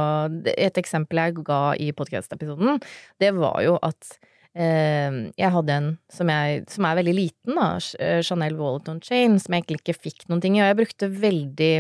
Et 0.59 0.75
eksempel 0.75 1.17
jeg 1.17 1.35
ga 1.45 1.73
i 1.79 1.93
podkast-episoden, 1.93 2.83
det 3.21 3.33
var 3.35 3.46
jo 3.65 3.77
at 3.85 4.17
eh, 4.57 5.21
jeg 5.37 5.53
hadde 5.55 5.77
en 5.77 5.89
som, 6.13 6.31
jeg, 6.33 6.65
som 6.73 6.89
er 6.89 6.99
veldig 7.01 7.17
liten, 7.17 7.55
da, 7.59 7.69
eh, 8.03 8.21
Chanel 8.27 8.59
Wallet 8.61 8.91
on 8.93 9.01
Chain, 9.05 9.39
som 9.43 9.55
jeg 9.55 9.65
egentlig 9.65 9.83
ikke 9.85 9.99
fikk 10.09 10.29
noen 10.31 10.43
ting 10.45 10.59
i, 10.59 10.65
og 10.65 10.71
jeg 10.71 10.81
brukte 10.83 11.13
veldig, 11.23 11.73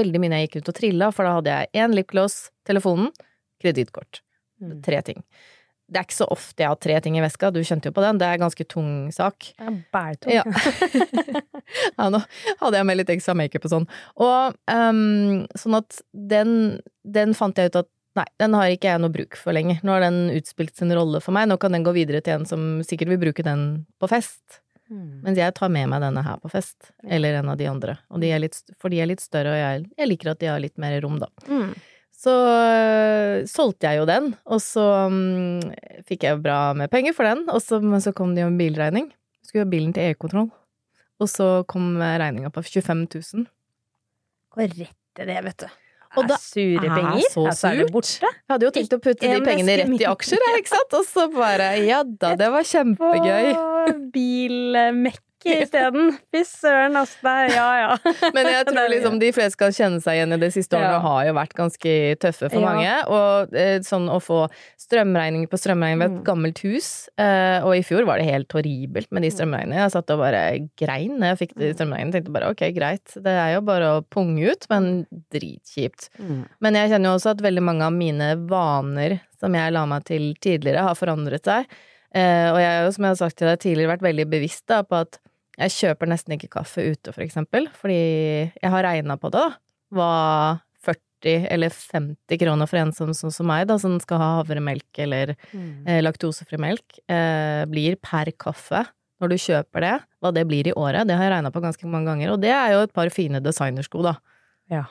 veldig 0.00 0.22
mye 0.22 0.32
når 0.32 0.42
jeg 0.42 0.50
gikk 0.50 0.60
ut 0.60 0.72
og 0.72 0.80
trilla, 0.80 1.12
for 1.14 1.28
da 1.28 1.36
hadde 1.38 1.56
jeg 1.56 1.84
én 1.84 1.96
lipgloss, 1.96 2.42
telefonen, 2.68 3.10
kredittkort. 3.60 4.22
Mm. 4.60 4.76
Tre 4.84 5.00
ting. 5.06 5.24
Det 5.90 5.98
er 5.98 6.06
ikke 6.06 6.20
så 6.20 6.26
ofte 6.30 6.62
jeg 6.62 6.70
har 6.70 6.78
tre 6.78 6.96
ting 7.02 7.16
i 7.18 7.22
veska, 7.24 7.50
du 7.50 7.64
kjente 7.66 7.90
jo 7.90 7.94
på 7.96 8.02
den, 8.04 8.18
det 8.20 8.28
er 8.28 8.38
en 8.38 8.44
ganske 8.44 8.66
tung 8.70 8.90
sak. 9.14 9.52
Ja, 9.58 9.74
bæltung. 9.94 10.36
Ja. 10.40 10.44
ja, 11.94 12.06
nå 12.10 12.18
hadde 12.58 12.78
jeg 12.78 12.86
med 12.88 12.98
litt 12.98 13.10
ekstra 13.12 13.34
makeup 13.38 13.66
og 13.68 13.70
sånn. 13.70 13.84
Og 14.18 14.56
um, 14.70 15.44
sånn 15.58 15.76
at 15.78 16.00
den, 16.10 16.52
den 17.06 17.34
fant 17.38 17.58
jeg 17.58 17.70
ut 17.70 17.78
at 17.82 17.90
nei, 18.18 18.26
den 18.42 18.56
har 18.58 18.72
ikke 18.72 18.90
jeg 18.90 19.02
noe 19.02 19.14
bruk 19.14 19.36
for 19.38 19.54
lenger. 19.56 19.78
Nå 19.86 19.94
har 19.94 20.04
den 20.04 20.32
utspilt 20.34 20.74
sin 20.78 20.92
rolle 20.96 21.22
for 21.24 21.36
meg, 21.36 21.48
nå 21.50 21.58
kan 21.62 21.76
den 21.76 21.86
gå 21.86 21.94
videre 21.96 22.22
til 22.24 22.40
en 22.40 22.48
som 22.48 22.66
sikkert 22.86 23.12
vil 23.14 23.22
bruke 23.28 23.46
den 23.46 23.84
på 24.00 24.10
fest. 24.10 24.60
Mm. 24.90 25.20
Mens 25.22 25.38
jeg 25.38 25.54
tar 25.54 25.70
med 25.70 25.86
meg 25.92 26.02
denne 26.02 26.22
her 26.26 26.40
på 26.42 26.50
fest, 26.50 26.90
eller 27.06 27.38
en 27.38 27.52
av 27.52 27.58
de 27.60 27.68
andre. 27.70 27.94
De 28.18 28.32
litt, 28.42 28.58
for 28.82 28.90
de 28.90 28.98
er 28.98 29.10
litt 29.12 29.22
større, 29.22 29.54
og 29.54 29.60
jeg, 29.60 29.86
jeg 30.00 30.10
liker 30.10 30.32
at 30.32 30.40
de 30.42 30.50
har 30.50 30.62
litt 30.62 30.76
mer 30.82 30.96
rom, 31.04 31.20
da. 31.22 31.30
Mm. 31.46 31.70
Så 32.20 32.32
øh, 32.34 33.46
solgte 33.48 33.88
jeg 33.88 34.02
jo 34.02 34.08
den, 34.10 34.32
og 34.50 34.60
så 34.60 34.86
mm, 35.08 35.70
fikk 36.10 36.26
jeg 36.26 36.42
bra 36.44 36.74
med 36.76 36.90
penger 36.92 37.14
for 37.16 37.28
den, 37.28 37.46
og 37.48 37.62
så, 37.64 37.78
men 37.80 38.02
så 38.04 38.12
kom 38.16 38.34
det 38.34 38.42
jo 38.42 38.50
en 38.50 38.58
bilregning. 38.60 39.08
Skulle 39.46 39.64
ha 39.64 39.70
bilen 39.70 39.94
til 39.96 40.10
EU-kontroll. 40.10 40.50
Og 41.20 41.28
så 41.28 41.46
kom 41.70 41.94
regninga 42.00 42.50
på 42.52 42.64
25 42.64 43.06
000. 43.14 43.46
Går 44.56 44.74
rett 44.74 44.98
til 45.16 45.30
det, 45.30 45.38
vet 45.46 45.64
du. 45.64 45.80
Og 46.18 46.26
er 46.26 46.40
sure 46.42 46.82
er 46.82 46.90
penger. 46.90 47.26
så 47.30 47.44
surt. 47.54 47.64
er 47.70 47.76
det 47.78 47.92
borte. 47.94 48.18
Jeg 48.26 48.50
hadde 48.50 48.66
jo 48.66 48.72
tenkt 48.74 48.94
å 48.96 49.00
putte 49.02 49.30
de 49.30 49.40
pengene 49.46 49.76
rett 49.78 50.00
i 50.02 50.06
aksjer, 50.10 50.46
ikke 50.58 50.72
sant? 50.72 50.96
Og 50.98 51.06
så 51.06 51.26
bare 51.30 51.72
ja 51.86 52.02
da, 52.02 52.34
det 52.40 52.50
var 52.50 52.66
kjempegøy. 52.66 53.52
Bilmekk 54.14 55.22
isteden. 55.44 56.12
Fy 56.32 56.42
søren, 56.44 56.96
ass. 57.00 57.16
Er- 57.24 57.48
Ja, 57.54 57.68
ja. 57.80 57.96
Men 58.34 58.46
jeg 58.46 58.66
tror 58.68 58.88
liksom 58.92 59.18
de 59.18 59.30
fleste 59.32 59.56
kan 59.56 59.72
kjenne 59.72 60.00
seg 60.04 60.18
igjen 60.18 60.32
i 60.36 60.38
det 60.42 60.52
siste 60.52 60.76
året. 60.76 60.90
Ja. 60.92 60.98
har 61.00 61.24
jo 61.26 61.32
vært 61.34 61.54
ganske 61.54 61.94
tøffe 62.20 62.50
for 62.50 62.60
Ja. 62.60 62.66
mange. 62.68 62.92
Og 63.08 63.54
eh, 63.56 63.78
sånn 63.80 64.08
å 64.12 64.18
få 64.20 64.42
strømregning 64.78 65.48
på 65.48 65.56
strømregning 65.58 65.98
ved 65.98 66.10
et 66.10 66.18
Mm. 66.20 66.24
gammelt 66.24 66.58
hus, 66.64 67.08
eh, 67.16 67.60
og 67.64 67.74
i 67.76 67.82
fjor 67.82 68.04
var 68.04 68.18
det 68.18 68.26
helt 68.28 68.52
horribelt 68.52 69.10
med 69.12 69.22
de 69.22 69.30
strømregningene. 69.30 69.80
Jeg 69.80 69.92
satt 69.92 70.10
og 70.10 70.18
bare 70.18 70.68
grein 70.76 71.18
når 71.18 71.32
jeg 71.36 71.38
fikk 71.48 71.54
de 71.58 71.72
strømregningene. 71.74 72.12
Tenkte 72.12 72.32
bare 72.32 72.50
ok, 72.50 72.62
greit, 72.74 73.14
det 73.22 73.26
er 73.32 73.54
jo 73.54 73.60
bare 73.62 73.88
å 74.00 74.04
punge 74.10 74.50
ut, 74.50 74.66
men 74.70 75.06
dritkjipt. 75.32 76.08
Mm. 76.20 76.44
Men 76.60 76.74
jeg 76.74 76.90
kjenner 76.90 77.10
jo 77.12 77.16
også 77.18 77.30
at 77.34 77.42
veldig 77.44 77.62
mange 77.64 77.82
av 77.86 77.92
mine 77.92 78.32
vaner 78.50 79.20
som 79.40 79.54
jeg 79.56 79.72
la 79.72 79.86
meg 79.86 80.04
til 80.04 80.34
tidligere, 80.42 80.82
har 80.84 80.94
forandret 80.98 81.44
seg. 81.48 81.64
Eh, 82.12 82.50
og 82.50 82.58
jeg 82.58 82.66
har 82.74 82.84
jo, 82.84 82.92
som 82.92 83.04
jeg 83.06 83.10
har 83.14 83.20
sagt 83.20 83.36
til 83.38 83.48
deg 83.48 83.60
tidligere, 83.62 83.92
vært 83.96 84.02
veldig 84.08 84.26
bevisst 84.28 84.66
da, 84.68 84.82
på 84.82 84.98
at 85.00 85.18
jeg 85.60 85.74
kjøper 85.76 86.08
nesten 86.10 86.34
ikke 86.36 86.48
kaffe 86.56 86.82
ute, 86.90 87.12
for 87.12 87.22
eksempel. 87.24 87.68
Fordi 87.76 87.98
jeg 88.56 88.70
har 88.72 88.82
regna 88.86 89.16
på 89.20 89.30
det, 89.34 89.40
da. 89.44 89.58
Hva 89.92 90.10
40 90.80 91.48
eller 91.52 91.68
50 91.74 92.38
kroner 92.40 92.66
for 92.70 92.80
en 92.80 92.92
som, 92.96 93.10
som, 93.16 93.28
som 93.34 93.46
meg, 93.50 93.66
da, 93.68 93.76
som 93.82 93.98
skal 94.00 94.18
ha 94.22 94.28
havremelk 94.40 95.02
eller 95.04 95.34
Mm. 95.52 95.84
eh, 95.86 96.00
laktosefri 96.00 96.56
melk, 96.58 96.98
eh, 97.10 97.64
blir 97.68 97.96
per 98.00 98.30
kaffe. 98.40 98.86
Når 99.20 99.28
du 99.28 99.36
kjøper 99.36 99.80
det, 99.84 99.96
hva 100.22 100.30
det 100.32 100.46
blir 100.48 100.70
i 100.70 100.72
året, 100.72 101.04
det 101.06 101.12
har 101.18 101.26
jeg 101.28 101.34
regna 101.34 101.50
på 101.52 101.60
ganske 101.60 101.84
mange 101.84 102.08
ganger. 102.08 102.32
Og 102.32 102.40
det 102.40 102.54
er 102.56 102.72
jo 102.72 102.80
et 102.86 102.92
par 102.96 103.10
fine 103.12 103.42
designersko, 103.44 104.00
da. 104.06 104.14
Ja. 104.72 104.84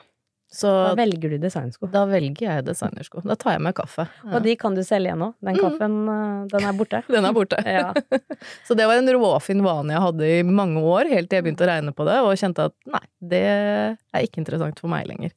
Så 0.50 0.66
Da 0.66 0.94
velger 0.98 1.30
du 1.30 1.38
designsko. 1.38 1.86
da 1.90 2.00
velger 2.10 2.40
jeg 2.42 2.64
designersko. 2.66 3.20
Da 3.22 3.36
tar 3.38 3.52
jeg 3.54 3.60
med 3.62 3.74
kaffe. 3.78 4.08
Og 4.32 4.42
de 4.42 4.56
kan 4.58 4.74
du 4.74 4.80
selge 4.82 5.06
igjen 5.12 5.20
nå. 5.22 5.28
Den 5.40 5.54
Mm. 5.54 5.60
kaffen, 5.62 5.92
mm. 6.08 6.48
den 6.50 6.64
er 6.66 6.72
borte. 6.74 7.02
Den 7.14 7.24
er 7.24 7.32
borte. 7.32 7.56
Ja. 7.64 7.92
Så 8.66 8.74
det 8.74 8.86
var 8.90 8.98
en 8.98 9.06
råfin 9.14 9.62
vane 9.62 9.94
jeg 9.94 10.02
hadde 10.02 10.30
i 10.40 10.42
mange 10.42 10.82
år, 10.82 11.06
helt 11.08 11.30
til 11.30 11.36
jeg 11.38 11.44
begynte 11.46 11.62
å 11.66 11.70
regne 11.70 11.92
på 11.94 12.04
det, 12.08 12.16
og 12.18 12.34
kjente 12.34 12.64
at 12.66 12.74
nei, 12.90 13.02
det 13.22 13.44
er 13.46 14.24
ikke 14.26 14.42
interessant 14.42 14.80
for 14.82 14.88
meg 14.90 15.06
lenger. 15.06 15.30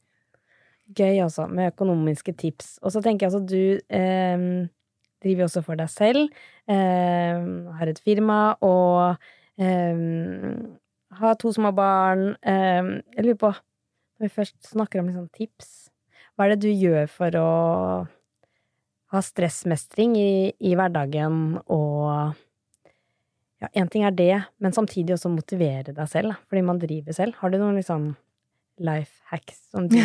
Gøy 0.94 1.22
altså, 1.22 1.46
med 1.48 1.72
økonomiske 1.72 2.34
tips. 2.36 2.78
Og 2.82 2.90
så 2.92 3.00
tenker 3.00 3.24
jeg 3.28 3.32
altså 3.32 3.46
du 3.46 3.80
eh, 3.88 4.68
driver 5.22 5.46
også 5.46 5.62
for 5.64 5.76
deg 5.78 5.88
selv, 5.94 6.26
eh, 6.68 7.38
har 7.78 7.86
et 7.88 8.02
firma 8.04 8.56
og 8.60 9.14
eh, 9.62 9.94
har 11.20 11.34
to 11.38 11.52
små 11.54 11.70
barn. 11.74 12.34
Eh, 12.42 12.82
jeg 13.16 13.24
lurer 13.30 13.38
på, 13.40 13.52
når 14.18 14.28
vi 14.28 14.34
først 14.36 14.70
snakker 14.70 15.00
om 15.00 15.10
liksom 15.10 15.28
tips, 15.34 15.72
hva 16.34 16.46
er 16.46 16.54
det 16.54 16.66
du 16.66 16.70
gjør 16.72 17.08
for 17.10 17.38
å 17.38 17.50
ha 19.14 19.22
stressmestring 19.22 20.16
i, 20.18 20.34
i 20.58 20.74
hverdagen 20.78 21.60
og 21.70 22.34
ja, 23.62 23.70
én 23.80 23.88
ting 23.90 24.04
er 24.04 24.14
det, 24.14 24.34
men 24.60 24.74
samtidig 24.74 25.14
også 25.14 25.30
motivere 25.32 25.94
deg 25.94 26.08
selv, 26.10 26.36
fordi 26.50 26.64
man 26.66 26.80
driver 26.82 27.16
selv. 27.16 27.38
Har 27.40 27.52
du 27.52 27.58
noen 27.60 27.78
liksom 27.78 28.12
life 28.82 29.22
hacks 29.30 29.60
som 29.70 29.86
du 29.88 30.00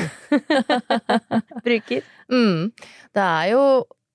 bruker? 1.65 2.05
Mm. 2.31 2.69
Det 3.15 3.25
er 3.25 3.47
jo 3.55 3.63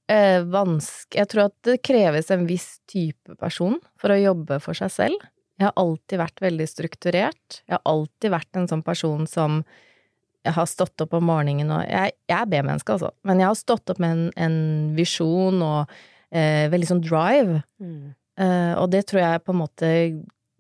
eh, 0.08 0.40
vanskelig 0.46 1.18
Jeg 1.18 1.30
tror 1.32 1.48
at 1.48 1.56
det 1.66 1.82
kreves 1.84 2.30
en 2.34 2.46
viss 2.48 2.68
type 2.90 3.36
person 3.40 3.76
for 4.00 4.14
å 4.14 4.20
jobbe 4.20 4.60
for 4.62 4.78
seg 4.78 4.92
selv. 4.94 5.28
Jeg 5.60 5.68
har 5.68 5.74
alltid 5.78 6.18
vært 6.18 6.42
veldig 6.42 6.66
strukturert. 6.66 7.60
Jeg 7.62 7.76
har 7.76 7.84
alltid 7.86 8.32
vært 8.34 8.58
en 8.58 8.70
sånn 8.70 8.82
person 8.86 9.28
som 9.30 9.60
jeg 10.44 10.56
har 10.58 10.66
stått 10.68 11.00
opp 11.00 11.14
om 11.16 11.24
morgenen 11.24 11.70
og 11.72 11.84
Jeg, 11.88 12.12
jeg 12.28 12.36
er 12.36 12.48
B-menneske, 12.50 12.96
altså, 12.96 13.14
men 13.24 13.40
jeg 13.40 13.48
har 13.48 13.56
stått 13.56 13.92
opp 13.94 14.00
med 14.02 14.12
en, 14.12 14.24
en 14.36 14.58
visjon 14.96 15.62
og 15.64 15.94
eh, 16.34 16.66
veldig 16.72 16.90
sånn 16.90 17.04
drive. 17.04 17.62
Eh, 18.36 18.72
og 18.76 18.90
det 18.92 19.06
tror 19.08 19.22
jeg 19.22 19.44
på 19.46 19.54
en 19.54 19.60
måte 19.60 19.88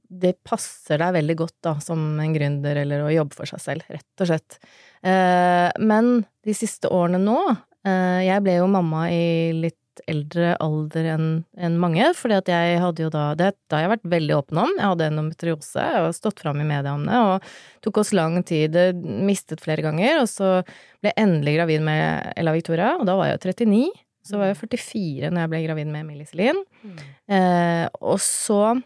Det 0.06 0.30
passer 0.46 1.00
deg 1.02 1.16
veldig 1.16 1.36
godt 1.40 1.56
da, 1.66 1.74
som 1.82 2.00
en 2.22 2.34
gründer 2.36 2.78
eller 2.84 3.02
å 3.02 3.12
jobbe 3.12 3.34
for 3.34 3.50
seg 3.50 3.60
selv, 3.60 3.88
rett 3.90 4.22
og 4.22 4.30
slett. 4.30 4.58
Eh, 5.02 5.68
men 5.82 6.20
de 6.46 6.54
siste 6.56 6.88
årene 6.88 7.18
nå 7.20 7.38
eh, 7.50 8.20
Jeg 8.28 8.44
ble 8.46 8.60
jo 8.60 8.70
mamma 8.70 9.08
i 9.12 9.52
litt 9.58 9.80
litt 9.94 10.08
eldre 10.10 10.54
alder 10.62 11.06
enn 11.14 11.28
en 11.56 11.78
mange, 11.78 12.06
fordi 12.16 12.36
at 12.38 12.48
jeg 12.48 12.80
hadde 12.80 13.02
jo 13.04 13.10
da 13.10 13.34
Det 13.34 13.54
har 13.70 13.80
jeg 13.84 13.92
vært 13.94 14.08
veldig 14.10 14.36
åpen 14.36 14.58
om. 14.58 14.72
Jeg 14.76 14.88
hadde 14.90 15.06
endometriose, 15.08 15.84
og 16.02 16.14
stått 16.14 16.40
fram 16.40 16.60
i 16.60 16.66
media 16.66 16.94
om 16.94 17.04
det, 17.06 17.14
og 17.14 17.42
tok 17.82 17.98
oss 17.98 18.12
lang 18.12 18.42
tid, 18.42 18.74
mistet 18.94 19.60
flere 19.60 19.82
ganger, 19.82 20.22
og 20.22 20.28
så 20.28 20.62
ble 21.00 21.12
jeg 21.12 21.20
endelig 21.22 21.56
gravid 21.58 21.84
med 21.84 22.32
Ella 22.36 22.52
Victoria, 22.52 22.96
og 22.98 23.06
da 23.06 23.16
var 23.16 23.30
jeg 23.30 23.38
jo 23.38 23.52
39. 23.52 23.92
Så 24.24 24.38
var 24.40 24.48
jeg 24.48 24.56
44 24.56 25.30
når 25.30 25.42
jeg 25.42 25.52
ble 25.52 25.62
gravid 25.66 25.88
med 25.92 26.00
Emilie 26.00 26.26
Celine. 26.26 26.62
Eh, 27.28 27.86
og 28.00 28.16
så, 28.24 28.80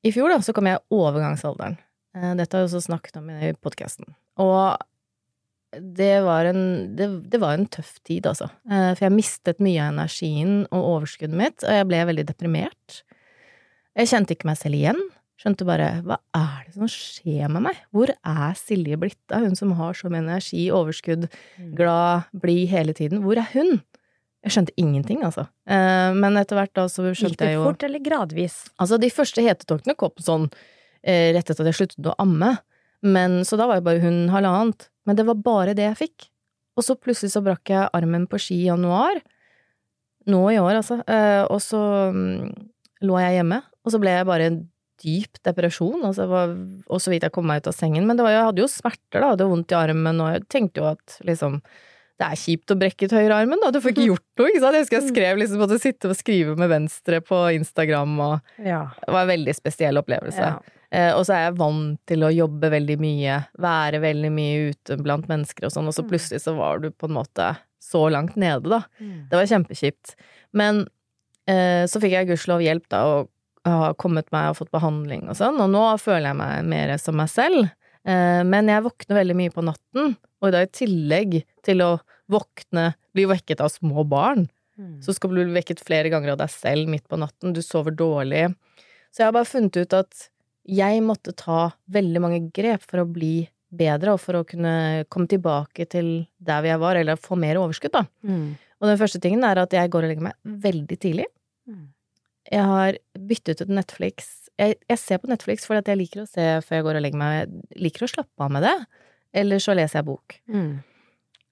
i 0.00 0.12
fjor 0.14 0.32
da, 0.32 0.40
så 0.40 0.54
kom 0.56 0.70
jeg 0.70 0.80
i 0.80 0.96
overgangsalderen. 0.96 1.76
Eh, 2.16 2.32
dette 2.38 2.56
har 2.56 2.64
jeg 2.64 2.70
også 2.70 2.86
snakket 2.86 3.20
om 3.20 3.28
i 3.28 3.52
podkasten. 3.60 4.14
Og 4.40 4.80
det 5.80 6.12
var, 6.24 6.46
en, 6.50 6.62
det, 6.96 7.08
det 7.32 7.40
var 7.42 7.56
en 7.58 7.66
tøff 7.66 7.96
tid, 8.06 8.26
altså. 8.30 8.50
Eh, 8.70 8.92
for 8.94 9.06
jeg 9.06 9.14
mistet 9.16 9.62
mye 9.64 9.80
av 9.82 9.94
energien 9.94 10.62
og 10.70 10.88
overskuddet 10.98 11.38
mitt, 11.38 11.64
og 11.66 11.76
jeg 11.78 11.88
ble 11.90 12.02
veldig 12.12 12.26
deprimert. 12.30 13.02
Jeg 13.94 14.10
kjente 14.10 14.34
ikke 14.34 14.50
meg 14.50 14.58
selv 14.60 14.78
igjen. 14.78 15.00
Skjønte 15.40 15.66
bare 15.66 15.88
hva 16.06 16.20
er 16.38 16.60
det 16.68 16.76
som 16.76 16.86
skjer 16.90 17.50
med 17.50 17.64
meg? 17.66 17.78
Hvor 17.94 18.12
er 18.14 18.54
Silje 18.58 18.98
blitt 19.02 19.34
av, 19.34 19.42
hun 19.42 19.58
som 19.58 19.74
har 19.78 19.96
så 19.98 20.10
mye 20.10 20.22
energi, 20.22 20.68
overskudd, 20.74 21.26
glad, 21.74 22.28
blid 22.44 22.70
hele 22.70 22.94
tiden? 22.96 23.24
Hvor 23.24 23.40
er 23.42 23.50
hun? 23.54 23.80
Jeg 24.44 24.54
skjønte 24.54 24.74
ingenting, 24.80 25.24
altså. 25.24 25.46
Eh, 25.66 26.12
Men 26.20 26.36
etter 26.36 26.58
hvert 26.58 26.74
da 26.76 26.84
så 26.92 27.08
skjønte 27.16 27.48
jeg 27.48 27.56
jo 27.56 27.62
Gikk 27.62 27.64
det 27.64 27.72
fort 27.72 27.86
eller 27.88 28.04
gradvis? 28.04 28.56
Altså, 28.78 28.98
de 29.00 29.10
første 29.10 29.44
hetetoktene 29.44 29.96
kom 29.98 30.14
sånn 30.22 30.46
eh, 31.02 31.32
rett 31.34 31.48
etter 31.48 31.64
at 31.64 31.70
jeg 31.72 31.78
sluttet 31.80 32.10
å 32.12 32.16
amme. 32.22 32.52
Men, 33.04 33.42
så 33.44 33.58
da 33.60 33.68
var 33.68 33.78
jeg 33.78 33.86
bare 33.86 34.02
hun 34.04 34.20
halvannet. 34.32 34.88
Men 35.04 35.18
det 35.18 35.26
var 35.28 35.40
bare 35.44 35.76
det 35.76 35.84
jeg 35.90 36.00
fikk. 36.06 36.28
Og 36.74 36.86
så 36.86 36.96
plutselig 36.98 37.34
så 37.34 37.42
brakk 37.44 37.70
jeg 37.70 37.90
armen 37.94 38.26
på 38.30 38.40
ski 38.40 38.62
i 38.64 38.68
januar. 38.70 39.20
Nå 40.30 40.40
i 40.50 40.58
år, 40.58 40.78
altså. 40.80 41.02
Eh, 41.04 41.42
og 41.52 41.60
så 41.62 41.80
mm, 42.14 42.52
lå 43.04 43.18
jeg 43.20 43.38
hjemme, 43.38 43.60
og 43.84 43.92
så 43.92 44.00
ble 44.00 44.14
jeg 44.16 44.28
bare 44.28 44.48
en 44.50 44.62
dyp 45.04 45.40
depresjon. 45.44 46.00
Altså, 46.08 46.26
var, 46.30 46.54
og 46.88 47.02
så 47.02 47.12
vidt 47.12 47.26
jeg 47.26 47.34
kom 47.34 47.46
meg 47.50 47.60
ut 47.60 47.68
av 47.70 47.76
sengen. 47.76 48.06
Men 48.08 48.16
det 48.16 48.24
var, 48.24 48.32
jeg 48.32 48.46
hadde 48.48 48.64
jo 48.64 48.70
smerter, 48.72 49.20
da. 49.20 49.32
Hadde 49.34 49.50
vondt 49.50 49.74
i 49.74 49.78
armen, 49.78 50.22
og 50.24 50.32
jeg 50.32 50.46
tenkte 50.54 50.80
jo 50.82 50.88
at 50.94 51.18
liksom 51.28 51.60
det 52.14 52.28
er 52.30 52.38
kjipt 52.38 52.70
å 52.70 52.76
brekke 52.78 53.08
ut 53.08 53.14
høyrearmen, 53.16 53.58
da. 53.58 53.72
Du 53.74 53.80
får 53.82 53.90
ikke 53.90 54.06
gjort 54.06 54.26
noe, 54.38 54.50
ikke 54.52 54.60
sant. 54.62 54.76
Jeg 54.78 54.84
husker 54.86 55.00
jeg 55.00 55.10
skrev 55.10 55.40
liksom 55.40 55.60
måtte 55.64 55.78
sitte 55.82 56.10
og 56.12 56.14
skrive 56.16 56.54
med 56.58 56.70
venstre 56.70 57.18
på 57.26 57.40
Instagram, 57.58 58.12
og 58.22 58.62
Ja. 58.62 58.84
det 59.02 59.10
var 59.16 59.26
en 59.26 59.32
veldig 59.34 59.54
spesiell 59.58 59.98
opplevelse. 59.98 60.38
ja. 60.38 60.80
Eh, 60.94 61.10
og 61.16 61.24
så 61.26 61.34
er 61.34 61.42
jeg 61.48 61.56
vant 61.58 61.98
til 62.06 62.22
å 62.22 62.30
jobbe 62.30 62.68
veldig 62.70 62.96
mye, 63.02 63.38
være 63.58 63.98
veldig 64.04 64.30
mye 64.30 64.70
ute 64.70 64.98
blant 65.02 65.26
mennesker 65.30 65.66
og 65.66 65.72
sånn, 65.74 65.88
og 65.90 65.96
så 65.96 66.04
plutselig 66.06 66.42
så 66.44 66.54
var 66.54 66.84
du 66.84 66.90
på 66.94 67.08
en 67.10 67.16
måte 67.16 67.48
så 67.82 68.04
langt 68.12 68.36
nede, 68.40 68.70
da. 68.70 68.82
Det 69.30 69.36
var 69.40 69.48
kjempekjipt. 69.50 70.14
Men 70.56 70.84
eh, 71.50 71.84
så 71.90 72.00
fikk 72.00 72.14
jeg 72.14 72.28
gudskjelov 72.30 72.62
hjelp, 72.64 72.86
da, 72.94 73.02
og 73.04 73.30
har 73.66 73.94
kommet 74.00 74.28
meg 74.32 74.50
og 74.52 74.58
fått 74.60 74.70
behandling 74.76 75.26
og 75.32 75.36
sånn, 75.40 75.58
og 75.64 75.70
nå 75.72 75.82
føler 75.98 76.30
jeg 76.30 76.38
meg 76.38 76.66
mer 76.68 76.94
som 77.00 77.16
meg 77.18 77.30
selv. 77.32 77.70
Eh, 78.06 78.42
men 78.44 78.68
jeg 78.68 78.84
våkner 78.84 79.18
veldig 79.22 79.36
mye 79.40 79.52
på 79.54 79.64
natten, 79.64 80.14
og 80.44 80.52
da 80.52 80.62
i 80.64 80.68
tillegg 80.70 81.40
til 81.64 81.80
å 81.80 81.94
våkne, 82.30 82.92
bli 83.16 83.24
vekket 83.28 83.60
av 83.64 83.72
små 83.72 84.06
barn, 84.08 84.46
Mm. 84.74 84.96
så 85.00 85.12
skal 85.14 85.30
du 85.30 85.36
bli 85.36 85.54
vekket 85.54 85.78
flere 85.86 86.10
ganger 86.10 86.32
av 86.32 86.38
deg 86.40 86.50
selv 86.50 86.88
midt 86.90 87.04
på 87.06 87.14
natten, 87.16 87.52
du 87.54 87.60
sover 87.62 87.94
dårlig. 87.94 88.48
Så 89.14 89.22
jeg 89.22 89.28
har 89.28 89.32
bare 89.36 89.46
funnet 89.46 89.76
ut 89.78 89.92
at 89.94 90.24
jeg 90.64 91.02
måtte 91.04 91.34
ta 91.36 91.68
veldig 91.92 92.22
mange 92.24 92.40
grep 92.54 92.84
for 92.86 93.02
å 93.02 93.08
bli 93.08 93.44
bedre, 93.74 94.14
og 94.14 94.22
for 94.22 94.38
å 94.38 94.46
kunne 94.46 95.04
komme 95.12 95.28
tilbake 95.30 95.86
til 95.90 96.28
der 96.38 96.62
hvor 96.62 96.70
jeg 96.70 96.82
var, 96.82 97.00
eller 97.00 97.20
få 97.20 97.38
mer 97.40 97.58
overskudd, 97.60 97.94
da. 97.94 98.04
Mm. 98.26 98.54
Og 98.80 98.90
den 98.90 99.00
første 99.00 99.20
tingen 99.22 99.44
er 99.46 99.60
at 99.62 99.74
jeg 99.74 99.90
går 99.92 100.06
og 100.06 100.12
legger 100.12 100.28
meg 100.28 100.54
veldig 100.64 100.98
tidlig. 101.00 101.26
Mm. 101.68 101.84
Jeg 102.52 102.70
har 102.70 102.98
byttet 103.30 103.62
ut 103.64 103.72
Netflix. 103.72 104.32
Jeg, 104.60 104.76
jeg 104.90 105.00
ser 105.00 105.20
på 105.22 105.30
Netflix 105.30 105.64
fordi 105.66 105.80
at 105.82 105.90
jeg 105.90 106.00
liker 106.02 106.22
å 106.22 106.28
se 106.28 106.44
før 106.66 106.78
jeg 106.78 106.86
går 106.86 106.98
og 106.98 107.04
legger 107.06 107.22
meg. 107.22 107.36
Jeg 107.38 107.84
liker 107.86 108.04
å 108.04 108.10
slappe 108.12 108.46
av 108.46 108.52
med 108.52 108.66
det. 108.66 108.74
Eller 109.34 109.62
så 109.62 109.74
leser 109.74 110.00
jeg 110.00 110.08
bok. 110.10 110.36
Mm. 110.52 110.74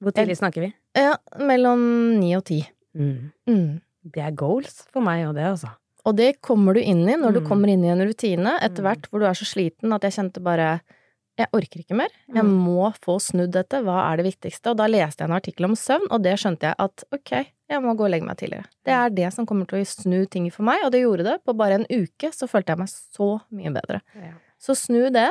Hvor 0.02 0.14
tidlig 0.14 0.36
snakker 0.38 0.66
vi? 0.66 0.72
Ja, 0.98 1.16
mellom 1.40 1.82
ni 2.20 2.34
og 2.36 2.44
ti. 2.50 2.60
Mm. 2.98 3.32
Mm. 3.48 3.80
Det 4.12 4.22
er 4.22 4.36
goals 4.36 4.82
for 4.92 5.04
meg 5.04 5.24
og 5.28 5.36
det, 5.38 5.46
altså. 5.54 5.72
Og 6.04 6.16
det 6.16 6.40
kommer 6.42 6.74
du 6.74 6.80
inn 6.80 7.04
i 7.08 7.14
når 7.16 7.32
du 7.34 7.40
Mm. 7.40 7.48
kommer 7.48 7.68
inn 7.68 7.84
i 7.84 7.88
en 7.92 8.00
rutine 8.06 8.58
etter 8.60 8.82
Mm. 8.82 8.86
hvert 8.88 9.08
hvor 9.10 9.20
du 9.20 9.26
er 9.26 9.34
så 9.38 9.44
sliten 9.46 9.92
at 9.94 10.02
jeg 10.02 10.12
kjente 10.12 10.42
bare 10.42 10.80
jeg 11.38 11.46
orker 11.54 11.80
ikke 11.80 11.96
mer. 11.96 12.08
Jeg 12.28 12.44
Mm. 12.44 12.58
må 12.66 12.92
få 13.00 13.16
snudd 13.18 13.52
dette. 13.52 13.80
Hva 13.82 14.12
er 14.12 14.16
det 14.18 14.26
viktigste? 14.36 14.70
Og 14.70 14.76
da 14.76 14.86
leste 14.86 15.20
jeg 15.24 15.30
en 15.30 15.36
artikkel 15.40 15.64
om 15.64 15.72
søvn, 15.74 16.06
og 16.10 16.22
det 16.22 16.38
skjønte 16.38 16.60
jeg 16.60 16.74
at 16.78 17.04
ok, 17.10 17.30
jeg 17.70 17.80
må 17.82 17.96
gå 17.96 18.04
og 18.04 18.10
legge 18.10 18.26
meg 18.26 18.36
tidligere. 18.36 18.66
Det 18.84 18.92
er 18.92 19.08
det 19.08 19.32
som 19.32 19.46
kommer 19.46 19.66
til 19.66 19.80
å 19.80 19.86
snu 19.86 20.28
ting 20.28 20.50
for 20.52 20.62
meg, 20.62 20.84
og 20.84 20.92
det 20.92 21.00
gjorde 21.02 21.24
det. 21.24 21.40
På 21.46 21.56
bare 21.56 21.72
en 21.80 21.86
uke 21.88 22.28
så 22.32 22.46
følte 22.46 22.66
jeg 22.68 22.78
meg 22.78 22.88
så 22.88 23.40
mye 23.50 23.72
bedre. 23.72 24.00
Ja. 24.14 24.32
Så 24.60 24.76
snu 24.76 25.10
det. 25.10 25.30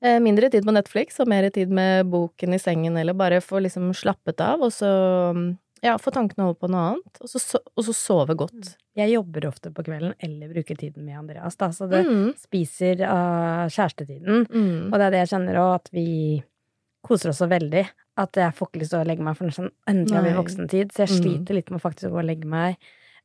Eh, 0.00 0.18
Mindre 0.20 0.50
tid 0.50 0.64
på 0.64 0.72
Netflix 0.72 1.18
og 1.18 1.26
mer 1.26 1.48
tid 1.50 1.68
med 1.70 2.06
boken 2.10 2.54
i 2.54 2.58
sengen, 2.58 2.96
eller 2.96 3.12
bare 3.14 3.40
få 3.40 3.60
liksom 3.60 3.90
slappet 3.92 4.38
av, 4.40 4.60
og 4.62 4.70
så 4.70 5.56
ja, 5.84 5.98
få 6.00 6.10
tankene 6.14 6.46
over 6.48 6.56
på 6.64 6.70
noe 6.72 6.84
annet, 6.94 7.18
og 7.20 7.28
så, 7.28 7.60
og 7.76 7.84
så 7.84 7.92
sove 7.96 8.34
godt. 8.40 8.72
Jeg 8.96 9.12
jobber 9.12 9.46
ofte 9.50 9.70
på 9.74 9.84
kvelden 9.84 10.14
eller 10.24 10.48
bruker 10.54 10.78
tiden 10.80 11.04
med 11.04 11.18
Andreas, 11.20 11.56
da, 11.60 11.68
så 11.76 11.88
det 11.90 12.04
Mm, 12.08 12.32
spiser 12.40 13.02
av 13.06 13.68
kjærestetiden. 13.74 14.46
mm. 14.48 14.88
Og 14.92 14.98
det 14.98 15.06
er 15.08 15.10
det 15.16 15.22
jeg 15.24 15.32
kjenner 15.34 15.60
òg, 15.60 15.74
at 15.82 15.90
vi 15.92 16.42
koser 17.04 17.30
oss 17.34 17.42
så 17.42 17.48
veldig. 17.50 17.84
At 18.16 18.32
jeg 18.38 18.54
får 18.54 18.68
ikke 18.70 18.80
lyst 18.80 18.92
til 18.94 19.00
å 19.02 19.06
legge 19.08 19.24
meg, 19.26 19.36
for 19.36 19.50
sånn, 19.50 19.70
endelig 19.90 20.14
har 20.16 20.22
vi 20.22 20.34
voksentid. 20.38 20.92
Så 20.94 21.02
jeg 21.04 21.10
Mm. 21.10 21.20
sliter 21.20 21.54
litt 21.58 21.70
med 21.70 21.80
å 21.80 21.84
faktisk 21.90 22.10
gå 22.14 22.18
og 22.22 22.24
legge 22.28 22.46
meg. 22.46 22.76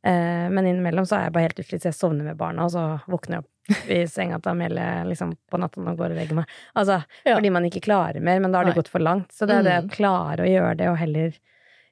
Uh, 0.05 0.47
men 0.49 0.65
innimellom 0.65 1.05
så 1.05 1.17
er 1.17 1.23
jeg 1.27 1.33
bare 1.33 1.47
helt 1.49 1.59
utslitt, 1.59 1.81
så 1.83 1.89
jeg 1.91 1.97
sovner 1.99 2.23
med 2.23 2.37
barna, 2.37 2.63
og 2.65 2.71
så 2.71 3.01
våkner 3.07 3.35
jeg 3.35 3.43
opp 3.43 3.89
i 3.91 4.05
senga 4.15 4.39
til 4.41 4.51
Amelie 4.51 5.05
liksom, 5.05 5.33
på 5.51 5.59
natten 5.59 5.87
og 5.87 5.97
går 5.99 6.11
og 6.15 6.17
legger 6.17 6.35
meg. 6.39 6.45
Altså, 6.75 7.03
Ja. 7.25 7.35
fordi 7.35 7.51
man 7.51 7.63
ikke 7.67 7.81
klarer 7.83 8.21
mer, 8.21 8.39
men 8.39 8.51
da 8.51 8.59
har 8.59 8.65
det 8.65 8.73
Nei. 8.75 8.81
gått 8.81 8.87
for 8.89 8.99
langt. 8.99 9.31
Så 9.31 9.45
det 9.45 9.55
er 9.59 9.63
det 9.63 9.77
Mm. 9.83 9.89
å 9.89 9.95
klare 9.95 10.39
å 10.39 10.49
gjøre 10.49 10.77
det, 10.77 10.87
og 10.89 10.97
heller, 10.97 11.33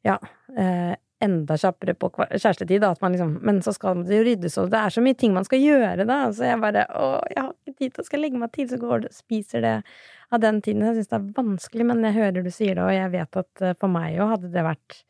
ja, 0.07 0.17
eh, 0.57 0.95
enda 1.25 1.55
kjappere 1.57 1.95
på 1.97 2.11
kjærestetid, 2.13 2.79
da, 2.83 2.91
at 2.93 3.01
man 3.01 3.15
liksom 3.15 3.31
Men 3.41 3.61
så 3.65 3.71
skal 3.73 4.03
det 4.05 4.19
jo 4.19 4.25
ryddes, 4.27 4.57
og 4.61 4.69
det 4.69 4.77
er 4.77 4.93
så 4.93 5.01
mye 5.01 5.17
ting 5.17 5.33
man 5.33 5.47
skal 5.47 5.59
gjøre, 5.63 6.05
da. 6.05 6.17
Så 6.31 6.45
jeg 6.45 6.59
bare 6.61 6.83
Å, 6.93 7.07
jeg 7.33 7.41
har 7.41 7.53
ikke 7.65 7.77
tid 7.81 7.93
til 7.95 8.03
å 8.03 8.05
skal 8.05 8.21
legge 8.21 8.37
meg 8.43 8.51
tid, 8.53 8.69
så 8.69 8.77
går 8.81 9.01
det 9.07 9.13
spiser 9.17 9.65
det 9.65 9.75
av 10.31 10.39
den 10.43 10.61
tiden. 10.61 10.83
Jeg 10.85 10.99
syns 10.99 11.09
det 11.09 11.17
er 11.17 11.33
vanskelig, 11.41 11.85
men 11.89 12.03
jeg 12.05 12.17
hører 12.19 12.43
du 12.45 12.51
sier 12.53 12.75
det, 12.77 12.83
og 12.85 12.93
jeg 12.93 13.11
vet 13.17 13.41
at 13.41 13.61
eh, 13.65 13.73
for 13.81 13.89
meg 13.89 14.19
òg 14.21 14.33
hadde 14.35 14.51
det 14.53 14.63
vært 14.67 15.01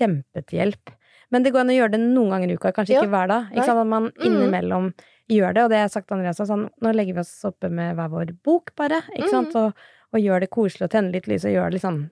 kjempetihjelp. 0.00 0.92
Men 1.30 1.42
det 1.42 1.52
går 1.54 1.64
an 1.64 1.72
å 1.72 1.76
gjøre 1.76 1.94
det 1.96 2.00
noen 2.04 2.30
ganger 2.34 2.52
i 2.52 2.56
uka, 2.58 2.72
kanskje 2.76 2.94
Ja. 2.96 3.02
ikke 3.02 3.10
hver 3.16 3.28
dag. 3.28 3.48
Ikke 3.52 3.64
sant? 3.66 3.80
At 3.82 3.86
man 3.86 4.10
Mm. 4.12 4.26
innimellom 4.28 4.92
gjør 5.28 5.54
det, 5.54 5.62
og 5.64 5.70
det 5.70 5.76
har 5.78 5.88
jeg 5.88 5.90
sagt 5.96 6.08
til 6.08 6.16
Andreas, 6.18 6.36
sånn, 6.38 6.68
nå 6.82 6.92
legger 6.94 7.14
vi 7.14 7.20
oss 7.20 7.44
oppe 7.44 7.70
med 7.70 7.96
hver 7.96 8.08
vår 8.10 8.36
bok, 8.44 8.74
bare. 8.76 9.02
Ikke 9.16 9.30
sant? 9.30 9.52
Mm. 9.52 9.56
Og, 9.56 9.74
og 10.14 10.20
gjør 10.20 10.40
det 10.40 10.50
koselig, 10.50 10.82
og 10.82 10.90
tenner 10.90 11.12
litt 11.12 11.26
lys, 11.26 11.44
og 11.44 11.50
gjør 11.50 11.64
det 11.70 11.72
litt 11.72 11.82
sånn 11.82 12.10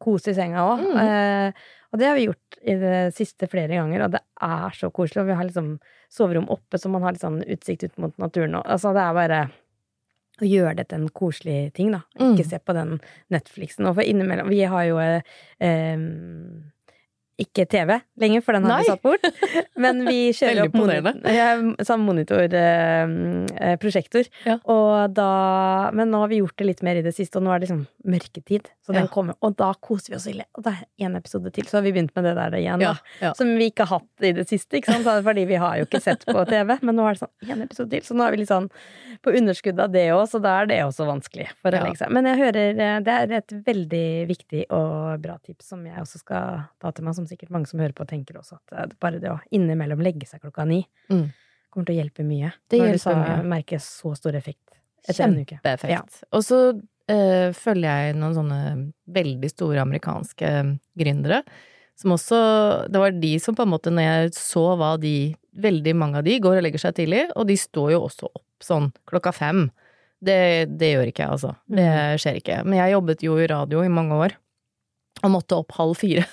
kos 0.00 0.28
i 0.28 0.34
senga 0.34 0.58
òg. 0.58 0.80
Mm. 0.82 0.96
Eh, 0.98 1.52
og 1.92 1.98
det 2.00 2.06
har 2.08 2.14
vi 2.18 2.26
gjort 2.26 2.58
i 2.62 2.74
det 2.80 3.14
siste 3.14 3.48
flere 3.48 3.68
ganger, 3.78 4.04
og 4.06 4.10
det 4.16 4.20
er 4.42 4.70
så 4.74 4.90
koselig. 4.90 5.22
Og 5.22 5.26
vi 5.30 5.36
har 5.38 5.44
liksom 5.48 5.68
soverom 6.12 6.48
oppe, 6.50 6.78
så 6.78 6.90
man 6.90 7.02
har 7.06 7.12
litt 7.16 7.22
sånn 7.24 7.42
utsikt 7.46 7.84
ut 7.84 7.98
mot 8.02 8.16
naturen. 8.18 8.54
Og, 8.58 8.66
altså, 8.66 8.92
det 8.96 9.04
er 9.04 9.14
bare 9.14 9.40
å 10.42 10.44
gjøre 10.50 10.74
det 10.76 10.88
til 10.90 10.98
en 11.00 11.08
koselig 11.16 11.72
ting, 11.74 11.92
da. 11.94 12.02
Ikke 12.18 12.44
Mm. 12.44 12.48
se 12.50 12.58
på 12.58 12.74
den 12.76 13.00
Netflixen. 13.32 13.86
Og 13.88 13.94
for 13.96 14.02
innimellom 14.04 14.48
Vi 14.52 14.60
har 14.64 14.84
jo 14.84 14.98
eh, 14.98 15.22
ikke 17.38 17.66
TV 17.68 17.98
lenger, 18.22 18.40
for 18.44 18.52
den 18.56 18.64
har 18.64 18.78
vi 18.80 18.84
satt 18.88 19.02
bort. 19.04 19.20
Men 19.76 20.00
vi 20.06 20.32
kjører 20.38 20.62
opp 20.68 20.74
monitor, 20.78 21.12
monitor 21.12 21.34
ja, 21.36 21.48
sånn 21.84 22.00
monitorprosjektor. 22.06 24.24
Ja. 24.46 24.56
Og 24.72 25.14
da 25.16 25.26
Men 25.96 26.10
nå 26.12 26.18
har 26.24 26.30
vi 26.32 26.40
gjort 26.40 26.56
det 26.58 26.66
litt 26.70 26.82
mer 26.86 26.96
i 27.00 27.04
det 27.04 27.14
siste, 27.16 27.34
og 27.38 27.42
nå 27.46 27.50
er 27.52 27.56
det 27.60 27.64
liksom 27.68 27.82
mørketid. 28.06 28.64
Så 28.86 28.90
den 28.94 29.04
Ja. 29.06 29.10
kommer, 29.12 29.34
og 29.42 29.56
da 29.58 29.72
koser 29.74 30.10
vi 30.12 30.16
oss 30.16 30.26
ille. 30.30 30.44
Og 30.56 30.62
det 30.64 30.72
er 30.72 30.84
én 31.06 31.16
episode 31.18 31.50
til, 31.52 31.64
så 31.64 31.72
har 31.78 31.82
vi 31.82 31.92
begynt 31.92 32.14
med 32.16 32.24
det 32.24 32.34
der 32.36 32.50
igjen, 32.58 32.78
da. 32.80 32.94
Som 33.34 33.56
vi 33.58 33.64
ikke 33.70 33.84
har 33.86 33.98
hatt 34.00 34.22
i 34.24 34.32
det 34.32 34.48
siste, 34.48 34.76
ikke 34.78 34.92
sant? 34.92 35.04
Fordi 35.26 35.44
vi 35.46 35.54
har 35.60 35.76
jo 35.78 35.84
ikke 35.86 36.00
sett 36.02 36.24
på 36.26 36.44
TV. 36.48 36.78
Men 36.82 36.94
nå 36.96 37.02
er 37.08 37.12
det 37.14 37.20
sånn 37.24 37.50
én 37.52 37.62
episode 37.64 37.90
til, 37.90 38.02
så 38.06 38.14
nå 38.16 38.22
er 38.26 38.30
vi 38.32 38.36
litt 38.42 38.48
sånn 38.52 38.70
på 39.24 39.30
underskudd 39.36 39.80
av 39.80 39.90
det 39.92 40.08
òg, 40.12 40.26
så 40.28 40.38
da 40.42 40.60
er 40.62 40.66
det 40.70 40.80
også 40.84 41.06
vanskelig 41.08 41.48
for 41.62 41.70
å 41.74 41.80
legge 41.84 41.96
seg. 41.98 42.10
Men 42.12 42.24
jeg 42.30 42.38
hører 42.38 42.68
eh, 42.84 43.00
det 43.00 43.12
er 43.16 43.32
et 43.40 43.52
veldig 43.66 44.08
viktig 44.28 44.64
og 44.70 45.20
bra 45.24 45.36
tips 45.42 45.66
som 45.72 45.86
jeg 45.86 45.98
også 46.02 46.18
skal 46.20 46.60
ta 46.80 46.90
til 46.92 47.04
meg, 47.06 47.14
som 47.16 47.25
sikkert 47.30 47.50
mange 47.54 47.66
som 47.70 47.80
hører 47.80 47.92
på 47.96 48.06
tenker 48.08 48.38
også, 48.40 48.58
at 48.60 48.72
eh, 48.78 48.94
bare 49.00 49.20
det 49.22 49.30
å 49.30 49.38
innimellom 49.52 50.00
legge 50.04 50.26
seg 50.26 50.40
klokka 50.44 50.66
ni 50.66 50.84
Mm. 51.10 51.28
kommer 51.70 51.86
til 51.86 51.96
å 51.96 52.00
hjelpe 52.04 52.24
mye. 52.24 52.52
Det 52.70 52.78
Når 52.80 52.92
hjelper 52.94 53.16
mye. 53.20 53.44
merker 53.44 53.78
så 53.78 54.14
stor 54.16 54.34
effekt 54.38 54.78
etter 55.08 55.24
en 55.24 55.38
uke. 55.40 55.58
Kjempeeffekt. 55.62 55.90
Ja. 55.92 56.02
Og 56.32 56.42
så 56.42 56.60
øh, 57.08 57.52
følger 57.54 57.86
jeg 58.06 58.16
noen 58.16 58.34
sånne 58.34 58.60
veldig 59.08 59.50
store 59.52 59.82
amerikanske 59.84 60.78
gründere, 60.98 61.42
som 61.96 62.10
også 62.12 62.90
Det 62.92 63.00
var 63.00 63.10
de 63.10 63.38
som 63.40 63.54
på 63.56 63.62
en 63.62 63.70
måte, 63.72 63.88
når 63.90 64.02
jeg 64.02 64.32
så 64.34 64.76
hva 64.76 64.94
de 65.00 65.34
Veldig 65.56 65.94
mange 65.96 66.18
av 66.18 66.24
de 66.24 66.34
går 66.38 66.58
og 66.58 66.62
legger 66.66 66.78
seg 66.82 66.94
tidlig, 66.98 67.30
og 67.34 67.46
de 67.48 67.54
står 67.56 67.92
jo 67.94 68.00
også 68.04 68.26
opp 68.28 68.44
sånn 68.60 68.90
klokka 69.08 69.32
fem. 69.32 69.70
Det, 70.20 70.68
det 70.76 70.90
gjør 70.92 71.06
ikke 71.08 71.22
jeg, 71.24 71.30
altså. 71.32 71.54
Det 71.66 71.86
Mm. 71.86 72.18
skjer 72.20 72.36
ikke. 72.42 72.58
Men 72.66 72.76
jeg 72.76 72.92
jobbet 72.92 73.22
jo 73.24 73.36
i 73.40 73.46
radio 73.48 73.80
i 73.82 73.88
mange 73.88 74.12
år, 74.12 74.34
og 75.24 75.30
måtte 75.32 75.56
opp 75.56 75.72
halv 75.78 75.96
fire. 75.96 76.26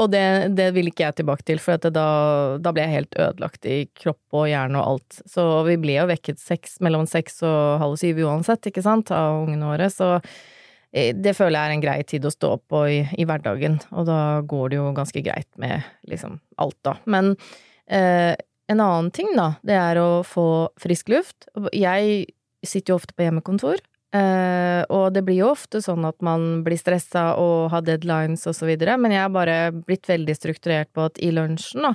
Og 0.00 0.10
det, 0.12 0.24
det 0.58 0.70
vil 0.76 0.90
ikke 0.90 1.06
jeg 1.06 1.18
tilbake 1.20 1.46
til, 1.46 1.60
for 1.62 1.80
da, 1.82 2.06
da 2.60 2.72
ble 2.74 2.86
jeg 2.86 2.96
helt 2.98 3.18
ødelagt 3.18 3.68
i 3.70 3.78
kropp 3.96 4.38
og 4.40 4.48
hjerne 4.50 4.80
og 4.80 4.94
alt. 4.94 5.20
Så 5.30 5.46
vi 5.68 5.78
ble 5.80 5.98
jo 5.98 6.08
vekket 6.10 6.42
seks, 6.42 6.78
mellom 6.84 7.06
seks 7.10 7.42
og 7.46 7.80
halv 7.82 7.98
syv 8.00 8.24
uansett, 8.26 8.70
ikke 8.70 8.84
sant, 8.84 9.12
av 9.14 9.44
ungene 9.44 9.70
våre. 9.70 9.90
Så 9.92 10.10
eh, 10.18 11.12
det 11.16 11.36
føler 11.38 11.58
jeg 11.58 11.70
er 11.70 11.76
en 11.76 11.84
grei 11.84 11.98
tid 12.08 12.26
å 12.26 12.34
stå 12.34 12.54
opp 12.58 12.66
på 12.72 12.84
i, 12.90 12.98
i 13.18 13.28
hverdagen, 13.28 13.78
og 13.94 14.08
da 14.10 14.20
går 14.48 14.72
det 14.72 14.80
jo 14.80 14.90
ganske 14.96 15.24
greit 15.26 15.50
med 15.60 15.86
liksom 16.10 16.40
alt, 16.62 16.80
da. 16.86 16.98
Men 17.10 17.34
eh, 17.86 18.34
en 18.72 18.80
annen 18.80 19.10
ting, 19.14 19.32
da, 19.36 19.54
det 19.66 19.76
er 19.76 20.00
å 20.00 20.24
få 20.26 20.70
frisk 20.80 21.12
luft. 21.12 21.50
Jeg 21.76 22.24
sitter 22.64 22.94
jo 22.94 23.00
ofte 23.00 23.16
på 23.16 23.26
hjemmekontor, 23.26 23.82
eh, 24.14 24.82
og 24.88 25.08
det 25.14 25.24
blir 25.26 25.42
jo 25.42 25.50
ofte 25.52 25.82
sånn 25.84 26.06
at 26.08 26.20
man 26.24 26.62
blir 26.66 26.80
stressa 26.80 27.32
og 27.40 27.72
har 27.74 27.84
deadlines 27.86 28.46
og 28.50 28.56
så 28.56 28.68
videre, 28.70 28.96
men 29.00 29.14
jeg 29.14 29.24
har 29.24 29.34
bare 29.34 29.58
blitt 29.74 30.08
veldig 30.10 30.38
strukturert 30.38 30.92
på 30.94 31.08
at 31.10 31.20
i 31.22 31.32
lunsjen, 31.34 31.88
da, 31.88 31.94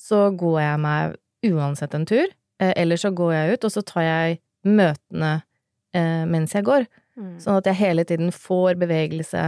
så 0.00 0.28
går 0.34 0.60
jeg 0.64 0.84
meg 0.84 1.18
uansett 1.50 1.96
en 1.96 2.06
tur, 2.08 2.28
Uh, 2.60 2.72
eller 2.76 2.96
så 3.00 3.08
går 3.16 3.32
jeg 3.34 3.52
ut, 3.54 3.64
og 3.64 3.72
så 3.72 3.82
tar 3.88 4.04
jeg 4.04 4.40
møtene 4.68 5.32
uh, 5.40 6.24
mens 6.28 6.52
jeg 6.52 6.66
går, 6.66 6.86
sånn 7.40 7.58
at 7.58 7.68
jeg 7.70 7.80
hele 7.80 8.04
tiden 8.08 8.32
får 8.32 8.76
bevegelse. 8.80 9.42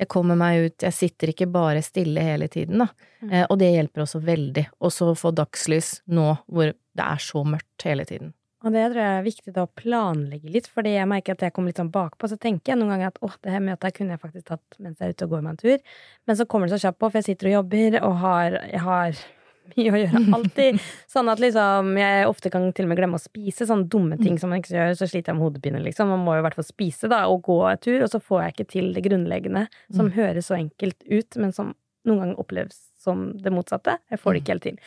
Jeg 0.00 0.10
kommer 0.12 0.36
meg 0.36 0.66
ut, 0.66 0.82
jeg 0.82 0.96
sitter 0.96 1.30
ikke 1.30 1.48
bare 1.48 1.84
stille 1.84 2.20
hele 2.24 2.48
tiden, 2.52 2.82
da. 2.82 2.88
Eh, 3.30 3.44
og 3.46 3.60
det 3.60 3.70
hjelper 3.70 4.02
også 4.02 4.18
veldig. 4.26 4.64
Og 4.82 4.92
så 4.92 5.12
få 5.16 5.30
dagslys 5.32 6.00
nå 6.10 6.26
hvor 6.44 6.72
det 6.74 7.06
er 7.06 7.22
så 7.22 7.44
mørkt 7.46 7.86
hele 7.86 8.04
tiden. 8.08 8.34
Og 8.64 8.72
det 8.72 8.86
tror 8.88 9.00
jeg 9.02 9.18
er 9.18 9.26
viktig 9.26 9.52
da 9.52 9.66
å 9.66 9.72
planlegge 9.76 10.52
litt, 10.52 10.66
fordi 10.72 10.94
jeg 10.94 11.08
merker 11.10 11.36
at 11.36 11.44
jeg 11.44 11.52
kommer 11.54 11.72
litt 11.72 11.80
sånn 11.82 11.92
bakpå. 11.92 12.30
Så 12.30 12.38
tenker 12.40 12.72
jeg 12.72 12.80
noen 12.80 12.94
ganger 12.94 13.12
at 13.12 13.20
åh, 13.24 13.36
det 13.44 13.52
her 13.52 13.62
møtet 13.64 13.90
her 13.90 13.94
kunne 13.98 14.16
jeg 14.16 14.22
faktisk 14.22 14.48
tatt 14.48 14.78
mens 14.80 15.00
jeg 15.00 15.12
er 15.12 15.16
ute 15.16 15.28
og 15.28 15.34
går 15.34 15.44
meg 15.44 15.54
en 15.54 15.60
tur. 15.60 15.96
Men 16.24 16.38
så 16.38 16.46
kommer 16.48 16.68
det 16.70 16.78
så 16.78 16.88
kjapt 16.88 17.00
på, 17.00 17.10
for 17.10 17.20
jeg 17.20 17.28
sitter 17.28 17.50
og 17.50 17.56
jobber 17.58 17.98
og 18.00 18.14
har, 18.22 18.56
jeg 18.70 18.84
har 18.86 19.24
mye 19.72 19.92
å 19.92 20.00
gjøre. 20.00 20.22
Alltid. 20.38 20.80
Sånn 21.14 21.30
at 21.32 21.42
liksom 21.44 21.92
jeg 22.00 22.26
ofte 22.30 22.52
kan 22.52 22.66
til 22.76 22.88
og 22.88 22.92
med 22.92 23.00
glemme 23.00 23.20
å 23.20 23.22
spise. 23.22 23.68
Sånne 23.68 23.88
dumme 23.92 24.18
ting 24.20 24.38
som 24.40 24.52
man 24.52 24.62
ikke 24.62 24.74
gjør. 24.76 24.96
Så 24.96 25.08
sliter 25.10 25.32
jeg 25.32 25.38
med 25.38 25.48
hodepine, 25.48 25.82
liksom. 25.84 26.12
Man 26.12 26.24
må 26.24 26.36
jo 26.36 26.44
i 26.44 26.46
hvert 26.46 26.58
fall 26.58 26.68
spise, 26.68 27.10
da, 27.12 27.24
og 27.32 27.44
gå 27.46 27.58
en 27.68 27.82
tur. 27.84 27.98
Og 28.04 28.12
så 28.12 28.20
får 28.20 28.42
jeg 28.42 28.56
ikke 28.56 28.70
til 28.76 28.92
det 28.96 29.04
grunnleggende, 29.06 29.66
som 29.92 30.12
høres 30.16 30.48
så 30.48 30.56
enkelt 30.58 31.04
ut, 31.10 31.40
men 31.40 31.52
som 31.56 31.74
noen 32.04 32.20
ganger 32.20 32.40
oppleves 32.40 32.80
som 33.00 33.28
det 33.40 33.52
motsatte. 33.52 33.98
Jeg 34.12 34.20
får 34.20 34.34
det 34.34 34.42
ikke 34.42 34.54
helt 34.54 34.66
til. 34.68 34.80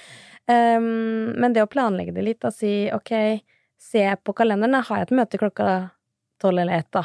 Um, 0.47 1.33
men 1.37 1.53
det 1.53 1.65
å 1.65 1.69
planlegge 1.69 2.13
det 2.15 2.25
litt, 2.25 2.41
da 2.45 2.51
si 2.53 2.87
ok, 2.93 3.13
se 3.81 4.03
på 4.23 4.33
kalenderen, 4.33 4.81
har 4.83 5.01
jeg 5.03 5.07
et 5.09 5.15
møte 5.19 5.39
klokka 5.41 5.67
tolv 6.41 6.59
eller 6.61 6.79
ett, 6.81 6.89
da. 6.93 7.03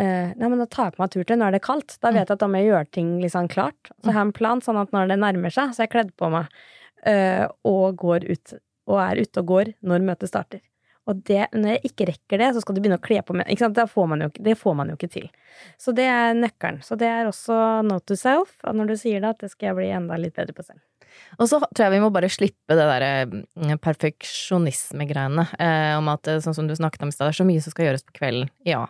Eh, 0.00 0.30
nei, 0.36 0.48
men 0.48 0.58
da 0.58 0.66
tar 0.66 0.88
jeg 0.88 0.96
på 0.96 1.02
meg 1.02 1.10
tur 1.12 1.24
til. 1.24 1.38
Nå 1.40 1.48
er 1.48 1.56
det 1.56 1.64
kaldt. 1.64 1.96
Da 2.00 2.10
vet 2.14 2.28
jeg 2.28 2.36
at 2.36 2.40
da 2.40 2.48
må 2.48 2.60
jeg 2.62 2.70
gjøre 2.72 2.90
ting 2.96 3.10
liksom 3.20 3.48
klart. 3.52 3.90
Så 4.00 4.08
jeg 4.08 4.16
har 4.16 4.24
en 4.24 4.36
plan, 4.36 4.62
sånn 4.64 4.80
at 4.80 4.94
når 4.94 5.10
det 5.12 5.18
nærmer 5.20 5.52
seg, 5.52 5.74
så 5.74 5.82
er 5.82 5.88
jeg 5.88 5.92
kledd 5.92 6.14
på 6.16 6.30
meg 6.32 6.46
eh, 7.04 7.44
og 7.68 7.98
går 8.00 8.24
ut. 8.30 8.54
Og 8.88 9.00
er 9.00 9.20
ute 9.20 9.40
og 9.40 9.46
går 9.52 9.74
når 9.84 10.06
møtet 10.08 10.32
starter. 10.32 10.60
Og 11.04 11.20
det, 11.28 11.42
når 11.52 11.74
jeg 11.74 11.90
ikke 11.90 12.06
rekker 12.08 12.40
det, 12.40 12.46
så 12.54 12.62
skal 12.64 12.76
du 12.76 12.80
begynne 12.80 12.96
å 12.96 13.04
kle 13.04 13.20
på 13.20 13.36
meg. 13.36 13.50
Det 13.52 13.84
får, 13.92 14.06
man 14.08 14.24
jo, 14.24 14.30
det 14.40 14.54
får 14.56 14.76
man 14.78 14.88
jo 14.88 14.96
ikke 14.96 15.10
til. 15.12 15.26
Så 15.80 15.92
det 15.92 16.06
er 16.08 16.32
nøkkelen. 16.36 16.80
Så 16.84 16.96
det 16.96 17.10
er 17.10 17.28
også 17.28 17.82
note 17.84 18.08
to 18.08 18.16
self. 18.16 18.56
Og 18.64 18.78
når 18.78 18.88
du 18.88 18.96
sier 18.96 19.20
det, 19.20 19.34
at 19.34 19.44
det 19.44 19.50
skal 19.52 19.70
jeg 19.70 19.78
bli 19.82 19.90
enda 19.92 20.16
litt 20.20 20.36
bedre 20.36 20.56
på 20.56 20.64
selv. 20.64 20.80
Og 21.38 21.48
så 21.50 21.58
tror 21.64 21.86
jeg 21.86 21.94
vi 21.96 22.02
må 22.04 22.10
bare 22.14 22.30
slippe 22.32 22.76
det 22.76 22.86
derre 22.88 23.10
mm, 23.30 23.74
perfeksjonisme-greiene 23.84 25.46
eh, 25.58 25.92
om 25.98 26.10
at 26.12 26.30
eh, 26.30 26.40
sånn 26.44 26.56
som 26.56 26.70
du 26.70 26.74
snakket 26.78 27.04
om 27.04 27.12
i 27.12 27.16
stad, 27.16 27.28
det 27.28 27.34
er 27.34 27.40
så 27.42 27.48
mye 27.48 27.64
som 27.64 27.74
skal 27.74 27.88
gjøres 27.88 28.06
på 28.06 28.16
kvelden. 28.20 28.50
Ja. 28.68 28.84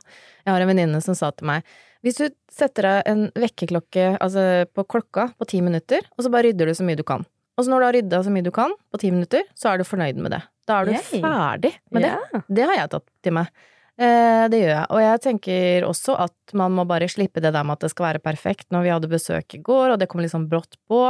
Jeg 0.45 0.53
har 0.53 0.65
en 0.65 0.71
venninne 0.71 1.01
som 1.05 1.17
sa 1.19 1.33
til 1.33 1.51
meg 1.51 1.67
hvis 2.05 2.19
du 2.21 2.27
setter 2.53 2.85
deg 2.85 3.07
en 3.09 3.23
vekkerklokke 3.41 4.11
altså 4.21 4.67
på 4.77 4.83
klokka 4.93 5.31
på 5.41 5.47
ti 5.49 5.63
minutter, 5.65 6.05
og 6.19 6.27
så 6.27 6.33
bare 6.33 6.51
rydder 6.51 6.69
du 6.69 6.77
så 6.77 6.85
mye 6.85 6.99
du 7.01 7.05
kan. 7.09 7.25
Og 7.57 7.65
så 7.65 7.73
når 7.73 7.81
du 7.81 7.87
har 7.87 7.97
rydda 7.97 8.19
så 8.27 8.33
mye 8.35 8.45
du 8.45 8.51
kan 8.53 8.75
på 8.93 9.01
ti 9.01 9.13
minutter, 9.15 9.47
så 9.57 9.71
er 9.71 9.81
du 9.81 9.87
fornøyd 9.89 10.21
med 10.21 10.35
det. 10.35 10.43
Da 10.69 10.83
er 10.83 10.91
du 10.91 10.93
Yay. 10.93 11.23
ferdig 11.23 11.71
med 11.95 12.05
det. 12.05 12.43
Det 12.53 12.67
har 12.69 12.77
jeg 12.77 12.93
tatt 12.93 13.07
til 13.25 13.37
meg. 13.39 13.65
Eh, 13.95 14.45
det 14.51 14.59
gjør 14.59 14.73
jeg. 14.75 14.87
Og 14.91 15.01
jeg 15.05 15.23
tenker 15.29 15.85
også 15.87 16.17
at 16.27 16.55
man 16.59 16.75
må 16.75 16.83
bare 16.89 17.07
slippe 17.11 17.43
det 17.45 17.53
der 17.55 17.63
med 17.67 17.77
at 17.79 17.87
det 17.87 17.93
skal 17.95 18.09
være 18.11 18.25
perfekt. 18.25 18.67
Når 18.75 18.83
vi 18.87 18.95
hadde 18.95 19.11
besøk 19.13 19.55
i 19.55 19.63
går, 19.63 19.95
og 19.95 19.99
det 20.03 20.09
kom 20.11 20.21
litt 20.23 20.31
liksom 20.33 20.49
brått 20.51 20.75
på, 20.91 21.03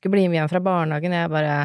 skulle 0.00 0.14
bli 0.16 0.28
med 0.28 0.40
hjem 0.40 0.52
fra 0.54 0.62
barnehagen, 0.64 1.12
jeg 1.16 1.32
bare 1.32 1.56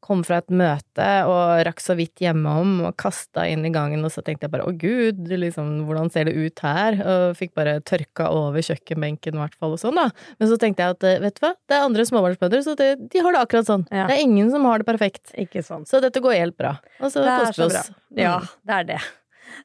kom 0.00 0.22
fra 0.24 0.38
et 0.40 0.48
møte 0.48 1.06
og 1.28 1.60
rakk 1.68 1.82
så 1.84 1.92
vidt 1.92 2.22
hjemom 2.24 2.78
og 2.88 2.94
kasta 2.98 3.42
inn 3.52 3.66
i 3.68 3.72
gangen, 3.74 4.00
og 4.00 4.08
så 4.14 4.22
tenkte 4.24 4.46
jeg 4.46 4.54
bare 4.54 4.64
å 4.64 4.72
gud, 4.72 5.26
liksom, 5.28 5.82
hvordan 5.84 6.08
ser 6.10 6.24
det 6.24 6.32
ut 6.40 6.62
her? 6.64 6.96
Og 7.04 7.36
fikk 7.36 7.52
bare 7.54 7.76
tørka 7.84 8.30
over 8.32 8.64
kjøkkenbenken 8.64 9.36
i 9.36 9.42
hvert 9.42 9.58
fall 9.60 9.76
og 9.76 9.82
sånn, 9.82 10.00
da. 10.00 10.08
Men 10.40 10.48
så 10.50 10.56
tenkte 10.56 10.86
jeg 10.86 10.96
at 10.96 11.04
eh, 11.04 11.20
vet 11.20 11.36
du 11.36 11.44
hva, 11.44 11.52
det 11.68 11.76
er 11.76 11.84
andre 11.84 12.08
småbarnsmødre, 12.08 12.62
så 12.64 12.74
det, 12.80 12.88
de 13.12 13.22
har 13.26 13.36
det 13.36 13.44
akkurat 13.44 13.68
sånn. 13.68 13.84
Ja. 13.92 14.08
Det 14.08 14.16
er 14.16 14.24
ingen 14.24 14.48
som 14.56 14.64
har 14.72 14.80
det 14.80 14.88
perfekt. 14.88 15.34
Ikke 15.36 15.60
sånn. 15.68 15.84
Så 15.86 16.00
dette 16.00 16.24
går 16.24 16.38
helt 16.40 16.56
bra. 16.56 16.78
Og 17.04 17.12
så 17.12 17.20
Det 17.20 17.36
er 17.36 17.44
koster 17.44 17.68
vi 17.68 17.68
oss. 17.84 17.92
Ja, 18.24 18.38
Mm. 18.40 18.48
det 18.66 18.78
er 18.80 18.84
det. 18.94 19.00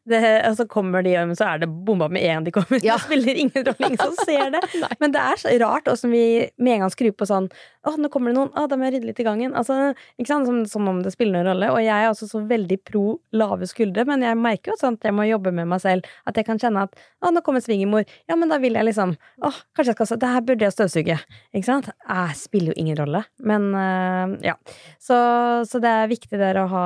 Det. 0.09 0.21
Og 0.49 0.57
så 0.59 0.67
kommer 0.69 1.05
de, 1.05 1.13
hjem, 1.15 1.35
så 1.37 1.49
er 1.53 1.63
det 1.63 1.69
bomba 1.87 2.09
med 2.11 2.25
en 2.25 2.47
de 2.47 2.53
kommer. 2.55 2.81
Ja. 2.83 2.95
Det 3.05 3.07
spiller 3.07 3.41
ingen 3.45 3.65
rolle, 3.65 3.91
ingen 3.91 4.01
som 4.01 4.15
ser 4.25 4.51
det. 4.55 4.61
Men 5.01 5.13
det 5.13 5.21
er 5.21 5.41
så 5.41 5.53
rart 5.61 5.87
åssen 5.91 6.13
vi 6.13 6.25
med 6.57 6.77
en 6.77 6.85
gang 6.85 6.93
skrur 6.93 7.13
på 7.17 7.27
sånn 7.29 7.49
Å, 7.85 7.95
nå 8.01 8.09
kommer 8.13 8.31
det 8.31 8.39
noen. 8.39 8.51
Å, 8.57 8.65
da 8.69 8.77
må 8.79 8.87
jeg 8.87 8.95
rydde 8.95 9.09
litt 9.11 9.21
i 9.21 9.27
gangen. 9.27 9.53
Altså, 9.57 9.93
ikke 10.17 10.31
sant? 10.31 10.49
Som, 10.49 10.61
som 10.69 10.89
om 10.89 11.01
det 11.05 11.13
spiller 11.13 11.37
noen 11.37 11.49
rolle. 11.51 11.71
Og 11.75 11.81
jeg 11.83 11.93
er 11.93 12.09
også 12.09 12.29
så 12.29 12.41
veldig 12.49 12.79
pro 12.87 13.03
lave 13.35 13.69
skuldre, 13.69 14.07
men 14.09 14.25
jeg 14.25 14.39
merker 14.39 14.71
jo 14.71 14.77
også 14.77 14.91
at 14.95 15.05
jeg 15.09 15.15
må 15.15 15.27
jobbe 15.29 15.53
med 15.55 15.69
meg 15.69 15.83
selv. 15.83 16.09
At 16.25 16.39
jeg 16.39 16.47
kan 16.47 16.61
kjenne 16.61 16.87
at 16.87 16.97
å, 17.21 17.31
nå 17.33 17.43
kommer 17.45 17.63
svigermor. 17.63 18.07
Ja, 18.29 18.37
men 18.39 18.51
da 18.51 18.59
vil 18.61 18.77
jeg 18.77 18.87
liksom 18.87 19.15
Å, 19.15 19.51
kanskje 19.75 19.93
jeg 19.93 20.07
skal 20.09 20.19
Det 20.21 20.31
her 20.33 20.45
burde 20.45 20.65
jeg 20.65 20.75
støvsuge. 20.75 21.17
Ikke 21.55 21.67
sant? 21.67 21.91
Jeg 22.01 22.37
spiller 22.39 22.73
jo 22.73 22.79
ingen 22.81 22.97
rolle. 22.99 23.23
Men 23.45 23.69
øh, 23.75 24.35
ja. 24.45 24.55
Så, 25.01 25.17
så 25.69 25.81
det 25.83 25.91
er 25.91 26.11
viktig 26.11 26.39
der 26.41 26.61
å 26.61 26.67
ha 26.71 26.85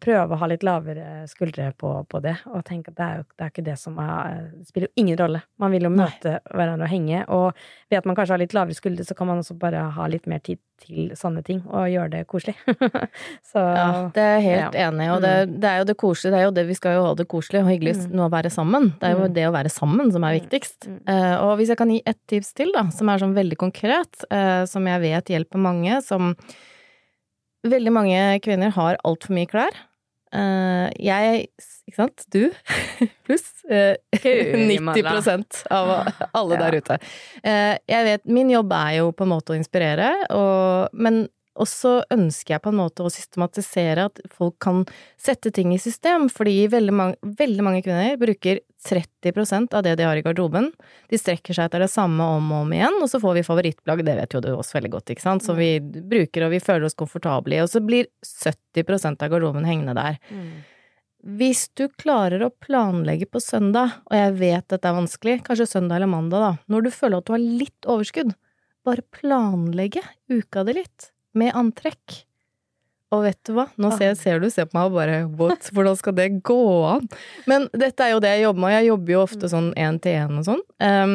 prøve 0.00 0.36
å 0.36 0.40
ha 0.40 0.48
litt 0.50 0.64
lavere 0.66 1.26
skuldre 1.28 1.70
på, 1.78 1.92
på 2.08 2.20
det, 2.24 2.36
og 2.48 2.64
tenke 2.66 2.92
at 2.92 2.98
det 2.98 3.06
er 3.06 3.20
jo 3.20 3.26
det 3.28 3.44
er 3.44 3.52
ikke 3.52 3.66
det 3.66 3.76
som 3.80 3.98
er 4.02 4.48
Det 4.54 4.68
spiller 4.70 4.88
jo 4.88 5.02
ingen 5.02 5.18
rolle. 5.20 5.42
Man 5.60 5.74
vil 5.74 5.88
jo 5.88 5.92
Nei. 5.92 6.06
møte 6.06 6.38
hverandre 6.48 6.88
og 6.88 6.92
henge, 6.92 7.22
og 7.34 7.90
ved 7.90 8.00
at 8.00 8.08
man 8.08 8.16
kanskje 8.18 8.36
har 8.36 8.42
litt 8.42 8.56
lavere 8.56 8.76
skuldre, 8.76 9.06
så 9.06 9.16
kan 9.18 9.28
man 9.30 9.42
også 9.42 9.56
bare 9.60 9.84
ha 9.94 10.08
litt 10.10 10.26
mer 10.30 10.37
tid 10.42 10.58
til 10.78 11.10
sånne 11.18 11.42
ting, 11.42 11.58
og 11.66 11.88
gjøre 11.90 12.10
det 12.12 12.20
koselig. 12.30 12.54
så 13.50 13.58
Ja, 13.58 13.86
det 14.14 14.22
er 14.22 14.36
jeg 14.38 14.44
helt 14.46 14.76
ja. 14.78 14.86
enig 14.88 15.08
og 15.10 15.20
det, 15.24 15.32
det 15.60 15.68
er 15.72 15.78
jo 15.80 15.86
det 15.90 15.96
koselige, 15.98 16.30
det 16.32 16.38
er 16.38 16.44
jo 16.46 16.52
det 16.54 16.66
vi 16.68 16.76
skal 16.78 16.94
jo 16.94 17.02
ha 17.08 17.14
det 17.18 17.26
koselig 17.28 17.62
og 17.64 17.70
hyggelig 17.72 17.96
Mm. 17.98 18.12
nå 18.14 18.28
å 18.28 18.30
være 18.30 18.50
sammen. 18.54 18.92
Det 19.00 19.08
er 19.08 19.16
jo 19.16 19.26
Mm. 19.26 19.34
det 19.34 19.46
å 19.48 19.52
være 19.56 19.70
sammen 19.74 20.12
som 20.14 20.22
er 20.24 20.34
Mm. 20.36 20.40
viktigst. 20.40 20.86
Mm. 20.86 21.00
Uh, 21.08 21.36
og 21.48 21.58
hvis 21.58 21.68
jeg 21.68 21.76
kan 21.78 21.90
gi 21.90 22.02
ett 22.06 22.20
tips 22.30 22.52
til, 22.54 22.70
da, 22.72 22.86
som 22.90 23.08
er 23.08 23.18
sånn 23.18 23.34
veldig 23.34 23.56
konkret, 23.58 24.24
uh, 24.30 24.64
som 24.66 24.86
jeg 24.86 25.00
vet 25.00 25.24
hjelper 25.34 25.58
mange, 25.58 26.02
som 26.02 26.36
Veldig 27.66 27.90
mange 27.92 28.18
kvinner 28.40 28.70
har 28.70 28.96
altfor 29.04 29.34
mye 29.34 29.48
klær. 29.50 29.74
Eh, 30.28 30.88
jeg, 31.00 31.46
ikke 31.88 31.96
sant, 31.96 32.24
du, 32.34 32.42
pluss 33.26 33.46
uh, 33.70 33.96
90% 34.12 35.62
av 35.72 35.92
alle 36.36 36.60
der 36.60 36.78
ute. 36.82 36.98
Uh, 37.40 37.74
jeg 37.88 38.08
vet, 38.10 38.24
min 38.28 38.52
jobb 38.52 38.74
er 38.76 38.98
jo 39.00 39.10
på 39.16 39.24
en 39.24 39.32
måte 39.32 39.54
å 39.54 39.58
inspirere, 39.58 40.12
og, 40.36 40.92
men 40.92 41.26
også 41.60 41.92
ønsker 42.14 42.54
jeg 42.54 42.62
på 42.64 42.72
en 42.72 42.80
måte 42.80 43.04
å 43.04 43.12
systematisere 43.12 44.06
at 44.08 44.20
folk 44.34 44.56
kan 44.62 44.84
sette 45.20 45.52
ting 45.54 45.74
i 45.74 45.80
system, 45.82 46.28
fordi 46.32 46.68
veldig 46.72 46.94
mange, 46.94 47.34
veldig 47.38 47.66
mange 47.66 47.82
kvinner 47.86 48.18
bruker 48.20 48.62
30% 48.88 49.74
av 49.74 49.82
det 49.82 49.96
de 49.98 50.06
har 50.06 50.16
i 50.16 50.22
garderoben. 50.22 50.70
De 51.10 51.18
strekker 51.18 51.56
seg 51.56 51.68
etter 51.68 51.82
det 51.82 51.90
samme 51.92 52.24
om 52.38 52.52
og 52.54 52.64
om 52.66 52.74
igjen, 52.76 52.98
og 53.02 53.10
så 53.10 53.20
får 53.22 53.40
vi 53.40 53.46
favorittplagg, 53.46 54.04
det 54.06 54.16
vet 54.20 54.36
jo 54.36 54.42
du 54.44 54.50
også 54.54 54.78
veldig 54.78 54.94
godt, 54.94 55.12
ikke 55.14 55.26
sant, 55.26 55.44
som 55.44 55.58
vi 55.58 55.76
bruker 55.82 56.46
og 56.46 56.54
vi 56.54 56.62
føler 56.62 56.86
oss 56.88 56.98
komfortable 56.98 57.58
i, 57.58 57.62
og 57.64 57.70
så 57.72 57.82
blir 57.84 58.10
70% 58.24 59.24
av 59.26 59.32
garderoben 59.34 59.66
hengende 59.68 59.96
der. 59.98 60.20
Hvis 61.18 61.66
du 61.74 61.88
klarer 61.98 62.44
å 62.46 62.54
planlegge 62.62 63.26
på 63.26 63.42
søndag, 63.42 63.98
og 64.06 64.14
jeg 64.14 64.36
vet 64.38 64.68
dette 64.70 64.86
er 64.86 64.94
vanskelig, 65.00 65.40
kanskje 65.46 65.66
søndag 65.66 65.98
eller 65.98 66.12
mandag, 66.12 66.44
da, 66.44 66.52
når 66.70 66.86
du 66.86 66.90
føler 66.94 67.18
at 67.18 67.26
du 67.26 67.34
har 67.34 67.42
litt 67.42 67.88
overskudd, 67.90 68.36
bare 68.86 69.04
planlegge 69.12 70.04
uka 70.30 70.62
di 70.64 70.78
litt, 70.78 71.10
med 71.34 71.54
antrekk. 71.58 72.22
Og 73.10 73.22
vet 73.24 73.38
du 73.48 73.54
hva, 73.56 73.64
nå 73.80 73.88
ser, 73.96 74.12
ser 74.20 74.40
du 74.42 74.50
ser 74.52 74.66
på 74.68 74.76
meg 74.76 74.90
og 74.90 74.96
bare 74.98 75.18
what, 75.40 75.70
hvordan 75.72 75.96
skal 75.96 76.12
det 76.18 76.42
gå 76.44 76.58
an? 76.90 77.06
Men 77.48 77.64
dette 77.72 78.04
er 78.04 78.12
jo 78.12 78.20
det 78.20 78.34
jeg 78.34 78.42
jobber 78.44 78.60
med, 78.66 78.74
jeg 78.76 78.90
jobber 78.90 79.14
jo 79.14 79.22
ofte 79.24 79.48
sånn 79.48 79.70
én 79.80 79.96
til 80.04 80.18
én 80.20 80.36
og 80.36 80.44
sånn. 80.44 80.60
Um, 80.84 81.14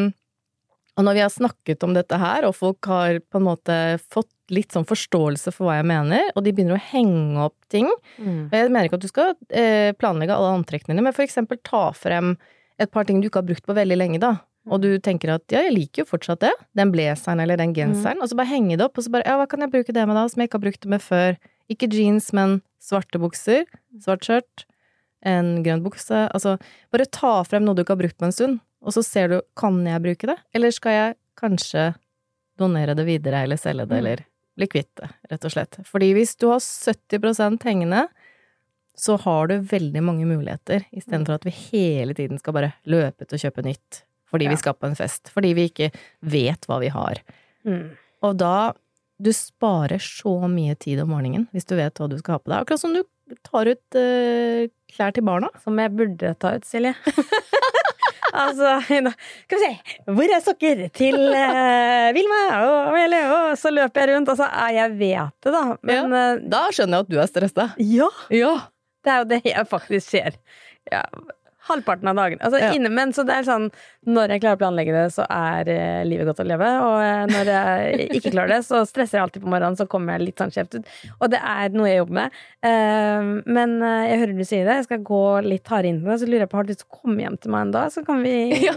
og 0.98 1.06
når 1.06 1.18
vi 1.18 1.22
har 1.22 1.30
snakket 1.34 1.84
om 1.86 1.94
dette 1.94 2.18
her, 2.22 2.46
og 2.50 2.56
folk 2.58 2.86
har 2.90 3.20
på 3.30 3.38
en 3.40 3.46
måte 3.46 3.78
fått 4.14 4.30
litt 4.54 4.74
sånn 4.74 4.86
forståelse 4.86 5.54
for 5.54 5.66
hva 5.70 5.78
jeg 5.80 5.88
mener, 5.90 6.26
og 6.36 6.44
de 6.46 6.52
begynner 6.54 6.78
å 6.78 6.88
henge 6.92 7.46
opp 7.46 7.58
ting 7.74 7.88
Mm. 8.20 8.50
og 8.52 8.54
jeg 8.54 8.70
mener 8.70 8.86
ikke 8.86 8.98
at 9.00 9.06
du 9.06 9.10
skal 9.10 9.32
eh, 9.50 9.94
planlegge 9.98 10.36
alle 10.36 10.52
antrekkene 10.60 10.94
dine, 10.94 11.06
men 11.08 11.14
for 11.16 11.26
eksempel 11.26 11.58
ta 11.66 11.88
frem 11.98 12.36
et 12.82 12.92
par 12.94 13.06
ting 13.06 13.22
du 13.22 13.30
ikke 13.30 13.42
har 13.42 13.48
brukt 13.48 13.66
på 13.66 13.74
veldig 13.78 13.98
lenge, 13.98 14.20
da. 14.22 14.36
Og 14.72 14.80
du 14.80 14.98
tenker 15.04 15.34
at 15.34 15.44
ja, 15.52 15.60
jeg 15.66 15.74
liker 15.76 16.04
jo 16.04 16.10
fortsatt 16.14 16.40
det, 16.40 16.52
den 16.78 16.92
blazeren 16.94 17.42
eller 17.44 17.58
den 17.60 17.74
genseren, 17.76 18.22
og 18.24 18.30
så 18.32 18.38
bare 18.40 18.48
henge 18.54 18.78
det 18.80 18.86
opp, 18.86 18.98
og 18.98 19.04
så 19.04 19.12
bare 19.12 19.26
ja, 19.28 19.36
hva 19.36 19.48
kan 19.52 19.60
jeg 19.66 19.72
bruke 19.74 19.92
det 19.96 20.06
med 20.08 20.16
da, 20.16 20.24
som 20.32 20.40
jeg 20.40 20.48
ikke 20.48 20.60
har 20.60 20.64
brukt 20.68 20.82
det 20.86 20.92
med 20.94 21.02
før? 21.04 21.36
Ikke 21.70 21.90
jeans, 21.92 22.30
men 22.34 22.62
svarte 22.80 23.20
bukser, 23.20 23.66
svart 24.00 24.24
skjørt, 24.24 24.64
en 25.24 25.64
grønn 25.64 25.84
bukse, 25.84 26.26
altså 26.36 26.58
bare 26.92 27.08
ta 27.12 27.34
frem 27.48 27.64
noe 27.68 27.76
du 27.76 27.84
ikke 27.84 27.96
har 27.96 28.02
brukt 28.04 28.18
på 28.20 28.28
en 28.28 28.36
stund, 28.36 28.60
og 28.84 28.96
så 28.96 29.04
ser 29.04 29.28
du 29.32 29.38
kan 29.60 29.82
jeg 29.88 30.04
bruke 30.04 30.28
det, 30.32 30.38
eller 30.56 30.72
skal 30.76 30.92
jeg 30.98 31.16
kanskje 31.40 31.90
donere 32.60 32.96
det 32.96 33.06
videre 33.08 33.44
eller 33.44 33.60
selge 33.60 33.88
det, 33.88 33.96
Mm. 33.98 34.00
eller 34.00 34.26
bli 34.56 34.68
kvitt 34.68 34.92
det, 35.00 35.10
rett 35.32 35.46
og 35.46 35.52
slett. 35.52 35.80
Fordi 35.88 36.14
hvis 36.14 36.36
du 36.38 36.48
har 36.52 36.60
70% 36.60 37.64
hengende, 37.64 38.08
så 38.96 39.18
har 39.20 39.48
du 39.48 39.56
veldig 39.60 40.04
mange 40.04 40.28
muligheter, 40.30 40.86
istedenfor 40.94 41.34
at 41.40 41.46
vi 41.48 41.52
hele 41.52 42.14
tiden 42.14 42.38
skal 42.38 42.54
bare 42.54 42.74
løpe 42.86 43.26
til 43.26 43.40
å 43.40 43.44
kjøpe 43.50 43.64
nytt 43.66 44.04
fordi 44.34 44.50
Ja. 44.50 44.54
vi 44.56 44.62
skal 44.64 44.74
på 44.74 44.90
en 44.90 44.98
fest, 44.98 45.30
fordi 45.34 45.54
vi 45.54 45.70
ikke 45.70 45.92
vet 46.26 46.66
hva 46.68 46.80
vi 46.82 46.90
har. 46.94 47.22
Mm. 47.70 47.92
Og 48.26 48.38
da 48.42 48.56
Du 49.24 49.30
sparer 49.32 50.02
så 50.02 50.32
mye 50.52 50.74
tid 50.76 51.00
om 51.00 51.12
morgenen 51.14 51.46
hvis 51.54 51.68
du 51.70 51.76
vet 51.78 51.94
hva 52.02 52.10
du 52.10 52.18
skal 52.20 52.34
ha 52.36 52.40
på 52.42 52.50
deg. 52.50 52.64
Akkurat 52.66 52.82
som 52.82 52.92
du 52.98 53.04
tar 53.46 53.70
ut 53.70 53.96
uh, 53.96 54.66
klær 54.92 55.14
til 55.16 55.24
barna. 55.24 55.48
Som 55.64 55.78
jeg 55.80 55.94
burde 55.96 56.34
ta 56.42 56.56
ut, 56.58 56.66
Silje. 56.68 56.92
altså, 58.34 58.74
skal 58.84 59.60
vi 59.60 59.62
se 59.62 60.02
Hvor 60.10 60.34
er 60.34 60.42
sokker 60.44 60.82
til 60.98 61.16
uh, 61.30 62.10
Vilma 62.18 62.42
og? 62.66 62.98
Og 62.98 63.54
så 63.62 63.72
løper 63.72 64.04
jeg 64.04 64.16
rundt, 64.16 64.34
og 64.34 64.40
så 64.42 64.50
er 64.50 64.74
jeg 64.80 64.98
vet 65.00 65.46
det, 65.46 65.54
da. 65.56 65.64
Men 65.86 66.18
ja. 66.18 66.26
Da 66.58 66.64
skjønner 66.74 67.00
jeg 67.00 67.06
at 67.08 67.14
du 67.14 67.20
er 67.24 67.32
stressa. 67.32 67.70
ja, 67.80 68.10
Ja. 68.34 68.54
det 69.06 69.14
er 69.14 69.22
jo 69.24 69.30
det 69.36 69.42
jeg 69.46 69.70
faktisk 69.72 70.10
ser. 70.18 70.36
Ja, 70.92 71.06
halvparten 71.70 72.08
av 72.12 72.16
dagen. 72.20 72.40
Altså, 72.44 72.60
Ja. 72.60 72.90
men 72.90 73.14
så 73.14 73.24
det 73.26 73.36
er 73.40 73.44
sånn 73.48 73.70
Når 74.06 74.28
jeg 74.34 74.42
klarer 74.44 74.58
å 74.58 74.60
planlegge 74.60 74.92
det, 74.92 75.14
så 75.16 75.24
er 75.32 75.70
eh, 75.72 76.04
livet 76.04 76.28
godt 76.28 76.42
å 76.44 76.46
leve. 76.46 76.68
Og 76.84 76.98
eh, 77.00 77.22
når 77.32 77.46
jeg 77.54 78.08
ikke 78.18 78.34
klarer 78.34 78.50
det, 78.58 78.58
så 78.68 78.82
stresser 78.86 79.16
jeg 79.16 79.24
alltid 79.24 79.42
på 79.46 79.48
morgenen, 79.54 79.78
så 79.80 79.86
kommer 79.88 80.18
jeg 80.18 80.26
litt 80.28 80.42
sånn 80.44 80.52
skjevt 80.52 80.76
ut. 80.76 80.90
Og 81.22 81.30
det 81.32 81.40
er 81.40 81.70
noe 81.72 81.88
jeg 81.88 82.02
jobber 82.02 82.18
med. 82.18 82.36
Eh, 82.68 83.30
men 83.48 83.78
eh, 83.82 84.10
jeg 84.12 84.20
hører 84.20 84.36
du 84.36 84.44
sier 84.44 84.68
det. 84.68 84.76
Jeg 84.82 84.88
skal 84.90 85.00
gå 85.08 85.22
litt 85.48 85.72
hardere 85.72 85.94
inn 85.94 86.02
på 86.04 86.12
det. 86.12 86.18
Så 86.20 86.28
lurer 86.28 86.44
jeg 86.44 86.52
på, 86.52 86.60
har 86.60 86.68
du 86.68 86.74
lyst 86.74 86.84
til 86.84 86.90
å 86.92 87.00
komme 87.00 87.24
hjem 87.24 87.38
til 87.46 87.54
meg 87.56 87.62
en 87.70 87.72
dag? 87.78 87.94
Så 87.96 88.04
kan 88.08 88.20
vi 88.26 88.36
Ja. 88.68 88.74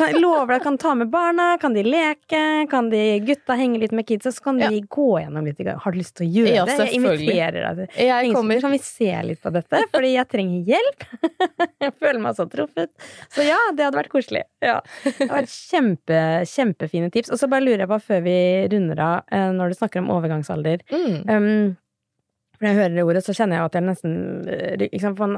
kan, 0.00 0.16
lover 0.16 0.54
deg, 0.56 0.64
kan 0.64 0.78
ta 0.80 0.94
med 0.96 1.10
barna, 1.12 1.50
kan 1.60 1.76
de 1.76 1.84
leke, 1.84 2.42
kan 2.72 2.88
de 2.88 3.02
gutta 3.28 3.58
henge 3.60 3.82
litt 3.84 3.92
med 3.92 4.08
kidsa, 4.08 4.32
så 4.32 4.46
kan 4.48 4.58
Ja. 4.64 4.70
de 4.72 4.80
gå 4.88 5.10
gjennom 5.20 5.44
litt. 5.44 5.60
i 5.60 5.68
gang. 5.68 5.76
Har 5.84 5.92
du 5.92 5.98
lyst 6.00 6.16
til 6.16 6.24
å 6.24 6.32
gjøre 6.40 6.54
Ja, 6.56 6.64
det? 6.64 6.78
Jeg 6.88 6.96
inviterer 7.02 7.76
deg 7.76 8.00
Jeg 8.00 8.32
kommer 8.32 8.60
Kan 8.64 8.72
vi 8.72 8.78
se 8.80 9.12
litt 9.28 9.42
på 9.44 9.52
dette? 9.52 9.84
Fordi 9.92 10.14
jeg 10.16 10.28
trenger 10.32 10.64
hjelp. 10.72 11.04
jeg 11.84 11.92
føler 12.00 12.18
meg 12.24 12.29
så 12.38 12.46
truffet. 12.50 12.90
Så 13.32 13.44
ja, 13.46 13.58
det 13.76 13.86
hadde 13.88 14.00
vært 14.00 14.12
koselig. 14.12 14.44
Ja. 14.64 14.78
Det 15.04 15.28
var 15.28 15.40
vært 15.42 15.52
kjempe, 15.54 16.22
kjempefine 16.50 17.10
tips. 17.14 17.30
Og 17.34 17.40
så 17.40 17.48
bare 17.50 17.64
lurer 17.66 17.84
jeg 17.84 17.92
på, 17.92 18.00
før 18.08 18.24
vi 18.26 18.38
runder 18.72 19.04
av, 19.06 19.22
eh, 19.32 19.50
når 19.56 19.72
du 19.72 19.80
snakker 19.80 20.02
om 20.04 20.10
overgangsalder 20.16 20.82
mm. 20.90 21.14
um, 21.30 21.76
når 22.60 22.68
jeg 22.68 22.76
hører 22.76 22.92
det 22.92 23.04
ordet, 23.08 23.20
så 23.24 23.32
kjenner 23.32 23.56
jeg 23.56 23.68
at 23.70 23.76
jeg 23.78 23.84
nesten? 23.86 25.14
For 25.16 25.22
Man, 25.30 25.36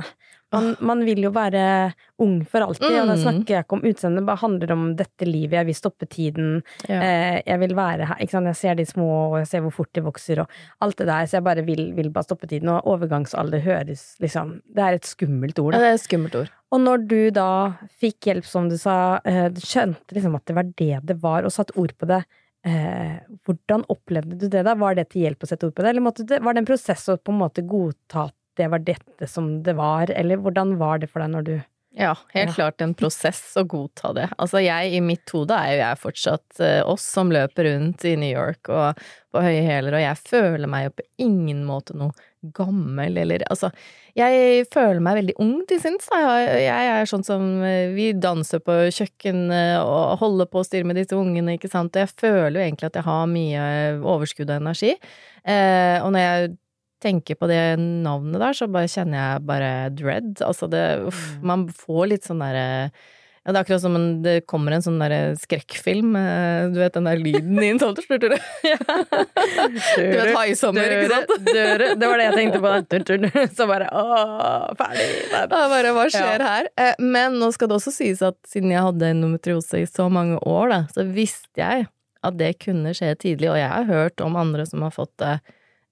man, 0.51 0.65
man 0.83 1.05
vil 1.07 1.21
jo 1.23 1.31
være 1.31 1.61
ung 2.19 2.41
for 2.51 2.65
alltid, 2.65 2.97
og 2.99 3.13
da 3.13 3.15
Mm. 3.15 3.21
snakker 3.23 3.55
jeg 3.55 3.63
ikke 3.63 3.77
om 3.77 3.85
utseendet, 3.87 4.19
det 4.19 4.27
bare 4.27 4.43
handler 4.43 4.73
om 4.75 4.83
dette 4.99 5.29
livet. 5.29 5.55
Jeg 5.61 5.69
vil 5.69 5.79
stoppe 5.79 6.09
tiden. 6.11 6.49
Ja. 6.89 6.99
Eh, 6.99 7.43
jeg 7.47 7.61
vil 7.63 7.77
være 7.79 8.09
her. 8.11 8.17
Jeg 8.19 8.57
ser 8.59 8.75
de 8.75 8.85
små, 8.85 9.07
og 9.31 9.39
jeg 9.39 9.47
ser 9.53 9.63
hvor 9.63 9.71
fort 9.71 9.93
de 9.95 10.03
vokser, 10.03 10.43
og 10.43 10.51
alt 10.83 10.99
det 10.99 11.07
der. 11.07 11.27
Så 11.31 11.39
jeg 11.39 11.45
bare 11.47 11.63
vil, 11.63 11.95
vil 11.95 12.11
bare 12.11 12.27
stoppe 12.27 12.51
tiden. 12.51 12.69
Og 12.75 12.91
overgangsalder 12.91 13.63
høres 13.63 14.17
liksom 14.21 14.61
Det 14.75 14.83
er 14.83 14.99
et 14.99 15.07
skummelt 15.07 15.59
ord. 15.63 15.75
Ja, 15.75 15.79
det 15.79 15.93
er 15.93 16.01
et 16.01 16.09
skummelt 16.09 16.35
ord. 16.35 16.51
Og 16.73 16.81
når 16.81 17.03
du 17.05 17.19
da 17.35 17.49
fikk 18.01 18.31
hjelp, 18.31 18.47
som 18.49 18.69
du 18.71 18.79
sa, 18.81 19.21
eh, 19.29 19.49
du 19.53 19.61
skjønte 19.61 20.17
liksom 20.17 20.39
at 20.39 20.47
det 20.49 20.57
var 20.57 20.71
det 20.79 21.01
det 21.11 21.19
var, 21.21 21.45
og 21.45 21.53
satte 21.53 21.77
ord 21.77 21.93
på 22.01 22.09
det. 22.09 22.23
Eh, 22.65 23.19
hvordan 23.45 23.85
opplevde 23.93 24.39
du 24.39 24.47
det 24.49 24.63
da? 24.65 24.75
Var 24.79 24.97
det 24.97 25.11
til 25.11 25.27
hjelp 25.27 25.45
å 25.45 25.51
sette 25.51 25.69
ord 25.69 25.75
på 25.77 25.85
det, 25.85 25.93
eller 25.93 26.15
det, 26.23 26.41
var 26.41 26.55
det 26.55 26.63
en 26.63 26.71
prosess 26.71 27.09
å 27.13 27.19
på 27.19 27.35
en 27.35 27.43
måte 27.43 27.67
godta 27.67 28.29
at 28.31 28.37
det 28.61 28.69
var 28.73 28.85
dette 28.85 29.29
som 29.29 29.63
det 29.65 29.75
var, 29.77 30.13
eller 30.13 30.41
hvordan 30.41 30.77
var 30.81 31.01
det 31.03 31.09
for 31.11 31.25
deg 31.25 31.33
når 31.33 31.47
du 31.49 31.55
Ja, 31.95 32.15
helt 32.33 32.55
klart 32.57 32.81
en 32.81 32.95
prosess 32.97 33.41
å 33.61 33.67
godta 33.69 34.15
det. 34.17 34.29
Altså 34.41 34.63
jeg, 34.65 34.95
i 34.97 35.01
mitt 35.05 35.29
hode 35.35 35.53
er 35.53 35.75
jo 35.75 35.81
jeg 35.83 36.01
fortsatt 36.01 36.61
eh, 36.65 36.81
oss 36.89 37.05
som 37.05 37.33
løper 37.33 37.69
rundt 37.69 38.07
i 38.09 38.15
New 38.17 38.33
York 38.33 38.71
og 38.73 39.03
på 39.33 39.43
høye 39.45 39.61
hæler, 39.67 39.99
og 39.99 40.05
jeg 40.05 40.21
føler 40.25 40.71
meg 40.73 40.87
jo 40.87 40.95
på 40.97 41.05
ingen 41.27 41.61
måte 41.69 41.97
noe 41.97 42.13
gammel 42.57 43.21
eller 43.21 43.45
Altså, 43.53 43.69
jeg 44.19 44.65
føler 44.73 45.03
meg 45.05 45.19
veldig 45.21 45.37
ung 45.45 45.53
til 45.69 45.83
sinns, 45.85 46.09
da. 46.11 46.41
Jeg, 46.57 46.89
er 46.97 47.09
sånn 47.09 47.27
som 47.27 47.45
eh, 47.67 47.93
Vi 47.93 48.09
danser 48.17 48.65
på 48.65 48.79
kjøkkenet 48.89 49.85
og 49.85 50.17
holder 50.25 50.49
på 50.49 50.63
å 50.63 50.67
styre 50.67 50.89
med 50.89 50.97
disse 50.99 51.19
ungene, 51.19 51.59
ikke 51.59 51.71
sant, 51.73 51.93
og 51.93 52.07
jeg 52.07 52.17
føler 52.17 52.57
jo 52.57 52.67
egentlig 52.71 52.89
at 52.89 52.99
jeg 53.03 53.09
har 53.11 53.31
mye 53.31 53.69
overskudd 54.01 54.49
av 54.49 54.65
energi. 54.65 54.97
Eh, 55.45 56.01
og 56.01 56.13
når 56.17 56.25
jeg 56.25 56.53
tenker 57.03 57.39
på 57.39 57.49
det 57.51 57.63
navnet 57.81 58.41
der, 58.43 58.55
så 58.57 58.71
bare 58.71 58.91
kjenner 58.91 59.19
jeg 59.21 59.47
bare 59.49 59.73
dread. 59.99 60.37
Altså 60.47 60.69
det 60.73 60.85
Uff, 61.11 61.27
man 61.43 61.67
får 61.75 62.07
litt 62.15 62.29
sånn 62.31 62.43
derre 62.45 62.69
ja, 63.43 63.51
det 63.51 63.57
er 63.59 63.65
akkurat 63.65 63.83
som 63.83 63.97
en, 63.99 64.05
det 64.23 64.33
kommer 64.47 64.71
en 64.77 64.85
sånn 64.85 65.01
der 65.03 65.33
skrekkfilm. 65.35 66.13
eh, 66.15 66.69
Du 66.71 66.77
vet 66.79 66.95
den 66.95 67.09
der 67.09 67.19
lyden 67.19 67.57
i 67.59 67.73
en 67.73 67.81
sånn 67.83 67.97
spurte 67.99 68.29
du? 68.31 68.37
Du 69.99 70.05
vet 70.15 70.31
haisommer, 70.37 70.93
ikke 70.95 71.09
sant? 71.11 71.33
Døre, 71.49 71.89
det 71.99 72.07
var 72.13 72.21
det 72.23 72.27
jeg 72.29 72.37
tenkte 72.39 72.61
på. 72.63 72.75
Så 73.57 73.67
bare 73.67 73.89
åh, 73.91 74.69
ferdig. 74.79 75.09
Ja, 75.33 75.47
bare 75.51 75.91
hva 75.97 76.05
skjer 76.15 76.45
her? 76.47 76.69
Eh, 76.79 76.95
Men 77.03 77.41
nå 77.43 77.51
skal 77.57 77.73
det 77.73 77.81
også 77.81 77.95
sies 77.97 78.23
at 78.23 78.39
siden 78.47 78.71
jeg 78.77 78.85
hadde 78.87 79.11
endometriose 79.11 79.83
i 79.83 79.89
så 79.91 80.07
mange 80.13 80.39
år, 80.47 80.71
da, 80.77 80.81
så 80.95 81.03
visste 81.11 81.59
jeg 81.65 81.89
at 82.23 82.39
det 82.39 82.53
kunne 82.63 82.95
skje 82.95 83.11
tidlig, 83.19 83.51
og 83.51 83.59
jeg 83.59 83.73
har 83.75 83.91
hørt 83.91 84.23
om 84.23 84.39
andre 84.39 84.69
som 84.71 84.87
har 84.87 84.95
fått 84.95 85.17
det 85.19 85.35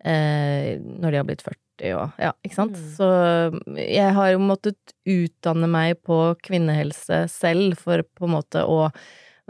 når 0.00 1.12
de 1.12 1.18
har 1.18 1.26
blitt 1.28 1.42
40 1.44 1.94
og 1.96 2.20
ja, 2.20 2.30
ikke 2.44 2.56
sant. 2.56 2.76
Mm. 2.76 2.92
Så 2.96 3.08
jeg 3.80 4.14
har 4.16 4.30
jo 4.32 4.40
måttet 4.44 4.94
utdanne 5.08 5.68
meg 5.70 6.00
på 6.06 6.18
kvinnehelse 6.44 7.26
selv 7.32 7.80
for 7.80 8.04
på 8.04 8.28
en 8.28 8.34
måte 8.38 8.64
å 8.64 8.86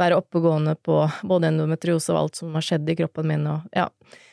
være 0.01 0.19
oppegående 0.21 0.77
på 0.81 1.03
både 1.29 1.51
endometriose 1.51 2.13
og 2.15 2.21
alt 2.23 2.41
som 2.41 2.57
har 2.57 2.65
skjedd 2.65 2.89
i 2.91 2.97
kroppen 3.03 3.29
min 3.31 3.47
og 3.51 3.77
ja. 3.77 3.89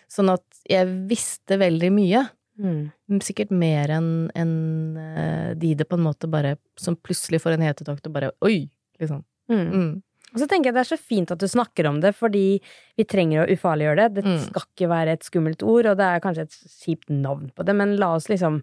Sånn 0.07 0.32
at 0.32 0.61
jeg 0.70 0.88
visste 1.09 1.57
veldig 1.59 1.89
mye. 1.91 2.22
Mm. 2.57 3.20
Sikkert 3.22 3.51
mer 3.53 3.91
enn 3.93 4.11
en, 4.34 4.53
eh, 4.97 5.49
de 5.59 5.74
det 5.78 5.86
på 5.86 5.93
en 5.93 6.07
måte 6.07 6.26
bare 6.26 6.55
Som 6.74 6.95
plutselig 6.97 7.43
får 7.43 7.53
en 7.53 7.65
hetetakt 7.68 8.07
og 8.07 8.15
bare 8.15 8.32
oi, 8.41 8.70
liksom. 8.97 9.22
Mm. 9.51 10.01
Og 10.38 10.43
så 10.43 10.47
tenker 10.51 10.69
jeg 10.69 10.77
det 10.77 10.83
er 10.85 10.91
så 10.93 10.99
fint 11.01 11.31
at 11.33 11.41
du 11.41 11.47
snakker 11.49 11.88
om 11.89 11.97
det, 12.03 12.13
fordi 12.13 12.59
vi 12.97 13.05
trenger 13.09 13.41
å 13.41 13.49
ufarliggjøre 13.55 14.03
det. 14.03 14.21
Det 14.21 14.25
Mm. 14.27 14.38
skal 14.45 14.67
ikke 14.69 14.89
være 14.91 15.15
et 15.17 15.25
skummelt 15.25 15.63
ord, 15.65 15.89
og 15.89 15.97
det 15.97 16.05
er 16.05 16.21
kanskje 16.21 16.45
et 16.45 16.57
kjipt 16.85 17.09
navn 17.09 17.49
på 17.57 17.65
det, 17.65 17.73
men 17.75 17.97
la 17.97 18.13
oss 18.15 18.29
liksom 18.29 18.61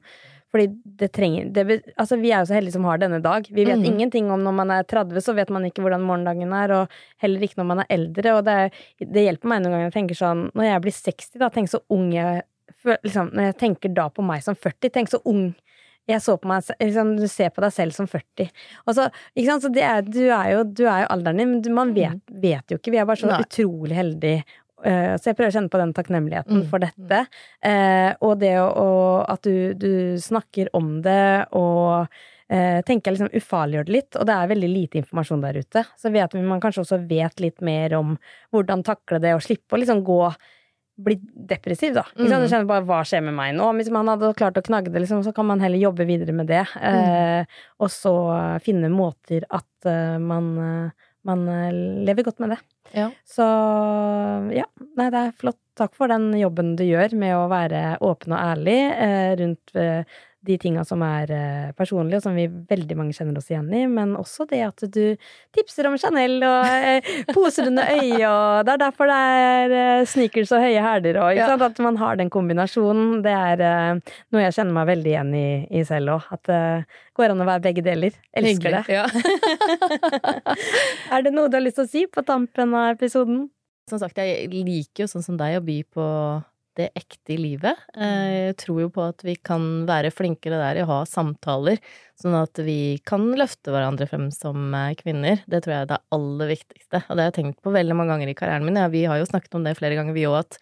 fordi 0.55 0.69
det 0.87 1.09
trenger 1.11 1.49
det, 1.53 1.83
Altså, 1.99 2.15
vi 2.21 2.31
er 2.31 2.45
jo 2.45 2.47
så 2.47 2.55
heldige 2.55 2.77
som 2.77 2.85
har 2.87 2.99
denne 3.03 3.19
dag. 3.21 3.43
Vi 3.51 3.65
vet 3.65 3.81
Mm. 3.81 3.85
ingenting 3.91 4.31
om 4.31 4.39
når 4.45 4.55
man 4.55 4.71
er 4.71 4.85
30, 4.85 5.19
så 5.21 5.35
vet 5.35 5.51
man 5.51 5.65
ikke 5.65 5.83
hvordan 5.83 6.01
morgendagen 6.07 6.53
er, 6.55 6.71
og 6.71 6.89
heller 7.19 7.41
ikke 7.43 7.57
når 7.59 7.67
man 7.67 7.79
er 7.81 7.87
eldre, 7.91 8.37
og 8.39 8.45
det, 8.45 8.55
er, 8.55 8.71
det 9.03 9.25
hjelper 9.27 9.49
meg 9.51 9.63
noen 9.65 9.73
ganger 9.75 9.91
å 9.91 9.97
tenke 9.99 10.15
sånn 10.15 10.53
Når 10.55 10.65
jeg 10.71 10.81
blir 10.83 10.93
60, 10.93 11.39
da, 11.41 11.49
tenk 11.51 11.69
så 11.69 11.81
ung 11.91 12.13
jeg 12.13 12.43
liksom, 13.03 13.33
Når 13.35 13.43
jeg 13.51 13.57
tenker 13.59 13.95
da 13.95 14.09
på 14.11 14.23
meg 14.23 14.43
som 14.45 14.55
40, 14.55 14.91
tenk 14.91 15.09
så 15.11 15.21
ung 15.27 15.57
jeg 16.11 16.21
så 16.21 16.35
på 16.37 16.49
meg, 16.51 16.67
liksom, 16.81 17.15
Du 17.17 17.27
ser 17.33 17.49
på 17.55 17.63
deg 17.65 17.73
selv 17.73 17.95
som 17.97 18.07
40. 18.11 18.51
Og 18.87 18.97
så, 18.97 19.07
så 19.63 19.71
det 19.73 19.85
er, 19.89 20.03
du, 20.05 20.21
er 20.29 20.51
jo, 20.53 20.65
du 20.69 20.85
er 20.85 21.05
jo 21.07 21.13
alderen 21.15 21.41
din, 21.41 21.51
men 21.55 21.63
du, 21.65 21.71
man 21.73 21.95
vet, 21.97 22.21
vet 22.29 22.71
jo 22.75 22.77
ikke. 22.81 22.93
Vi 22.93 23.01
er 23.01 23.09
bare 23.09 23.23
så 23.23 23.31
Nei. 23.31 23.41
utrolig 23.47 23.97
heldige. 23.97 24.45
Uh, 24.85 25.15
så 25.17 25.31
jeg 25.31 25.37
prøver 25.39 25.49
å 25.49 25.55
kjenne 25.57 25.73
på 25.73 25.81
den 25.81 25.95
takknemligheten 25.97 26.59
Mm. 26.61 26.69
for 26.69 26.83
dette. 26.83 27.23
Uh, 27.65 28.13
og 28.21 28.35
det 28.43 28.53
å, 28.61 28.67
å- 28.69 29.25
at 29.33 29.41
du, 29.49 29.73
du 29.81 30.19
snakker 30.21 30.69
om 30.77 30.99
det, 31.07 31.47
og 31.57 32.05
uh, 32.53 32.81
tenker 32.85 33.15
liksom 33.17 33.33
ufarliggjør 33.33 33.87
det 33.89 33.95
litt. 33.97 34.19
Og 34.21 34.27
det 34.29 34.35
er 34.37 34.51
veldig 34.53 34.69
lite 34.75 35.01
informasjon 35.01 35.41
der 35.47 35.57
ute. 35.63 35.87
Så 35.97 36.13
vet 36.13 36.37
man 36.37 36.61
kanskje 36.61 36.85
også 36.85 37.01
vet 37.09 37.41
litt 37.41 37.65
mer 37.65 37.97
om 37.97 38.19
hvordan 38.53 38.85
takle 38.85 39.23
det, 39.25 39.33
og 39.39 39.41
slippe 39.47 39.73
å 39.73 39.81
liksom 39.81 40.05
gå 40.05 40.21
bli 40.97 41.17
depressiv, 41.35 41.95
da. 41.97 42.05
Mm. 42.15 42.29
Du 42.29 42.47
kjenner 42.47 42.69
bare 42.69 42.87
hva 42.87 43.01
skjer 43.07 43.25
med 43.27 43.35
meg 43.37 43.55
nå? 43.59 43.67
Hvis 43.79 43.91
man 43.95 44.11
hadde 44.11 44.35
klart 44.39 44.59
å 44.61 44.65
knagge 44.65 44.93
det, 44.95 45.03
liksom, 45.03 45.25
så 45.27 45.33
kan 45.35 45.49
man 45.49 45.63
heller 45.65 45.81
jobbe 45.81 46.07
videre 46.09 46.35
med 46.37 46.51
det. 46.51 46.63
Eh, 46.79 47.59
og 47.83 47.91
så 47.93 48.15
finne 48.65 48.93
måter 48.93 49.47
at 49.51 49.89
uh, 49.89 50.21
man, 50.23 50.53
eh, 50.63 51.11
man 51.27 51.45
eh, 51.51 51.75
lever 52.07 52.29
godt 52.29 52.45
med 52.45 52.55
det. 52.55 52.61
Ja. 52.95 53.09
Så 53.27 53.47
ja, 54.55 54.69
nei, 54.95 55.09
det 55.11 55.21
er 55.21 55.37
flott. 55.41 55.61
Takk 55.75 55.97
for 55.99 56.11
den 56.13 56.29
jobben 56.39 56.77
du 56.79 56.85
gjør 56.87 57.17
med 57.19 57.35
å 57.35 57.49
være 57.51 57.97
åpen 58.07 58.37
og 58.37 58.39
ærlig 58.39 58.79
eh, 58.95 59.33
rundt 59.41 59.75
eh, 59.75 60.21
de 60.45 60.57
tinga 60.61 60.83
som 60.85 61.01
er 61.07 61.31
eh, 61.35 61.71
personlige, 61.79 62.19
og 62.21 62.25
som 62.27 62.37
vi 62.37 62.45
veldig 62.49 62.97
mange 63.01 63.15
kjenner 63.17 63.39
oss 63.41 63.49
igjen 63.51 63.71
i. 63.75 63.85
Men 63.91 64.13
også 64.21 64.45
det 64.51 64.61
at 64.67 64.85
du 64.93 65.17
tipser 65.57 65.89
om 65.89 65.97
Chanel 66.01 66.37
og 66.45 66.69
eh, 66.69 67.09
poser 67.33 67.71
under 67.71 67.89
øyet, 67.95 68.27
og 68.29 68.67
det 68.69 68.75
er 68.75 68.83
derfor 68.85 69.09
det 69.11 69.21
er 69.39 69.77
eh, 69.79 70.05
sneakers 70.11 70.53
og 70.57 70.65
høye 70.67 70.85
hæler 70.85 71.21
og 71.23 71.31
ikke 71.33 71.45
Ja. 71.45 71.49
sant? 71.55 71.67
At 71.71 71.81
man 71.87 71.99
har 72.03 72.21
den 72.21 72.31
kombinasjonen. 72.35 73.23
Det 73.25 73.33
er 73.35 73.65
noe 74.33 74.45
jeg 74.45 74.57
kjenner 74.59 74.77
meg 74.77 74.91
veldig 74.93 75.13
igjen 75.15 75.33
i, 75.39 75.47
i 75.81 75.85
selv 75.89 76.17
òg. 76.19 76.29
At 76.37 76.45
det 76.51 76.61
går 77.17 77.33
an 77.35 77.45
å 77.45 77.49
være 77.49 77.65
begge 77.69 77.85
deler. 77.87 78.17
Elsker 78.37 78.79
det. 78.79 78.85
Ja. 78.93 79.07
Er 81.15 81.25
det 81.25 81.33
noe 81.35 81.49
du 81.51 81.57
har 81.59 81.65
lyst 81.65 81.79
til 81.81 81.87
å 81.87 81.91
si 81.91 82.05
på 82.11 82.25
tampen 82.27 82.75
av 82.77 82.95
episoden? 82.97 83.49
som 83.85 83.99
sagt, 84.01 84.17
jeg 84.17 84.49
liker 84.65 85.05
jo 85.05 85.07
sånn 85.13 85.25
som 85.27 85.37
deg 85.37 85.59
å 85.59 85.65
by 85.65 85.75
på 85.93 86.05
det 86.79 86.89
ekte 86.99 87.35
i 87.35 87.39
livet. 87.41 87.81
Eh, 87.97 88.51
Jeg 88.51 88.57
tror 88.63 88.81
jo 88.85 88.89
på 88.95 89.03
at 89.07 89.23
vi 89.27 89.35
kan 89.37 89.85
være 89.89 90.11
flinkere 90.15 90.59
der 90.61 90.81
i 90.81 90.85
å 90.85 90.91
ha 90.91 91.01
samtaler, 91.09 91.79
sånn 92.21 92.37
at 92.39 92.59
vi 92.67 92.99
kan 93.07 93.27
løfte 93.39 93.73
hverandre 93.75 94.09
frem 94.11 94.31
som 94.35 94.73
eh, 94.75 94.95
kvinner. 94.99 95.43
Det 95.47 95.63
tror 95.65 95.75
jeg 95.75 95.87
er 95.87 95.93
det 95.95 96.01
aller 96.17 96.53
viktigste, 96.55 97.03
og 97.09 97.15
det 97.17 97.23
har 97.27 97.31
jeg 97.33 97.39
tenkt 97.41 97.61
på 97.65 97.75
veldig 97.75 97.99
mange 97.99 98.15
ganger 98.15 98.33
i 98.33 98.39
karrieren 98.39 98.67
min. 98.67 98.81
Ja, 98.81 98.89
vi 98.93 99.05
har 99.11 99.21
jo 99.23 99.29
snakket 99.31 99.55
om 99.59 99.67
det 99.67 99.77
flere 99.79 99.99
ganger, 99.99 100.17
vi 100.17 100.27
òg, 100.31 100.41
at 100.43 100.59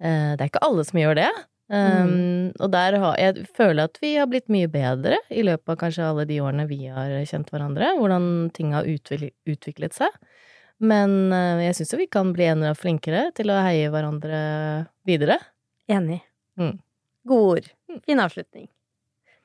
eh, 0.00 0.32
det 0.36 0.40
er 0.40 0.52
ikke 0.52 0.64
alle 0.68 0.84
som 0.88 1.00
gjør 1.00 1.20
det. 1.22 1.32
Um, 1.72 2.50
Og 2.60 2.68
der 2.74 2.92
har 3.00 3.14
jeg 3.16 3.46
føler 3.56 3.88
at 3.88 3.96
vi 4.02 4.10
har 4.18 4.26
blitt 4.28 4.50
mye 4.52 4.68
bedre 4.68 5.16
i 5.32 5.40
løpet 5.46 5.70
av 5.72 5.78
kanskje 5.80 6.04
alle 6.04 6.26
de 6.28 6.36
årene 6.44 6.66
vi 6.68 6.82
har 6.92 7.08
kjent 7.24 7.48
hverandre, 7.48 7.88
hvordan 7.96 8.50
ting 8.52 8.74
har 8.76 8.84
utviklet, 8.84 9.32
utviklet 9.48 9.96
seg. 9.96 10.12
Men 10.84 11.32
eh, 11.32 11.64
jeg 11.68 11.78
syns 11.78 11.94
jo 11.94 12.00
vi 12.02 12.10
kan 12.10 12.32
bli 12.36 12.48
enda 12.50 12.74
flinkere 12.76 13.28
til 13.36 13.52
å 13.52 13.60
heie 13.64 13.90
hverandre 13.92 14.38
videre. 15.08 15.38
Enig. 15.90 16.20
Mm. 16.60 16.78
Gode 17.28 17.58
ord. 17.58 17.68
Fin 18.04 18.22
avslutning. 18.22 18.68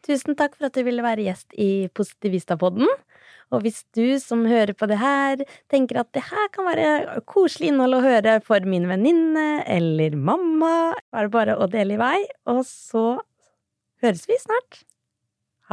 Tusen 0.05 0.35
takk 0.39 0.55
for 0.55 0.69
at 0.69 0.77
du 0.77 0.85
ville 0.87 1.03
være 1.03 1.25
gjest 1.27 1.55
i 1.59 1.89
Positivista-podden. 1.95 2.87
Og 3.49 3.63
hvis 3.65 3.81
du 3.97 4.19
som 4.21 4.45
hører 4.47 4.75
på 4.77 4.87
det 4.89 4.99
her, 5.01 5.41
tenker 5.71 6.03
at 6.03 6.11
det 6.15 6.23
her 6.27 6.51
kan 6.53 6.67
være 6.69 7.21
koselig 7.29 7.71
innhold 7.71 7.97
å 7.97 8.03
høre 8.05 8.37
for 8.45 8.65
min 8.69 8.85
venninne 8.89 9.63
eller 9.65 10.15
mamma, 10.15 10.93
er 11.13 11.27
det 11.27 11.33
bare 11.33 11.57
å 11.57 11.69
dele 11.71 11.97
i 11.97 12.01
vei, 12.01 12.19
og 12.49 12.61
så 12.69 13.07
høres 14.05 14.29
vi 14.29 14.37
snart. 14.39 14.83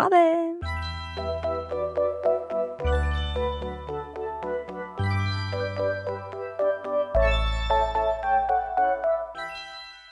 Ha 0.01 0.09
det! 0.13 1.56